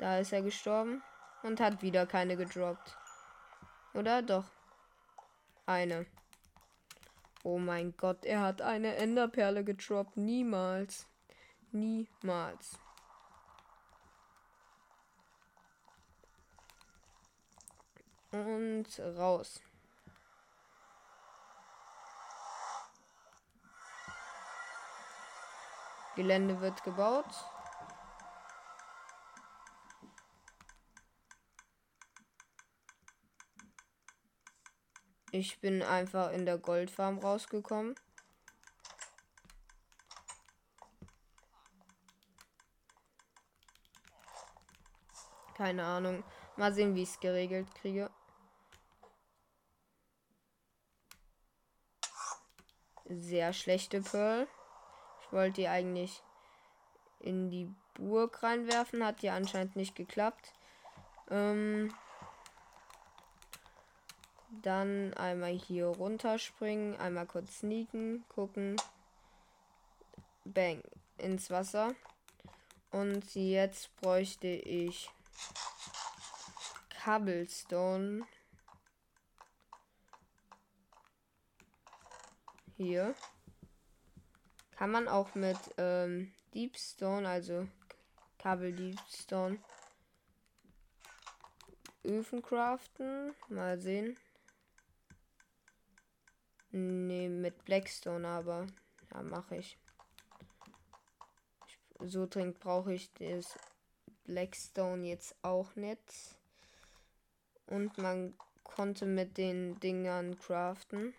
Da 0.00 0.18
ist 0.18 0.32
er 0.32 0.42
gestorben 0.42 1.00
und 1.44 1.60
hat 1.60 1.80
wieder 1.82 2.04
keine 2.06 2.36
gedroppt. 2.36 2.98
Oder 3.94 4.20
doch? 4.20 4.46
Eine. 5.66 6.06
Oh 7.44 7.58
mein 7.58 7.96
Gott, 7.96 8.24
er 8.24 8.40
hat 8.40 8.62
eine 8.62 8.96
Enderperle 8.96 9.62
gedroppt. 9.62 10.16
Niemals. 10.16 11.06
Niemals. 11.70 12.80
Und 18.32 18.98
raus. 18.98 19.60
Gelände 26.16 26.60
wird 26.60 26.82
gebaut. 26.82 27.26
Ich 35.30 35.60
bin 35.60 35.82
einfach 35.82 36.30
in 36.32 36.44
der 36.44 36.58
Goldfarm 36.58 37.18
rausgekommen. 37.18 37.94
Keine 45.54 45.84
Ahnung. 45.84 46.22
Mal 46.56 46.74
sehen, 46.74 46.94
wie 46.94 47.02
ich 47.02 47.10
es 47.10 47.20
geregelt 47.20 47.74
kriege. 47.74 48.10
Sehr 53.20 53.52
schlechte 53.52 54.00
Pearl. 54.00 54.46
Ich 55.22 55.32
wollte 55.32 55.62
die 55.62 55.68
eigentlich 55.68 56.22
in 57.20 57.50
die 57.50 57.68
Burg 57.94 58.42
reinwerfen. 58.42 59.04
Hat 59.04 59.22
die 59.22 59.30
anscheinend 59.30 59.76
nicht 59.76 59.94
geklappt. 59.94 60.52
Ähm, 61.30 61.94
dann 64.60 65.14
einmal 65.14 65.52
hier 65.52 65.86
runterspringen, 65.86 66.96
einmal 67.00 67.26
kurz 67.26 67.60
sneaken, 67.60 68.24
gucken. 68.28 68.76
Bang, 70.44 70.82
ins 71.18 71.50
Wasser. 71.50 71.94
Und 72.90 73.34
jetzt 73.34 73.94
bräuchte 73.96 74.48
ich 74.48 75.10
Cobblestone. 77.02 78.26
Hier. 82.82 83.14
Kann 84.72 84.90
man 84.90 85.06
auch 85.06 85.36
mit 85.36 85.56
ähm, 85.78 86.32
Deepstone, 86.52 87.28
also 87.28 87.68
Kabel 88.38 88.72
Deepstone, 88.72 89.60
Öfen 92.02 92.42
craften. 92.42 93.36
Mal 93.48 93.78
sehen. 93.78 94.18
Ne, 96.72 97.28
mit 97.28 97.64
Blackstone 97.64 98.26
aber. 98.26 98.66
Ja, 99.12 99.22
mache 99.22 99.58
ich. 99.58 99.78
ich. 102.00 102.10
So 102.10 102.26
dringend 102.26 102.58
brauche 102.58 102.94
ich 102.94 103.12
das 103.12 103.56
Blackstone 104.24 105.06
jetzt 105.06 105.36
auch 105.42 105.76
nicht. 105.76 106.00
Und 107.66 107.96
man 107.98 108.34
konnte 108.64 109.06
mit 109.06 109.38
den 109.38 109.78
Dingern 109.78 110.36
craften. 110.36 111.14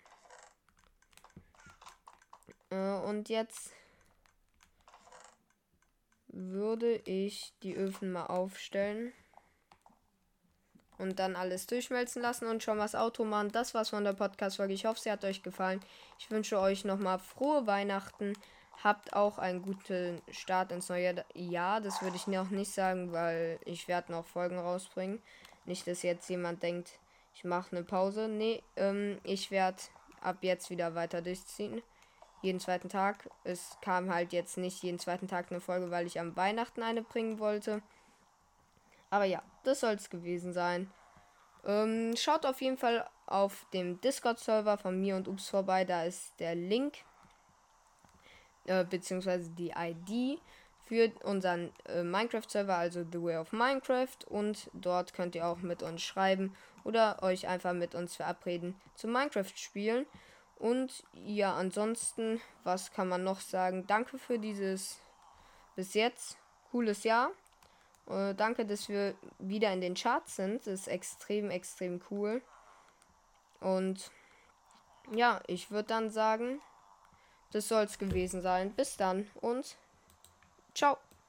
Äh, 2.73 3.07
und 3.07 3.29
jetzt 3.29 3.71
würde 6.27 6.95
ich 7.05 7.53
die 7.61 7.75
Öfen 7.75 8.11
mal 8.11 8.25
aufstellen. 8.25 9.13
Und 10.97 11.19
dann 11.19 11.35
alles 11.35 11.65
durchschmelzen 11.65 12.21
lassen 12.21 12.47
und 12.47 12.63
schon 12.63 12.77
was 12.77 12.95
Auto 12.95 13.25
machen. 13.25 13.51
Das 13.51 13.73
war's 13.73 13.89
von 13.89 14.03
der 14.03 14.13
Podcast-Folge. 14.13 14.73
Ich 14.73 14.85
hoffe, 14.85 14.99
sie 14.99 15.11
hat 15.11 15.25
euch 15.25 15.43
gefallen. 15.43 15.81
Ich 16.19 16.29
wünsche 16.31 16.59
euch 16.59 16.85
nochmal 16.85 17.19
frohe 17.19 17.67
Weihnachten. 17.67 18.33
Habt 18.83 19.13
auch 19.13 19.37
einen 19.37 19.61
guten 19.61 20.21
Start 20.31 20.71
ins 20.71 20.89
neue 20.89 21.25
Jahr. 21.33 21.81
Das 21.81 22.01
würde 22.01 22.15
ich 22.15 22.27
noch 22.27 22.51
nicht 22.51 22.71
sagen, 22.71 23.11
weil 23.11 23.59
ich 23.65 23.87
werde 23.87 24.11
noch 24.11 24.25
Folgen 24.25 24.57
rausbringen. 24.57 25.21
Nicht, 25.65 25.87
dass 25.87 26.03
jetzt 26.03 26.29
jemand 26.29 26.63
denkt, 26.63 26.91
ich 27.33 27.43
mache 27.43 27.75
eine 27.75 27.83
Pause. 27.83 28.27
Nee, 28.27 28.61
ähm, 28.75 29.19
ich 29.23 29.51
werde 29.51 29.81
ab 30.21 30.37
jetzt 30.41 30.69
wieder 30.69 30.95
weiter 30.95 31.21
durchziehen 31.21 31.81
jeden 32.43 32.59
zweiten 32.59 32.89
Tag. 32.89 33.29
Es 33.43 33.77
kam 33.81 34.13
halt 34.13 34.33
jetzt 34.33 34.57
nicht 34.57 34.83
jeden 34.83 34.99
zweiten 34.99 35.27
Tag 35.27 35.47
eine 35.49 35.61
Folge, 35.61 35.91
weil 35.91 36.05
ich 36.05 36.19
am 36.19 36.35
Weihnachten 36.35 36.83
eine 36.83 37.01
bringen 37.01 37.39
wollte. 37.39 37.81
Aber 39.09 39.25
ja, 39.25 39.41
das 39.63 39.79
soll 39.79 39.93
es 39.93 40.09
gewesen 40.09 40.53
sein. 40.53 40.91
Ähm, 41.65 42.15
schaut 42.17 42.45
auf 42.45 42.61
jeden 42.61 42.77
Fall 42.77 43.07
auf 43.25 43.65
dem 43.73 44.01
Discord-Server 44.01 44.77
von 44.77 44.99
mir 44.99 45.15
und 45.15 45.27
Ups 45.27 45.49
vorbei. 45.49 45.85
Da 45.85 46.03
ist 46.03 46.39
der 46.39 46.55
Link 46.55 46.97
äh, 48.65 48.83
beziehungsweise 48.83 49.49
die 49.49 49.73
ID 49.75 50.41
für 50.85 51.11
unseren 51.23 51.71
äh, 51.87 52.03
Minecraft-Server, 52.03 52.75
also 52.75 53.05
The 53.09 53.21
Way 53.21 53.37
of 53.37 53.51
Minecraft. 53.51 54.17
Und 54.27 54.69
dort 54.73 55.13
könnt 55.13 55.35
ihr 55.35 55.47
auch 55.47 55.59
mit 55.59 55.83
uns 55.83 56.01
schreiben 56.01 56.55
oder 56.83 57.23
euch 57.23 57.47
einfach 57.47 57.73
mit 57.73 57.95
uns 57.95 58.15
verabreden 58.15 58.75
zum 58.95 59.11
Minecraft 59.11 59.51
spielen. 59.55 60.05
Und 60.57 61.03
ja, 61.13 61.53
ansonsten, 61.55 62.39
was 62.63 62.91
kann 62.91 63.09
man 63.09 63.23
noch 63.23 63.41
sagen? 63.41 63.85
Danke 63.88 64.17
für 64.17 64.39
dieses 64.39 64.99
bis 65.75 65.93
jetzt 65.93 66.38
cooles 66.71 67.03
Jahr. 67.03 67.31
Äh, 68.09 68.34
danke, 68.35 68.65
dass 68.65 68.89
wir 68.89 69.15
wieder 69.39 69.71
in 69.73 69.81
den 69.81 69.95
Charts 69.95 70.35
sind. 70.35 70.65
Das 70.67 70.81
ist 70.81 70.88
extrem, 70.88 71.49
extrem 71.49 72.01
cool. 72.11 72.41
Und 73.59 74.11
ja, 75.11 75.41
ich 75.47 75.71
würde 75.71 75.88
dann 75.88 76.09
sagen, 76.09 76.61
das 77.51 77.67
soll 77.67 77.84
es 77.84 77.97
gewesen 77.97 78.41
sein. 78.41 78.71
Bis 78.73 78.97
dann 78.97 79.30
und 79.41 79.77
ciao. 80.73 80.97